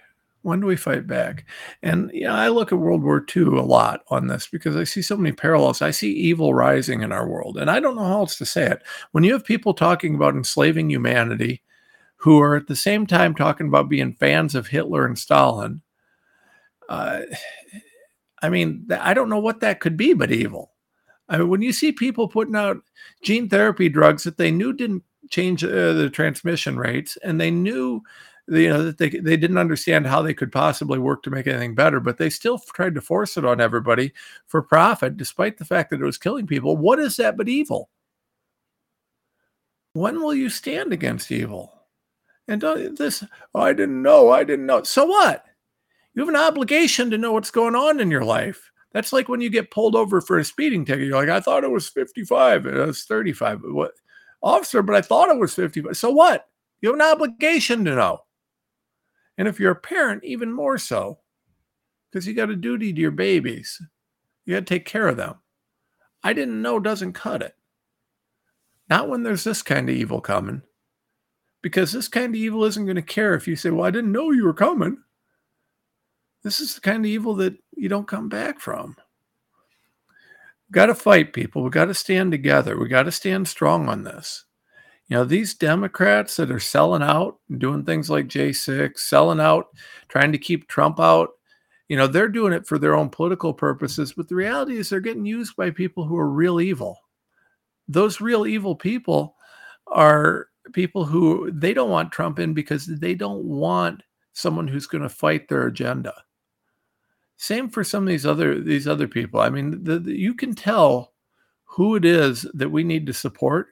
When 0.43 0.61
do 0.61 0.67
we 0.67 0.75
fight 0.75 1.05
back? 1.05 1.45
And 1.83 2.09
yeah, 2.13 2.33
I 2.33 2.47
look 2.47 2.71
at 2.71 2.79
World 2.79 3.03
War 3.03 3.25
II 3.35 3.43
a 3.43 3.61
lot 3.61 4.01
on 4.07 4.27
this 4.27 4.47
because 4.47 4.75
I 4.75 4.85
see 4.85 5.01
so 5.01 5.17
many 5.17 5.35
parallels. 5.35 5.81
I 5.81 5.91
see 5.91 6.11
evil 6.13 6.53
rising 6.53 7.01
in 7.01 7.11
our 7.11 7.27
world, 7.27 7.57
and 7.57 7.69
I 7.69 7.79
don't 7.79 7.95
know 7.95 8.05
how 8.05 8.19
else 8.19 8.37
to 8.37 8.45
say 8.45 8.67
it. 8.67 8.83
When 9.11 9.23
you 9.23 9.33
have 9.33 9.43
people 9.43 9.73
talking 9.73 10.15
about 10.15 10.35
enslaving 10.35 10.89
humanity, 10.89 11.61
who 12.15 12.39
are 12.39 12.55
at 12.55 12.67
the 12.67 12.75
same 12.75 13.07
time 13.07 13.33
talking 13.33 13.67
about 13.67 13.89
being 13.89 14.13
fans 14.13 14.53
of 14.53 14.67
Hitler 14.67 15.05
and 15.07 15.17
Stalin, 15.17 15.81
uh, 16.87 17.21
I 18.43 18.49
mean, 18.49 18.87
I 18.91 19.13
don't 19.15 19.29
know 19.29 19.39
what 19.39 19.59
that 19.61 19.79
could 19.79 19.97
be 19.97 20.13
but 20.13 20.31
evil. 20.31 20.71
I 21.29 21.37
mean, 21.37 21.49
when 21.49 21.61
you 21.61 21.73
see 21.73 21.91
people 21.91 22.27
putting 22.27 22.55
out 22.55 22.77
gene 23.23 23.49
therapy 23.49 23.89
drugs 23.89 24.23
that 24.23 24.37
they 24.37 24.51
knew 24.51 24.73
didn't 24.73 25.03
change 25.31 25.63
uh, 25.63 25.93
the 25.93 26.09
transmission 26.09 26.77
rates, 26.77 27.17
and 27.23 27.41
they 27.41 27.49
knew 27.49 28.03
you 28.47 28.69
know 28.69 28.83
that 28.83 28.97
they, 28.97 29.09
they 29.09 29.37
didn't 29.37 29.57
understand 29.57 30.07
how 30.07 30.21
they 30.21 30.33
could 30.33 30.51
possibly 30.51 30.99
work 30.99 31.23
to 31.23 31.29
make 31.29 31.47
anything 31.47 31.75
better 31.75 31.99
but 31.99 32.17
they 32.17 32.29
still 32.29 32.57
tried 32.59 32.95
to 32.95 33.01
force 33.01 33.37
it 33.37 33.45
on 33.45 33.61
everybody 33.61 34.11
for 34.47 34.61
profit 34.61 35.15
despite 35.15 35.57
the 35.57 35.65
fact 35.65 35.89
that 35.89 36.01
it 36.01 36.05
was 36.05 36.17
killing 36.17 36.47
people. 36.47 36.75
What 36.75 36.99
is 36.99 37.17
that 37.17 37.37
but 37.37 37.47
evil? 37.47 37.89
When 39.93 40.21
will 40.21 40.33
you 40.33 40.49
stand 40.49 40.93
against 40.93 41.31
evil? 41.31 41.73
And 42.47 42.61
this 42.61 43.23
oh, 43.53 43.61
i 43.61 43.71
didn't 43.71 44.01
know 44.01 44.31
i 44.31 44.43
didn't 44.43 44.65
know. 44.65 44.83
So 44.83 45.05
what? 45.05 45.45
You 46.13 46.21
have 46.23 46.29
an 46.29 46.35
obligation 46.35 47.09
to 47.11 47.17
know 47.17 47.31
what's 47.31 47.51
going 47.51 47.75
on 47.75 48.01
in 48.01 48.11
your 48.11 48.25
life. 48.25 48.71
That's 48.91 49.13
like 49.13 49.29
when 49.29 49.39
you 49.39 49.49
get 49.49 49.71
pulled 49.71 49.95
over 49.95 50.19
for 50.19 50.39
a 50.39 50.43
speeding 50.43 50.83
ticket. 50.83 51.07
You're 51.07 51.15
like 51.15 51.29
i 51.29 51.39
thought 51.39 51.63
it 51.63 51.71
was 51.71 51.87
55 51.87 52.65
it 52.65 52.85
was 52.87 53.03
35 53.05 53.61
what 53.65 53.93
officer 54.43 54.81
but 54.81 54.95
i 54.95 55.01
thought 55.01 55.29
it 55.29 55.39
was 55.39 55.53
55 55.53 55.95
so 55.95 56.09
what 56.09 56.47
you 56.81 56.89
have 56.89 56.95
an 56.95 57.01
obligation 57.01 57.85
to 57.85 57.95
know 57.95 58.21
and 59.41 59.47
if 59.47 59.59
you're 59.59 59.71
a 59.71 59.75
parent, 59.75 60.23
even 60.23 60.51
more 60.51 60.77
so, 60.77 61.17
because 62.11 62.27
you 62.27 62.35
got 62.35 62.51
a 62.51 62.55
duty 62.55 62.93
to 62.93 63.01
your 63.01 63.09
babies. 63.09 63.81
You 64.45 64.53
got 64.53 64.67
to 64.67 64.75
take 64.75 64.85
care 64.85 65.07
of 65.07 65.17
them. 65.17 65.35
I 66.23 66.33
didn't 66.33 66.61
know 66.61 66.79
doesn't 66.79 67.13
cut 67.13 67.41
it. 67.41 67.55
Not 68.87 69.09
when 69.09 69.23
there's 69.23 69.43
this 69.43 69.63
kind 69.63 69.89
of 69.89 69.95
evil 69.95 70.21
coming. 70.21 70.61
Because 71.63 71.91
this 71.91 72.07
kind 72.07 72.27
of 72.27 72.35
evil 72.35 72.65
isn't 72.65 72.85
going 72.85 72.97
to 72.97 73.01
care 73.01 73.33
if 73.33 73.47
you 73.47 73.55
say, 73.55 73.71
Well, 73.71 73.85
I 73.85 73.89
didn't 73.89 74.11
know 74.11 74.29
you 74.29 74.45
were 74.45 74.53
coming. 74.53 74.97
This 76.43 76.59
is 76.59 76.75
the 76.75 76.81
kind 76.81 76.99
of 76.99 77.05
evil 77.05 77.33
that 77.35 77.55
you 77.75 77.89
don't 77.89 78.07
come 78.07 78.29
back 78.29 78.59
from. 78.59 78.95
We 80.71 80.75
got 80.75 80.85
to 80.85 80.95
fight, 80.95 81.33
people. 81.33 81.63
We 81.63 81.69
got 81.69 81.87
to 81.87 81.93
stand 81.93 82.31
together. 82.31 82.79
We 82.79 82.87
got 82.87 83.03
to 83.03 83.11
stand 83.11 83.49
strong 83.49 83.89
on 83.89 84.05
this. 84.05 84.45
You 85.09 85.17
know, 85.17 85.25
these 85.25 85.53
Democrats 85.53 86.37
that 86.37 86.49
are 86.49 86.61
selling 86.61 87.03
out 87.03 87.39
doing 87.57 87.83
things 87.83 88.09
like 88.09 88.29
J6, 88.29 88.97
selling 88.97 89.41
out, 89.41 89.65
trying 90.07 90.31
to 90.31 90.37
keep 90.37 90.69
Trump 90.69 90.97
out, 90.97 91.31
you 91.89 91.97
know, 91.97 92.07
they're 92.07 92.29
doing 92.29 92.53
it 92.53 92.65
for 92.65 92.79
their 92.79 92.95
own 92.95 93.09
political 93.09 93.53
purposes. 93.53 94.13
But 94.13 94.29
the 94.29 94.35
reality 94.35 94.77
is 94.77 94.87
they're 94.87 95.01
getting 95.01 95.25
used 95.25 95.57
by 95.57 95.71
people 95.71 96.05
who 96.05 96.17
are 96.17 96.29
real 96.29 96.61
evil. 96.61 96.97
Those 97.89 98.21
real 98.21 98.47
evil 98.47 98.73
people 98.73 99.35
are 99.87 100.47
people 100.71 101.03
who 101.03 101.51
they 101.51 101.73
don't 101.73 101.89
want 101.89 102.13
Trump 102.13 102.39
in 102.39 102.53
because 102.53 102.85
they 102.85 103.13
don't 103.13 103.43
want 103.43 104.03
someone 104.31 104.69
who's 104.69 104.87
going 104.87 105.03
to 105.03 105.09
fight 105.09 105.49
their 105.49 105.67
agenda. 105.67 106.13
Same 107.41 107.69
for 107.69 107.83
some 107.83 108.03
of 108.03 108.07
these 108.07 108.27
other 108.27 108.61
these 108.61 108.87
other 108.87 109.07
people. 109.07 109.39
I 109.39 109.49
mean, 109.49 109.83
the, 109.83 109.97
the, 109.97 110.15
you 110.15 110.35
can 110.35 110.53
tell 110.53 111.13
who 111.63 111.95
it 111.95 112.05
is 112.05 112.45
that 112.53 112.69
we 112.69 112.83
need 112.83 113.07
to 113.07 113.13
support 113.13 113.69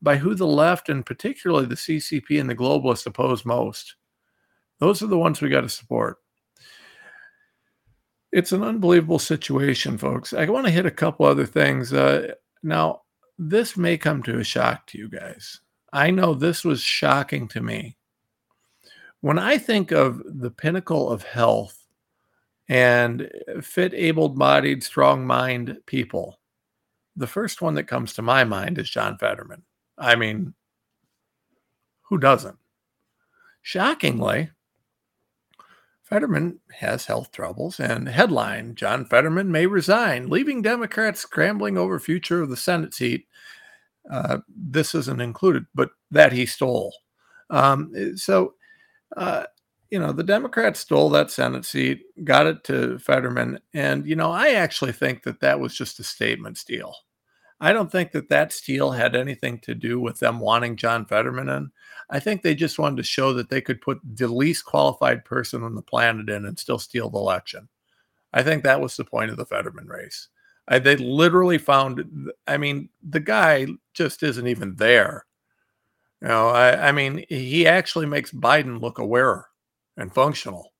by 0.00 0.16
who 0.16 0.36
the 0.36 0.46
left 0.46 0.88
and 0.88 1.04
particularly 1.04 1.66
the 1.66 1.74
CCP 1.74 2.40
and 2.40 2.48
the 2.48 2.54
globalists 2.54 3.06
oppose 3.06 3.44
most. 3.44 3.96
Those 4.78 5.02
are 5.02 5.08
the 5.08 5.18
ones 5.18 5.40
we 5.40 5.48
got 5.48 5.62
to 5.62 5.68
support. 5.68 6.18
It's 8.30 8.52
an 8.52 8.62
unbelievable 8.62 9.18
situation, 9.18 9.98
folks. 9.98 10.32
I 10.32 10.44
want 10.44 10.66
to 10.66 10.72
hit 10.72 10.86
a 10.86 10.90
couple 10.92 11.26
other 11.26 11.46
things. 11.46 11.92
Uh, 11.92 12.34
now, 12.62 13.02
this 13.36 13.76
may 13.76 13.98
come 13.98 14.22
to 14.22 14.38
a 14.38 14.44
shock 14.44 14.86
to 14.88 14.98
you 14.98 15.08
guys. 15.08 15.60
I 15.92 16.12
know 16.12 16.34
this 16.34 16.64
was 16.64 16.82
shocking 16.82 17.48
to 17.48 17.60
me. 17.60 17.96
When 19.22 19.40
I 19.40 19.58
think 19.58 19.90
of 19.90 20.22
the 20.24 20.52
pinnacle 20.52 21.10
of 21.10 21.24
health 21.24 21.77
and 22.68 23.30
fit, 23.62 23.94
able 23.94 24.28
bodied, 24.28 24.82
strong 24.82 25.26
mind 25.26 25.78
people, 25.86 26.38
the 27.16 27.26
first 27.26 27.62
one 27.62 27.74
that 27.74 27.84
comes 27.84 28.12
to 28.12 28.22
my 28.22 28.44
mind 28.44 28.78
is 28.78 28.90
John 28.90 29.18
Fetterman. 29.18 29.62
I 29.96 30.14
mean, 30.14 30.54
who 32.02 32.18
doesn't? 32.18 32.56
Shockingly, 33.62 34.50
Fetterman 36.02 36.60
has 36.72 37.04
health 37.04 37.32
troubles, 37.32 37.80
and 37.80 38.08
headline 38.08 38.74
John 38.74 39.04
Fetterman 39.04 39.52
may 39.52 39.66
resign, 39.66 40.28
leaving 40.28 40.62
Democrats 40.62 41.20
scrambling 41.20 41.76
over 41.76 41.98
future 41.98 42.40
of 42.40 42.48
the 42.48 42.56
Senate 42.56 42.94
seat. 42.94 43.26
Uh, 44.10 44.38
this 44.56 44.94
isn't 44.94 45.20
included, 45.20 45.66
but 45.74 45.90
that 46.10 46.32
he 46.32 46.46
stole. 46.46 46.94
Um, 47.50 48.16
so, 48.16 48.54
uh, 49.16 49.44
you 49.90 49.98
know, 49.98 50.12
the 50.12 50.22
Democrats 50.22 50.80
stole 50.80 51.08
that 51.10 51.30
Senate 51.30 51.64
seat, 51.64 52.02
got 52.24 52.46
it 52.46 52.62
to 52.64 52.98
Fetterman, 52.98 53.58
and 53.72 54.06
you 54.06 54.16
know, 54.16 54.30
I 54.30 54.50
actually 54.50 54.92
think 54.92 55.22
that 55.22 55.40
that 55.40 55.60
was 55.60 55.74
just 55.74 55.98
a 56.00 56.04
statement 56.04 56.58
steal. 56.58 56.94
I 57.60 57.72
don't 57.72 57.90
think 57.90 58.12
that 58.12 58.28
that 58.28 58.52
steal 58.52 58.92
had 58.92 59.16
anything 59.16 59.58
to 59.60 59.74
do 59.74 59.98
with 59.98 60.20
them 60.20 60.38
wanting 60.38 60.76
John 60.76 61.04
Fetterman 61.06 61.48
in. 61.48 61.72
I 62.10 62.20
think 62.20 62.42
they 62.42 62.54
just 62.54 62.78
wanted 62.78 62.98
to 62.98 63.02
show 63.02 63.32
that 63.32 63.50
they 63.50 63.60
could 63.60 63.80
put 63.80 63.98
the 64.04 64.28
least 64.28 64.64
qualified 64.64 65.24
person 65.24 65.64
on 65.64 65.74
the 65.74 65.82
planet 65.82 66.28
in 66.28 66.46
and 66.46 66.58
still 66.58 66.78
steal 66.78 67.10
the 67.10 67.18
election. 67.18 67.68
I 68.32 68.42
think 68.42 68.62
that 68.62 68.80
was 68.80 68.96
the 68.96 69.04
point 69.04 69.30
of 69.30 69.38
the 69.38 69.46
Fetterman 69.46 69.88
race. 69.88 70.28
I, 70.68 70.78
they 70.78 70.96
literally 70.96 71.58
found, 71.58 72.30
I 72.46 72.58
mean, 72.58 72.90
the 73.02 73.20
guy 73.20 73.66
just 73.92 74.22
isn't 74.22 74.46
even 74.46 74.76
there. 74.76 75.24
You 76.22 76.28
know, 76.28 76.48
I, 76.48 76.88
I 76.88 76.92
mean, 76.92 77.24
he 77.28 77.66
actually 77.66 78.06
makes 78.06 78.30
Biden 78.30 78.80
look 78.80 78.98
aware 78.98 79.46
and 79.98 80.14
functional. 80.14 80.72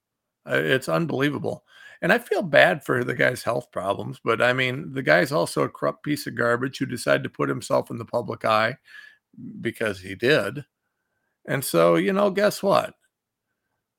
It's 0.47 0.89
unbelievable. 0.89 1.65
And 2.01 2.13
I 2.13 2.19
feel 2.19 2.43
bad 2.43 2.85
for 2.85 3.03
the 3.03 3.15
guy's 3.15 3.43
health 3.43 3.71
problems, 3.73 4.21
but 4.25 4.41
I 4.41 4.53
mean, 4.53 4.93
the 4.93 5.03
guy's 5.03 5.33
also 5.33 5.63
a 5.63 5.69
corrupt 5.69 6.05
piece 6.05 6.27
of 6.27 6.37
garbage 6.37 6.79
who 6.79 6.87
decided 6.87 7.25
to 7.25 7.29
put 7.29 7.49
himself 7.49 7.91
in 7.91 7.99
the 7.99 8.05
public 8.05 8.45
eye 8.45 8.77
because 9.61 10.01
he 10.01 10.15
did. 10.15 10.65
And 11.47 11.65
so, 11.65 11.97
you 11.97 12.13
know, 12.13 12.31
guess 12.31 12.63
what? 12.63 12.95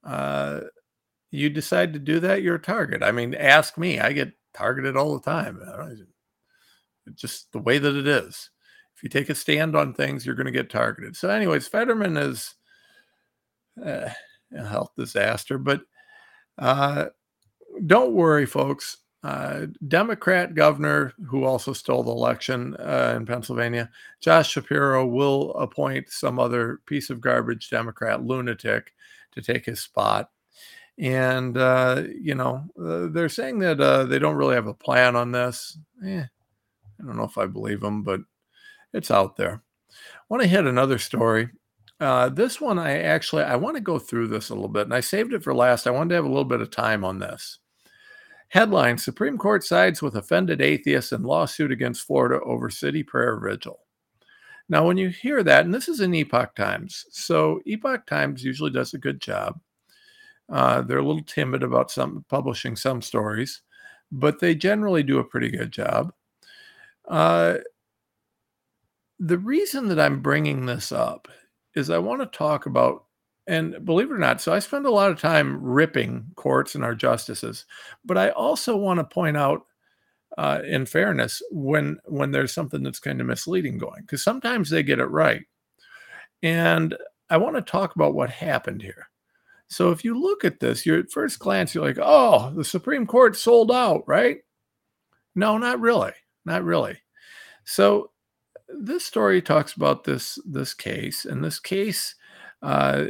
Uh, 0.03 0.61
you 1.31 1.49
decide 1.49 1.93
to 1.93 1.99
do 1.99 2.19
that, 2.21 2.41
you're 2.41 2.55
a 2.55 2.61
target. 2.61 3.03
I 3.03 3.11
mean, 3.11 3.35
ask 3.35 3.77
me. 3.77 3.99
I 3.99 4.13
get 4.13 4.31
targeted 4.53 4.95
all 4.95 5.13
the 5.13 5.29
time. 5.29 5.59
Just 7.15 7.51
the 7.51 7.59
way 7.59 7.79
that 7.79 7.95
it 7.95 8.07
is. 8.07 8.49
If 8.95 9.03
you 9.03 9.09
take 9.09 9.29
a 9.29 9.35
stand 9.35 9.75
on 9.75 9.93
things, 9.93 10.25
you're 10.25 10.35
going 10.35 10.45
to 10.45 10.51
get 10.51 10.69
targeted. 10.69 11.15
So, 11.15 11.29
anyways, 11.29 11.67
Fetterman 11.67 12.17
is 12.17 12.55
uh, 13.83 14.09
health 14.51 14.91
disaster, 14.97 15.57
but 15.57 15.81
uh, 16.57 17.05
don't 17.85 18.13
worry, 18.13 18.45
folks. 18.45 18.97
Uh, 19.21 19.65
Democrat 19.87 20.55
governor 20.55 21.13
who 21.27 21.43
also 21.43 21.73
stole 21.73 22.03
the 22.03 22.11
election 22.11 22.75
uh, 22.77 23.15
in 23.17 23.25
Pennsylvania, 23.25 23.89
Josh 24.21 24.51
Shapiro, 24.51 25.05
will 25.05 25.53
appoint 25.55 26.09
some 26.09 26.39
other 26.39 26.79
piece 26.85 27.09
of 27.09 27.19
garbage 27.19 27.69
Democrat 27.69 28.23
lunatic 28.23 28.93
to 29.33 29.41
take 29.41 29.65
his 29.65 29.81
spot. 29.81 30.29
And, 30.97 31.57
uh, 31.57 32.03
you 32.19 32.35
know, 32.35 32.63
uh, 32.81 33.07
they're 33.11 33.29
saying 33.29 33.59
that 33.59 33.79
uh, 33.79 34.05
they 34.05 34.19
don't 34.19 34.35
really 34.35 34.55
have 34.55 34.67
a 34.67 34.73
plan 34.73 35.15
on 35.15 35.31
this. 35.31 35.77
Eh, 36.05 36.23
I 36.23 37.05
don't 37.05 37.17
know 37.17 37.23
if 37.23 37.37
I 37.37 37.45
believe 37.45 37.81
them, 37.81 38.03
but 38.03 38.21
it's 38.93 39.11
out 39.11 39.35
there. 39.35 39.61
I 39.91 40.23
want 40.29 40.43
to 40.43 40.49
hit 40.49 40.65
another 40.65 40.97
story. 40.97 41.49
Uh, 41.99 42.29
this 42.29 42.61
one, 42.61 42.79
I 42.79 42.99
actually 42.99 43.43
I 43.43 43.57
want 43.57 43.75
to 43.75 43.81
go 43.81 43.99
through 43.99 44.27
this 44.27 44.49
a 44.49 44.53
little 44.55 44.69
bit, 44.69 44.83
and 44.83 44.93
I 44.93 45.01
saved 45.01 45.33
it 45.33 45.43
for 45.43 45.53
last. 45.53 45.85
I 45.85 45.91
wanted 45.91 46.09
to 46.09 46.15
have 46.15 46.25
a 46.25 46.29
little 46.29 46.45
bit 46.45 46.61
of 46.61 46.71
time 46.71 47.03
on 47.03 47.19
this. 47.19 47.59
Headline 48.49 48.97
Supreme 48.97 49.37
Court 49.37 49.63
sides 49.63 50.01
with 50.01 50.15
offended 50.15 50.61
atheists 50.61 51.11
in 51.11 51.23
lawsuit 51.23 51.71
against 51.71 52.07
Florida 52.07 52.39
over 52.43 52.69
city 52.69 53.03
prayer 53.03 53.37
vigil. 53.39 53.79
Now, 54.69 54.85
when 54.85 54.97
you 54.97 55.09
hear 55.09 55.43
that, 55.43 55.65
and 55.65 55.73
this 55.73 55.89
is 55.89 55.99
in 55.99 56.13
Epoch 56.13 56.55
Times, 56.55 57.05
so 57.11 57.59
Epoch 57.65 58.05
Times 58.05 58.43
usually 58.43 58.71
does 58.71 58.93
a 58.93 58.99
good 58.99 59.19
job. 59.19 59.59
Uh, 60.47 60.81
they're 60.81 60.99
a 60.99 61.05
little 61.05 61.23
timid 61.23 61.63
about 61.63 61.91
some 61.91 62.23
publishing 62.29 62.75
some 62.75 63.01
stories, 63.01 63.61
but 64.11 64.39
they 64.39 64.55
generally 64.55 65.03
do 65.03 65.19
a 65.19 65.23
pretty 65.23 65.49
good 65.49 65.71
job. 65.71 66.13
Uh, 67.07 67.57
the 69.19 69.37
reason 69.37 69.87
that 69.89 69.99
I'm 69.99 70.21
bringing 70.21 70.65
this 70.65 70.91
up 70.91 71.27
is 71.75 71.89
I 71.89 71.97
want 71.97 72.21
to 72.21 72.37
talk 72.37 72.65
about 72.65 73.05
and 73.47 73.83
believe 73.83 74.11
it 74.11 74.13
or 74.13 74.19
not, 74.19 74.41
so 74.41 74.53
I 74.53 74.59
spend 74.59 74.85
a 74.85 74.91
lot 74.91 75.09
of 75.09 75.19
time 75.19 75.59
ripping 75.63 76.25
courts 76.35 76.75
and 76.75 76.83
our 76.83 76.93
justices, 76.93 77.65
but 78.05 78.17
I 78.17 78.29
also 78.29 78.77
want 78.77 78.99
to 78.99 79.03
point 79.03 79.37
out, 79.37 79.65
uh, 80.37 80.61
in 80.65 80.85
fairness, 80.85 81.41
when 81.51 81.97
when 82.05 82.31
there's 82.31 82.53
something 82.53 82.83
that's 82.83 82.99
kind 82.99 83.19
of 83.19 83.27
misleading 83.27 83.79
going, 83.79 84.01
because 84.01 84.23
sometimes 84.23 84.69
they 84.69 84.83
get 84.83 84.99
it 84.99 85.07
right, 85.07 85.43
and 86.43 86.95
I 87.29 87.37
want 87.37 87.55
to 87.55 87.61
talk 87.63 87.95
about 87.95 88.13
what 88.13 88.29
happened 88.29 88.81
here. 88.83 89.09
So 89.67 89.91
if 89.91 90.03
you 90.03 90.19
look 90.19 90.45
at 90.45 90.59
this, 90.59 90.85
you're 90.85 90.99
at 90.99 91.11
first 91.11 91.39
glance, 91.39 91.73
you're 91.73 91.85
like, 91.85 91.99
oh, 92.01 92.51
the 92.55 92.63
Supreme 92.63 93.05
Court 93.05 93.35
sold 93.35 93.71
out, 93.71 94.03
right? 94.07 94.39
No, 95.35 95.57
not 95.57 95.79
really. 95.79 96.13
Not 96.45 96.63
really. 96.63 96.97
So 97.65 98.11
this 98.77 99.05
story 99.05 99.41
talks 99.41 99.73
about 99.73 100.03
this 100.03 100.39
this 100.45 100.73
case, 100.73 101.25
and 101.25 101.43
this 101.43 101.59
case, 101.59 102.15
uh, 102.61 103.05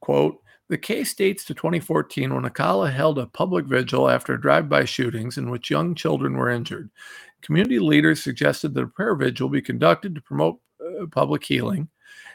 quote, 0.00 0.40
the 0.68 0.78
case 0.78 1.14
dates 1.14 1.44
to 1.46 1.54
2014 1.54 2.34
when 2.34 2.44
Ocala 2.44 2.92
held 2.92 3.18
a 3.18 3.26
public 3.26 3.64
vigil 3.64 4.08
after 4.08 4.36
drive-by 4.36 4.84
shootings 4.84 5.38
in 5.38 5.50
which 5.50 5.70
young 5.70 5.94
children 5.94 6.36
were 6.36 6.50
injured. 6.50 6.90
Community 7.40 7.78
leaders 7.78 8.22
suggested 8.22 8.74
that 8.74 8.84
a 8.84 8.88
prayer 8.88 9.14
vigil 9.14 9.48
be 9.48 9.62
conducted 9.62 10.14
to 10.14 10.20
promote 10.20 10.60
uh, 10.80 11.06
public 11.06 11.44
healing, 11.44 11.88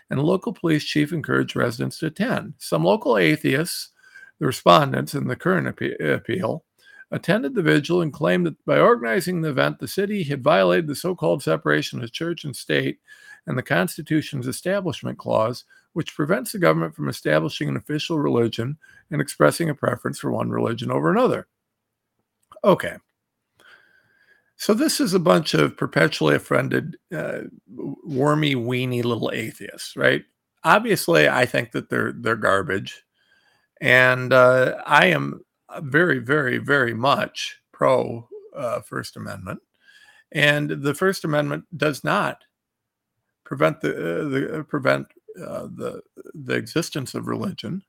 and 0.10 0.22
local 0.22 0.54
police 0.54 0.84
chief 0.84 1.14
encouraged 1.14 1.56
residents 1.56 2.00
to 2.00 2.08
attend. 2.08 2.54
Some 2.58 2.84
local 2.84 3.18
atheists, 3.18 3.92
the 4.40 4.48
respondents 4.48 5.14
in 5.14 5.28
the 5.28 5.36
current 5.36 5.68
appeal, 5.68 6.66
attended 7.14 7.54
the 7.54 7.62
vigil 7.62 8.02
and 8.02 8.12
claimed 8.12 8.46
that 8.48 8.66
by 8.66 8.80
organizing 8.80 9.42
the 9.42 9.50
event, 9.50 9.78
the 9.80 9.88
city 9.88 10.24
had 10.24 10.44
violated 10.44 10.88
the 10.88 10.96
so 10.96 11.16
called 11.16 11.44
separation 11.44 12.04
of 12.04 12.12
church 12.12 12.44
and 12.44 12.56
state 12.56 13.00
and 13.46 13.56
the 13.58 13.64
Constitution's 13.64 14.48
Establishment 14.48 15.20
Clause, 15.20 15.64
which 15.94 16.16
prevents 16.16 16.52
the 16.52 16.60
government 16.60 16.96
from 16.96 17.08
establishing 17.08 17.70
an 17.70 17.78
official 17.78 18.18
religion 18.18 18.78
and 19.12 19.22
expressing 19.22 19.70
a 19.70 19.76
preference 19.76 20.20
for 20.20 20.32
one 20.32 20.50
religion 20.50 20.92
over 20.92 21.12
another. 21.12 21.48
Okay. 22.64 22.98
So 24.56 24.74
this 24.74 25.00
is 25.00 25.14
a 25.14 25.20
bunch 25.20 25.54
of 25.54 25.78
perpetually 25.78 26.36
offended, 26.36 26.98
uh, 27.16 27.42
wormy, 28.04 28.56
weeny 28.56 29.04
little 29.04 29.30
atheists, 29.32 29.96
right? 29.96 30.24
Obviously, 30.64 31.30
I 31.30 31.46
think 31.46 31.74
that 31.74 31.90
they're 31.90 32.14
they're 32.14 32.38
garbage, 32.38 33.04
and 33.82 34.32
uh, 34.32 34.76
I 34.86 35.08
am 35.08 35.42
very, 35.82 36.20
very, 36.20 36.58
very 36.58 36.94
much 36.94 37.58
pro 37.72 38.28
uh, 38.56 38.82
First 38.82 39.18
Amendment, 39.18 39.60
and 40.32 40.70
the 40.70 40.94
First 40.94 41.24
Amendment 41.26 41.66
does 41.76 42.04
not 42.04 42.44
prevent 43.44 43.82
the 43.82 43.92
uh, 43.92 44.30
the 44.30 44.60
uh, 44.60 44.64
prevent 44.64 45.08
uh, 45.40 45.68
the 45.76 46.02
the 46.34 46.56
existence 46.56 47.16
of 47.16 47.28
religion. 47.28 47.84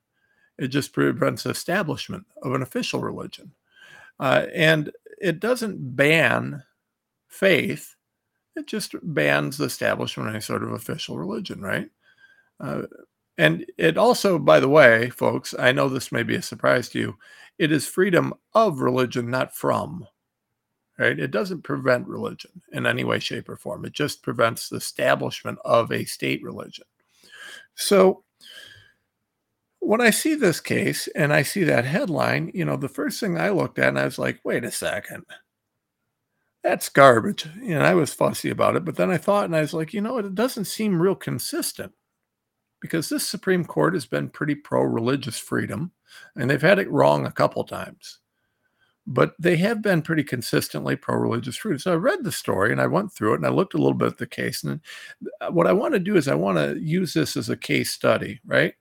It 0.57 0.69
just 0.69 0.93
prevents 0.93 1.45
establishment 1.45 2.25
of 2.43 2.53
an 2.53 2.61
official 2.61 3.01
religion, 3.01 3.51
uh, 4.19 4.45
and 4.53 4.91
it 5.21 5.39
doesn't 5.39 5.95
ban 5.95 6.63
faith. 7.29 7.95
It 8.55 8.67
just 8.67 8.95
bans 9.03 9.57
the 9.57 9.65
establishment 9.65 10.29
of 10.29 10.35
any 10.35 10.41
sort 10.41 10.63
of 10.63 10.71
official 10.71 11.17
religion, 11.17 11.61
right? 11.61 11.89
Uh, 12.59 12.83
and 13.37 13.65
it 13.77 13.97
also, 13.97 14.39
by 14.39 14.59
the 14.59 14.69
way, 14.69 15.09
folks, 15.09 15.53
I 15.59 15.71
know 15.73 15.89
this 15.89 16.11
may 16.11 16.23
be 16.23 16.35
a 16.35 16.41
surprise 16.41 16.89
to 16.89 16.99
you. 16.99 17.17
It 17.57 17.71
is 17.71 17.87
freedom 17.87 18.33
of 18.53 18.81
religion, 18.81 19.29
not 19.29 19.55
from 19.55 20.07
right? 20.97 21.19
It 21.19 21.31
doesn't 21.31 21.63
prevent 21.63 22.07
religion 22.07 22.51
in 22.71 22.85
any 22.85 23.03
way, 23.03 23.19
shape, 23.19 23.49
or 23.49 23.55
form. 23.55 23.85
It 23.85 23.93
just 23.93 24.23
prevents 24.23 24.69
the 24.69 24.77
establishment 24.77 25.59
of 25.65 25.91
a 25.91 26.05
state 26.05 26.43
religion. 26.43 26.85
So 27.75 28.23
when 29.79 30.01
I 30.01 30.09
see 30.09 30.35
this 30.35 30.59
case 30.59 31.07
and 31.15 31.33
I 31.33 31.43
see 31.43 31.63
that 31.65 31.85
headline, 31.85 32.51
you 32.53 32.65
know, 32.65 32.77
the 32.77 32.87
first 32.87 33.19
thing 33.19 33.37
I 33.37 33.49
looked 33.49 33.77
at 33.77 33.89
and 33.89 33.99
I 33.99 34.05
was 34.05 34.17
like, 34.17 34.39
wait 34.43 34.63
a 34.63 34.71
second. 34.71 35.23
That's 36.63 36.89
garbage. 36.89 37.45
And 37.45 37.83
I 37.83 37.93
was 37.93 38.13
fussy 38.13 38.49
about 38.49 38.75
it. 38.75 38.85
But 38.85 38.95
then 38.95 39.11
I 39.11 39.17
thought 39.17 39.45
and 39.45 39.55
I 39.55 39.61
was 39.61 39.73
like, 39.73 39.93
you 39.93 40.01
know, 40.01 40.13
what? 40.13 40.25
it 40.25 40.33
doesn't 40.33 40.65
seem 40.65 40.99
real 40.99 41.13
consistent 41.13 41.93
because 42.85 43.09
this 43.09 43.27
Supreme 43.27 43.65
Court 43.65 43.93
has 43.93 44.05
been 44.05 44.29
pretty 44.29 44.55
pro 44.55 44.81
religious 44.83 45.37
freedom 45.37 45.91
and 46.35 46.49
they've 46.49 46.61
had 46.61 46.79
it 46.79 46.89
wrong 46.89 47.25
a 47.25 47.31
couple 47.31 47.63
times 47.63 48.19
but 49.07 49.35
they 49.37 49.55
have 49.57 49.81
been 49.81 50.01
pretty 50.01 50.23
consistently 50.23 50.95
pro 50.95 51.15
religious 51.15 51.55
freedom. 51.55 51.79
So 51.79 51.93
I 51.93 51.95
read 51.95 52.23
the 52.23 52.31
story 52.31 52.71
and 52.71 52.81
I 52.81 52.87
went 52.87 53.13
through 53.13 53.33
it 53.33 53.37
and 53.37 53.45
I 53.45 53.49
looked 53.49 53.75
a 53.75 53.77
little 53.77 53.93
bit 53.93 54.07
at 54.07 54.17
the 54.17 54.25
case. 54.25 54.63
And 54.63 54.81
uh, 55.41 55.51
what 55.51 55.67
I 55.67 55.73
want 55.73 55.93
to 55.93 55.99
do 55.99 56.15
is 56.15 56.27
I 56.27 56.35
want 56.35 56.57
to 56.57 56.79
use 56.79 57.13
this 57.13 57.37
as 57.37 57.49
a 57.49 57.57
case 57.57 57.91
study, 57.91 58.39
right? 58.45 58.73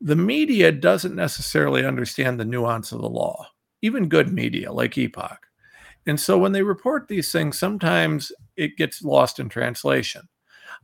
The 0.00 0.16
media 0.16 0.72
doesn't 0.72 1.14
necessarily 1.14 1.84
understand 1.84 2.40
the 2.40 2.44
nuance 2.44 2.90
of 2.92 3.02
the 3.02 3.08
law, 3.08 3.46
even 3.82 4.08
good 4.08 4.32
media 4.32 4.72
like 4.72 4.96
Epoch. 4.96 5.46
And 6.06 6.18
so 6.18 6.38
when 6.38 6.52
they 6.52 6.62
report 6.62 7.06
these 7.06 7.30
things, 7.30 7.58
sometimes 7.58 8.32
it 8.56 8.76
gets 8.76 9.02
lost 9.02 9.38
in 9.38 9.48
translation. 9.48 10.22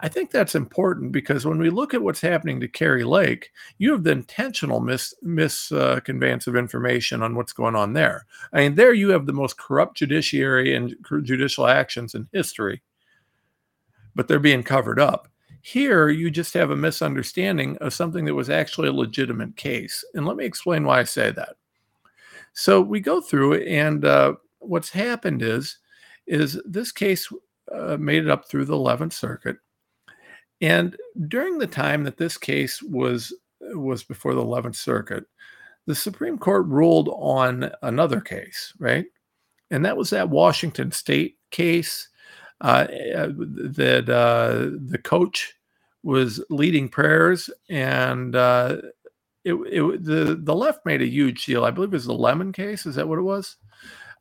I 0.01 0.09
think 0.09 0.31
that's 0.31 0.55
important 0.55 1.11
because 1.11 1.45
when 1.45 1.59
we 1.59 1.71
look 1.71 1.93
at 1.93 2.03
what's 2.03 2.21
happening 2.21 2.61
to 2.61 2.69
Kari 2.69 3.03
Lake, 3.03 3.51
you 3.79 3.91
have 3.93 4.05
the 4.05 4.13
intentional 4.13 4.81
mis 4.81 5.13
misconveyance 5.23 6.47
uh, 6.47 6.51
of 6.51 6.57
information 6.57 7.23
on 7.23 7.35
what's 7.35 7.53
going 7.53 7.75
on 7.75 7.95
there. 7.95 8.25
I 8.53 8.61
mean, 8.61 8.75
there 8.77 8.95
you 8.95 9.09
have 9.11 9.27
the 9.27 9.33
most 9.33 9.59
corrupt 9.59 9.97
judiciary 9.97 10.75
and 10.75 10.95
judicial 11.25 11.67
actions 11.67 12.15
in 12.15 12.29
history, 12.33 12.83
but 14.15 14.29
they're 14.29 14.39
being 14.39 14.63
covered 14.63 15.01
up. 15.01 15.29
Here, 15.63 16.09
you 16.09 16.31
just 16.31 16.55
have 16.55 16.71
a 16.71 16.77
misunderstanding 16.77 17.77
of 17.79 17.93
something 17.93 18.25
that 18.25 18.35
was 18.35 18.49
actually 18.49 18.89
a 18.89 18.93
legitimate 18.93 19.57
case. 19.57 20.05
And 20.15 20.25
let 20.25 20.37
me 20.37 20.45
explain 20.45 20.85
why 20.85 21.01
I 21.01 21.05
say 21.05 21.33
that. 21.33 21.57
So 22.53 22.81
we 22.81 23.01
go 23.01 23.21
through, 23.21 23.55
and 23.55 24.05
uh, 24.05 24.35
what's 24.61 24.91
happened 24.91 25.43
is, 25.43 25.79
is 26.27 26.61
this 26.65 26.93
case 26.93 27.31
uh, 27.75 27.97
made 27.99 28.25
it 28.25 28.31
up 28.31 28.49
through 28.49 28.65
the 28.65 28.77
11th 28.77 29.13
Circuit. 29.13 29.59
And 30.61 30.97
during 31.29 31.59
the 31.59 31.67
time 31.67 32.05
that 32.05 32.17
this 32.17 32.37
case 32.37 32.83
was 32.83 33.33
was 33.61 34.03
before 34.03 34.35
the 34.35 34.43
11th 34.43 34.77
Circuit, 34.77 35.25
the 35.87 35.95
Supreme 35.95 36.39
Court 36.39 36.67
ruled 36.67 37.09
on 37.19 37.71
another 37.83 38.21
case, 38.21 38.73
right? 38.79 39.07
And 39.71 39.85
that 39.85 39.97
was 39.97 40.11
that 40.11 40.31
Washington 40.31 40.93
State 40.93 41.37
case 41.51 42.09
uh, 42.61 42.87
that 42.89 44.09
uh, 44.09 44.77
the 44.91 44.99
coach 44.99 45.55
was 46.03 46.43
leading 46.51 46.89
prayers, 46.89 47.51
and 47.69 48.35
uh, 48.35 48.79
it, 49.45 49.55
it, 49.55 50.05
the 50.05 50.39
the 50.43 50.55
left 50.55 50.85
made 50.85 51.03
a 51.03 51.07
huge 51.07 51.47
deal. 51.47 51.65
I 51.65 51.71
believe 51.71 51.91
it 51.91 51.97
was 51.97 52.07
the 52.07 52.15
Lemon 52.15 52.53
case. 52.53 52.87
Is 52.87 52.97
that 52.97 53.09
what 53.09 53.19
it 53.19 53.23
was? 53.23 53.57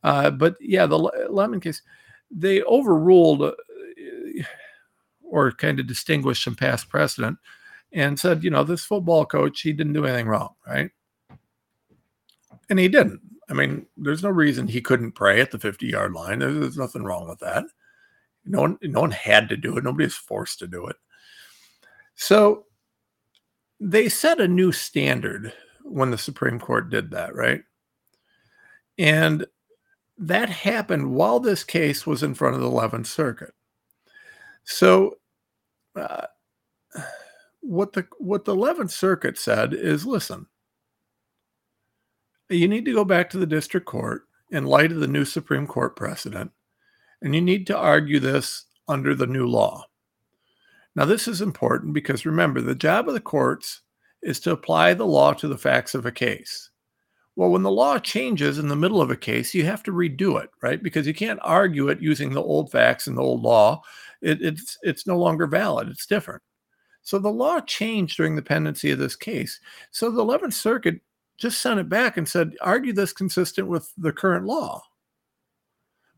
Uh, 0.04 0.30
but 0.30 0.56
yeah, 0.60 0.86
the 0.86 0.98
Lemon 1.30 1.60
case. 1.60 1.82
They 2.30 2.62
overruled 2.64 3.54
or 5.30 5.52
kind 5.52 5.78
of 5.78 5.86
distinguished 5.86 6.44
some 6.44 6.54
past 6.54 6.88
precedent 6.88 7.38
and 7.92 8.18
said, 8.18 8.44
you 8.44 8.50
know, 8.50 8.64
this 8.64 8.84
football 8.84 9.24
coach, 9.24 9.60
he 9.60 9.72
didn't 9.72 9.92
do 9.92 10.04
anything 10.04 10.26
wrong, 10.26 10.54
right? 10.66 10.90
And 12.68 12.78
he 12.78 12.88
didn't. 12.88 13.20
I 13.48 13.54
mean, 13.54 13.86
there's 13.96 14.22
no 14.22 14.28
reason 14.28 14.68
he 14.68 14.80
couldn't 14.80 15.12
pray 15.12 15.40
at 15.40 15.50
the 15.50 15.58
50 15.58 15.86
yard 15.86 16.12
line. 16.12 16.40
There's, 16.40 16.58
there's 16.58 16.78
nothing 16.78 17.04
wrong 17.04 17.28
with 17.28 17.38
that. 17.40 17.64
No 18.44 18.62
one, 18.62 18.78
no 18.82 19.00
one 19.00 19.10
had 19.10 19.48
to 19.48 19.56
do 19.56 19.76
it. 19.76 19.84
Nobody 19.84 20.04
was 20.04 20.14
forced 20.14 20.58
to 20.58 20.66
do 20.66 20.86
it. 20.86 20.96
So 22.14 22.64
they 23.80 24.08
set 24.08 24.40
a 24.40 24.48
new 24.48 24.72
standard 24.72 25.52
when 25.82 26.10
the 26.10 26.18
Supreme 26.18 26.58
Court 26.58 26.90
did 26.90 27.10
that, 27.12 27.34
right? 27.34 27.62
And 28.98 29.46
that 30.18 30.48
happened 30.48 31.12
while 31.12 31.40
this 31.40 31.62
case 31.64 32.06
was 32.06 32.22
in 32.22 32.34
front 32.34 32.56
of 32.56 32.60
the 32.60 32.68
11th 32.68 33.06
Circuit. 33.06 33.54
So, 34.70 35.16
uh, 35.96 36.26
what 37.60 37.94
the 37.94 38.06
what 38.18 38.44
the 38.44 38.54
Eleventh 38.54 38.90
Circuit 38.90 39.38
said 39.38 39.72
is, 39.72 40.04
listen, 40.04 40.46
you 42.50 42.68
need 42.68 42.84
to 42.84 42.92
go 42.92 43.04
back 43.04 43.30
to 43.30 43.38
the 43.38 43.46
district 43.46 43.86
court 43.86 44.24
in 44.50 44.66
light 44.66 44.92
of 44.92 45.00
the 45.00 45.08
new 45.08 45.24
Supreme 45.24 45.66
Court 45.66 45.96
precedent, 45.96 46.50
and 47.22 47.34
you 47.34 47.40
need 47.40 47.66
to 47.68 47.76
argue 47.76 48.20
this 48.20 48.66
under 48.86 49.14
the 49.14 49.26
new 49.26 49.46
law. 49.46 49.86
Now, 50.94 51.06
this 51.06 51.26
is 51.28 51.40
important 51.40 51.94
because 51.94 52.26
remember, 52.26 52.60
the 52.60 52.74
job 52.74 53.08
of 53.08 53.14
the 53.14 53.20
courts 53.20 53.80
is 54.22 54.38
to 54.40 54.52
apply 54.52 54.92
the 54.92 55.06
law 55.06 55.32
to 55.32 55.48
the 55.48 55.56
facts 55.58 55.94
of 55.94 56.04
a 56.04 56.12
case. 56.12 56.68
Well, 57.36 57.50
when 57.50 57.62
the 57.62 57.70
law 57.70 57.98
changes 57.98 58.58
in 58.58 58.68
the 58.68 58.76
middle 58.76 59.00
of 59.00 59.10
a 59.10 59.16
case, 59.16 59.54
you 59.54 59.64
have 59.64 59.82
to 59.84 59.92
redo 59.92 60.42
it, 60.42 60.50
right? 60.60 60.82
Because 60.82 61.06
you 61.06 61.14
can't 61.14 61.40
argue 61.42 61.88
it 61.88 62.02
using 62.02 62.34
the 62.34 62.42
old 62.42 62.70
facts 62.70 63.06
and 63.06 63.16
the 63.16 63.22
old 63.22 63.42
law 63.42 63.80
it, 64.22 64.42
it's 64.42 64.78
it's 64.82 65.06
no 65.06 65.18
longer 65.18 65.46
valid. 65.46 65.88
It's 65.88 66.06
different. 66.06 66.42
So 67.02 67.18
the 67.18 67.30
law 67.30 67.60
changed 67.60 68.16
during 68.16 68.36
the 68.36 68.42
pendency 68.42 68.90
of 68.90 68.98
this 68.98 69.16
case. 69.16 69.60
So 69.90 70.10
the 70.10 70.22
11th 70.24 70.52
Circuit 70.52 71.00
just 71.38 71.62
sent 71.62 71.80
it 71.80 71.88
back 71.88 72.16
and 72.16 72.28
said, 72.28 72.52
argue 72.60 72.92
this 72.92 73.12
consistent 73.12 73.68
with 73.68 73.90
the 73.96 74.12
current 74.12 74.44
law. 74.44 74.82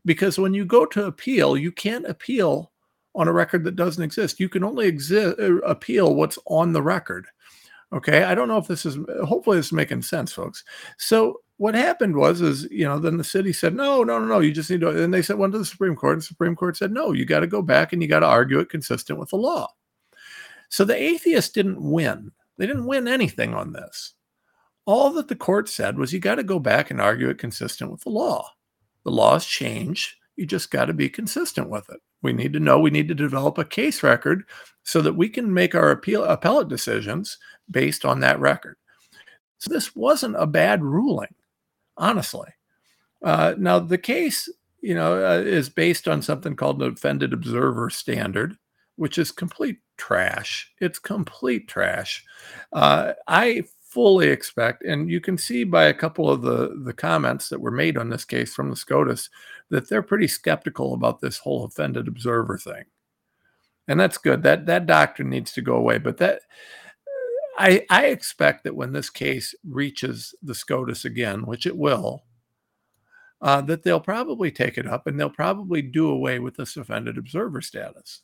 Because 0.03 0.39
when 0.39 0.53
you 0.53 0.65
go 0.65 0.85
to 0.87 1.05
appeal, 1.05 1.55
you 1.55 1.71
can't 1.71 2.07
appeal 2.07 2.71
on 3.13 3.27
a 3.27 3.31
record 3.31 3.63
that 3.63 3.75
doesn't 3.75 4.03
exist. 4.03 4.39
You 4.39 4.49
can 4.49 4.63
only 4.63 4.87
exist, 4.87 5.39
uh, 5.39 5.59
appeal 5.59 6.15
what's 6.15 6.39
on 6.47 6.73
the 6.73 6.81
record. 6.81 7.27
Okay. 7.93 8.23
I 8.23 8.33
don't 8.33 8.47
know 8.47 8.57
if 8.57 8.67
this 8.67 8.85
is, 8.85 8.97
hopefully, 9.25 9.57
this 9.57 9.67
is 9.67 9.73
making 9.73 10.01
sense, 10.01 10.33
folks. 10.33 10.63
So 10.97 11.41
what 11.61 11.75
happened 11.75 12.15
was 12.15 12.41
is 12.41 12.67
you 12.71 12.85
know 12.85 12.97
then 12.97 13.17
the 13.17 13.23
city 13.23 13.53
said 13.53 13.75
no 13.75 14.03
no 14.03 14.17
no 14.17 14.25
no 14.25 14.39
you 14.39 14.51
just 14.51 14.71
need 14.71 14.81
to 14.81 15.03
and 15.03 15.13
they 15.13 15.21
said 15.21 15.37
went 15.37 15.53
to 15.53 15.59
the 15.59 15.65
supreme 15.65 15.95
court 15.95 16.13
and 16.13 16.21
the 16.21 16.25
supreme 16.25 16.55
court 16.55 16.75
said 16.75 16.91
no 16.91 17.11
you 17.11 17.23
got 17.23 17.41
to 17.41 17.47
go 17.47 17.61
back 17.61 17.93
and 17.93 18.01
you 18.01 18.07
got 18.07 18.21
to 18.21 18.25
argue 18.25 18.59
it 18.59 18.69
consistent 18.69 19.19
with 19.19 19.29
the 19.29 19.35
law 19.35 19.67
so 20.69 20.85
the 20.85 20.95
atheists 20.95 21.51
didn't 21.51 21.81
win 21.81 22.31
They 22.57 22.65
didn't 22.65 22.85
win 22.85 23.07
anything 23.07 23.53
on 23.53 23.73
this. 23.73 24.13
All 24.85 25.11
that 25.13 25.27
the 25.27 25.35
court 25.35 25.67
said 25.67 25.97
was 25.97 26.13
you 26.13 26.19
got 26.19 26.35
to 26.35 26.43
go 26.43 26.59
back 26.59 26.91
and 26.91 27.01
argue 27.01 27.29
it 27.29 27.37
consistent 27.37 27.91
with 27.91 28.01
the 28.01 28.09
law. 28.09 28.49
The 29.03 29.11
laws 29.11 29.45
change. 29.45 30.17
You 30.35 30.45
just 30.45 30.71
got 30.71 30.85
to 30.85 30.93
be 30.93 31.09
consistent 31.09 31.69
with 31.69 31.89
it. 31.89 31.99
We 32.21 32.33
need 32.33 32.53
to 32.53 32.59
know, 32.59 32.79
we 32.79 32.91
need 32.91 33.07
to 33.07 33.15
develop 33.15 33.57
a 33.57 33.65
case 33.65 34.03
record 34.03 34.43
so 34.83 35.01
that 35.01 35.15
we 35.15 35.27
can 35.27 35.53
make 35.53 35.75
our 35.75 35.91
appeal 35.91 36.23
appellate 36.23 36.69
decisions 36.69 37.37
based 37.69 38.05
on 38.05 38.19
that 38.19 38.39
record. 38.39 38.77
So 39.57 39.73
this 39.73 39.95
wasn't 39.95 40.35
a 40.37 40.47
bad 40.47 40.83
ruling, 40.83 41.33
honestly. 41.97 42.49
Uh, 43.23 43.53
now 43.57 43.79
the 43.79 43.97
case, 43.97 44.49
you 44.81 44.95
know, 44.95 45.23
uh, 45.23 45.39
is 45.39 45.69
based 45.69 46.07
on 46.07 46.21
something 46.21 46.55
called 46.55 46.79
the 46.79 46.85
offended 46.85 47.33
observer 47.33 47.89
standard, 47.89 48.57
which 48.95 49.17
is 49.17 49.31
complete 49.31 49.77
trash. 49.97 50.71
It's 50.79 50.99
complete 50.99 51.67
trash. 51.67 52.25
Uh, 52.73 53.13
I 53.27 53.63
fully 53.83 54.29
expect, 54.29 54.83
and 54.83 55.09
you 55.09 55.19
can 55.19 55.37
see 55.37 55.63
by 55.63 55.85
a 55.85 55.93
couple 55.93 56.29
of 56.29 56.41
the 56.41 56.81
the 56.83 56.93
comments 56.93 57.49
that 57.49 57.61
were 57.61 57.71
made 57.71 57.97
on 57.97 58.09
this 58.09 58.25
case 58.25 58.53
from 58.53 58.69
the 58.69 58.75
SCOTUS 58.75 59.29
that 59.69 59.87
they're 59.89 60.01
pretty 60.01 60.27
skeptical 60.27 60.93
about 60.93 61.19
this 61.19 61.37
whole 61.37 61.65
offended 61.65 62.07
observer 62.07 62.57
thing, 62.57 62.85
and 63.87 63.99
that's 63.99 64.17
good. 64.17 64.43
That 64.43 64.65
that 64.65 64.87
doctrine 64.87 65.29
needs 65.29 65.51
to 65.53 65.61
go 65.61 65.75
away. 65.75 65.97
But 65.99 66.17
that 66.17 66.41
I 67.57 67.85
I 67.89 68.05
expect 68.05 68.63
that 68.63 68.75
when 68.75 68.93
this 68.93 69.09
case 69.09 69.53
reaches 69.67 70.35
the 70.41 70.55
SCOTUS 70.55 71.05
again, 71.05 71.45
which 71.45 71.65
it 71.65 71.77
will. 71.77 72.23
Uh, 73.41 73.59
that 73.59 73.81
they'll 73.81 73.99
probably 73.99 74.51
take 74.51 74.77
it 74.77 74.85
up 74.87 75.07
and 75.07 75.19
they'll 75.19 75.27
probably 75.27 75.81
do 75.81 76.07
away 76.07 76.37
with 76.37 76.55
this 76.57 76.77
offended 76.77 77.17
observer 77.17 77.59
status. 77.59 78.21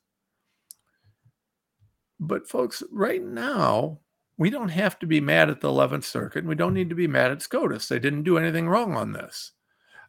But, 2.20 2.48
folks, 2.48 2.84
right 2.92 3.24
now, 3.24 4.00
we 4.38 4.52
don't 4.52 4.70
have 4.70 5.00
to 5.00 5.08
be 5.08 5.20
mad 5.20 5.50
at 5.50 5.62
the 5.62 5.70
11th 5.70 6.04
Circuit, 6.04 6.40
and 6.40 6.48
we 6.48 6.56
don't 6.56 6.74
need 6.74 6.90
to 6.90 6.96
be 6.96 7.08
mad 7.08 7.32
at 7.32 7.42
SCOTUS. 7.42 7.88
They 7.88 8.00
didn't 8.00 8.24
do 8.24 8.38
anything 8.38 8.70
wrong 8.70 8.96
on 8.96 9.14
this. 9.14 9.54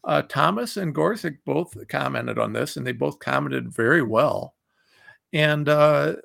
Uh, 0.04 0.22
Thomas 0.22 0.76
and 0.76 0.94
Gorsuch 0.94 1.36
both 1.44 1.74
commented 1.88 2.38
on 2.38 2.52
this, 2.52 2.76
and 2.76 2.86
they 2.86 2.92
both 2.92 3.18
commented 3.18 3.74
very 3.74 4.02
well. 4.02 4.54
And 5.32 5.68
uh, 5.68 6.16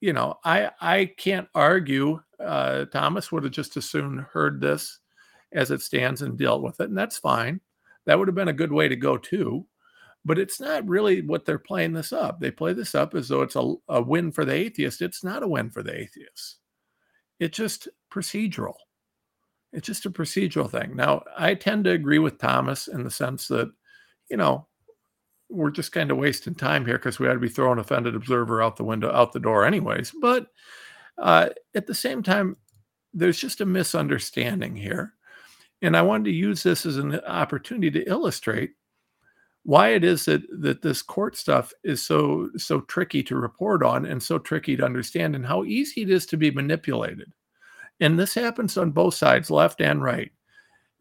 you 0.00 0.12
know, 0.12 0.36
I 0.44 0.70
I 0.80 1.12
can't 1.16 1.48
argue. 1.54 2.20
Uh, 2.38 2.84
Thomas 2.86 3.32
would 3.32 3.44
have 3.44 3.52
just 3.52 3.76
as 3.76 3.88
soon 3.88 4.26
heard 4.32 4.60
this 4.60 5.00
as 5.52 5.70
it 5.70 5.80
stands 5.80 6.22
and 6.22 6.38
dealt 6.38 6.62
with 6.62 6.80
it, 6.80 6.88
and 6.88 6.98
that's 6.98 7.18
fine. 7.18 7.60
That 8.06 8.18
would 8.18 8.28
have 8.28 8.34
been 8.34 8.48
a 8.48 8.52
good 8.52 8.72
way 8.72 8.88
to 8.88 8.96
go 8.96 9.16
too 9.16 9.66
but 10.24 10.38
it's 10.38 10.60
not 10.60 10.86
really 10.86 11.22
what 11.22 11.46
they're 11.46 11.58
playing 11.58 11.94
this 11.94 12.12
up. 12.12 12.38
They 12.38 12.50
play 12.50 12.74
this 12.74 12.94
up 12.94 13.14
as 13.14 13.28
though 13.28 13.40
it's 13.40 13.56
a, 13.56 13.74
a 13.88 14.02
win 14.02 14.30
for 14.30 14.44
the 14.44 14.52
atheist. 14.52 15.00
It's 15.00 15.24
not 15.24 15.42
a 15.42 15.48
win 15.48 15.70
for 15.70 15.82
the 15.82 15.98
atheist. 15.98 16.58
It's 17.40 17.56
just 17.56 17.88
procedural. 18.12 18.74
It's 19.72 19.86
just 19.86 20.04
a 20.04 20.10
procedural 20.10 20.70
thing. 20.70 20.96
Now, 20.96 21.22
I 21.38 21.54
tend 21.54 21.84
to 21.84 21.92
agree 21.92 22.18
with 22.18 22.38
Thomas 22.38 22.88
in 22.88 23.04
the 23.04 23.10
sense 23.10 23.48
that, 23.48 23.70
you 24.30 24.36
know, 24.36 24.66
we're 25.50 25.70
just 25.70 25.92
kind 25.92 26.10
of 26.10 26.16
wasting 26.16 26.54
time 26.54 26.84
here 26.84 26.98
because 26.98 27.18
we 27.18 27.26
had 27.26 27.34
to 27.34 27.38
be 27.38 27.48
throwing 27.48 27.78
offended 27.78 28.14
observer 28.14 28.62
out 28.62 28.76
the 28.76 28.84
window, 28.84 29.10
out 29.12 29.32
the 29.32 29.40
door, 29.40 29.64
anyways. 29.64 30.12
But 30.20 30.48
uh, 31.16 31.50
at 31.74 31.86
the 31.86 31.94
same 31.94 32.22
time, 32.22 32.56
there's 33.14 33.38
just 33.38 33.60
a 33.60 33.66
misunderstanding 33.66 34.76
here. 34.76 35.14
And 35.80 35.96
I 35.96 36.02
wanted 36.02 36.24
to 36.24 36.32
use 36.32 36.62
this 36.62 36.84
as 36.84 36.96
an 36.96 37.20
opportunity 37.20 37.90
to 37.90 38.08
illustrate 38.08 38.72
why 39.68 39.88
it 39.88 40.02
is 40.02 40.24
that 40.24 40.42
that 40.62 40.80
this 40.80 41.02
court 41.02 41.36
stuff 41.36 41.72
is 41.84 42.02
so 42.02 42.48
so 42.56 42.80
tricky 42.82 43.22
to 43.22 43.36
report 43.36 43.82
on 43.82 44.06
and 44.06 44.22
so 44.22 44.38
tricky 44.38 44.76
to 44.76 44.84
understand 44.84 45.34
and 45.34 45.44
how 45.44 45.62
easy 45.64 46.02
it 46.02 46.10
is 46.10 46.24
to 46.24 46.38
be 46.38 46.50
manipulated 46.50 47.30
and 48.00 48.18
this 48.18 48.32
happens 48.32 48.78
on 48.78 48.90
both 48.90 49.12
sides 49.14 49.50
left 49.50 49.82
and 49.82 50.02
right 50.02 50.30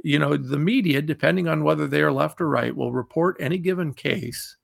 you 0.04 0.20
know 0.20 0.38
the 0.38 0.58
media 0.58 1.02
depending 1.02 1.48
on 1.48 1.64
whether 1.64 1.88
they 1.88 2.02
are 2.02 2.12
left 2.12 2.40
or 2.42 2.50
right 2.50 2.76
will 2.76 2.92
report 2.92 3.38
any 3.40 3.58
given 3.58 3.94
case 3.94 4.58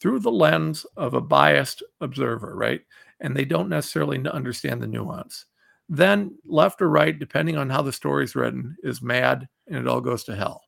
through 0.00 0.18
the 0.18 0.30
lens 0.30 0.86
of 0.96 1.14
a 1.14 1.20
biased 1.20 1.82
observer 2.00 2.56
right 2.56 2.80
and 3.20 3.36
they 3.36 3.44
don't 3.44 3.68
necessarily 3.68 4.18
understand 4.28 4.82
the 4.82 4.86
nuance 4.86 5.46
then 5.88 6.34
left 6.44 6.80
or 6.80 6.88
right 6.88 7.18
depending 7.18 7.56
on 7.56 7.68
how 7.68 7.82
the 7.82 7.92
story 7.92 8.24
is 8.24 8.34
written 8.34 8.76
is 8.82 9.02
mad 9.02 9.46
and 9.68 9.76
it 9.76 9.86
all 9.86 10.00
goes 10.00 10.24
to 10.24 10.34
hell 10.34 10.62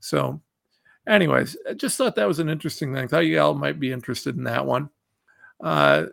so 0.00 0.40
anyways, 1.06 1.56
I 1.68 1.74
just 1.74 1.96
thought 1.96 2.16
that 2.16 2.28
was 2.28 2.38
an 2.38 2.48
interesting 2.48 2.92
thing. 2.92 3.04
I 3.04 3.06
Thought 3.06 3.26
you 3.26 3.40
all 3.40 3.54
might 3.54 3.80
be 3.80 3.92
interested 3.92 4.36
in 4.36 4.44
that 4.44 4.66
one. 4.66 4.90
Uh, 5.62 6.06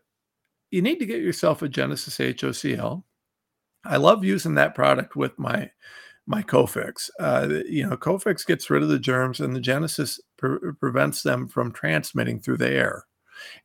you 0.71 0.81
need 0.81 0.99
to 0.99 1.05
get 1.05 1.21
yourself 1.21 1.61
a 1.61 1.69
Genesis 1.69 2.17
HOCl. 2.17 3.03
I 3.85 3.97
love 3.97 4.23
using 4.23 4.55
that 4.55 4.75
product 4.75 5.15
with 5.15 5.37
my 5.39 5.71
my 6.29 6.43
Cofix. 6.43 7.09
Uh, 7.19 7.63
you 7.67 7.89
know, 7.89 7.97
Cofix 7.97 8.45
gets 8.45 8.69
rid 8.69 8.83
of 8.83 8.89
the 8.89 8.99
germs, 8.99 9.39
and 9.39 9.55
the 9.55 9.59
Genesis 9.59 10.21
pre- 10.37 10.73
prevents 10.79 11.23
them 11.23 11.47
from 11.47 11.71
transmitting 11.71 12.39
through 12.39 12.57
the 12.57 12.69
air. 12.69 13.05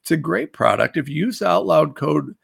It's 0.01 0.11
a 0.11 0.17
great 0.17 0.55
product. 0.55 0.97
If 0.97 1.07
you 1.07 1.27
use 1.27 1.41
the 1.41 1.49
out 1.49 1.67
loud 1.67 1.95
code 1.95 2.35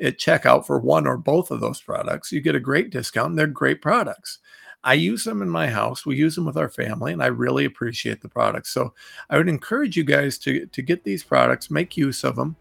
at 0.00 0.18
checkout 0.18 0.66
for 0.66 0.78
one 0.78 1.06
or 1.06 1.16
both 1.16 1.50
of 1.50 1.60
those 1.60 1.80
products, 1.80 2.30
you 2.30 2.42
get 2.42 2.54
a 2.54 2.60
great 2.60 2.90
discount. 2.90 3.30
And 3.30 3.38
they're 3.38 3.46
great 3.46 3.80
products. 3.80 4.38
I 4.84 4.94
use 4.94 5.24
them 5.24 5.40
in 5.40 5.48
my 5.48 5.68
house. 5.68 6.04
We 6.04 6.16
use 6.16 6.34
them 6.34 6.44
with 6.44 6.58
our 6.58 6.68
family, 6.68 7.12
and 7.12 7.22
I 7.22 7.26
really 7.26 7.64
appreciate 7.64 8.20
the 8.20 8.28
products. 8.28 8.70
So 8.70 8.92
I 9.30 9.38
would 9.38 9.48
encourage 9.48 9.96
you 9.96 10.04
guys 10.04 10.36
to 10.38 10.66
to 10.66 10.82
get 10.82 11.04
these 11.04 11.24
products, 11.24 11.70
make 11.70 11.96
use 11.96 12.22
of 12.22 12.36
them, 12.36 12.56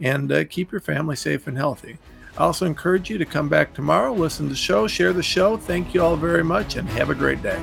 and 0.00 0.30
uh, 0.30 0.44
keep 0.44 0.70
your 0.70 0.80
family 0.80 1.16
safe 1.16 1.48
and 1.48 1.56
healthy. 1.56 1.98
I 2.38 2.44
also 2.44 2.66
encourage 2.66 3.10
you 3.10 3.18
to 3.18 3.24
come 3.24 3.48
back 3.48 3.74
tomorrow, 3.74 4.12
listen 4.12 4.46
to 4.46 4.50
the 4.50 4.56
show, 4.56 4.86
share 4.86 5.12
the 5.12 5.22
show. 5.22 5.56
Thank 5.56 5.94
you 5.94 6.02
all 6.02 6.16
very 6.16 6.44
much, 6.44 6.76
and 6.76 6.88
have 6.90 7.10
a 7.10 7.14
great 7.14 7.42
day. 7.42 7.62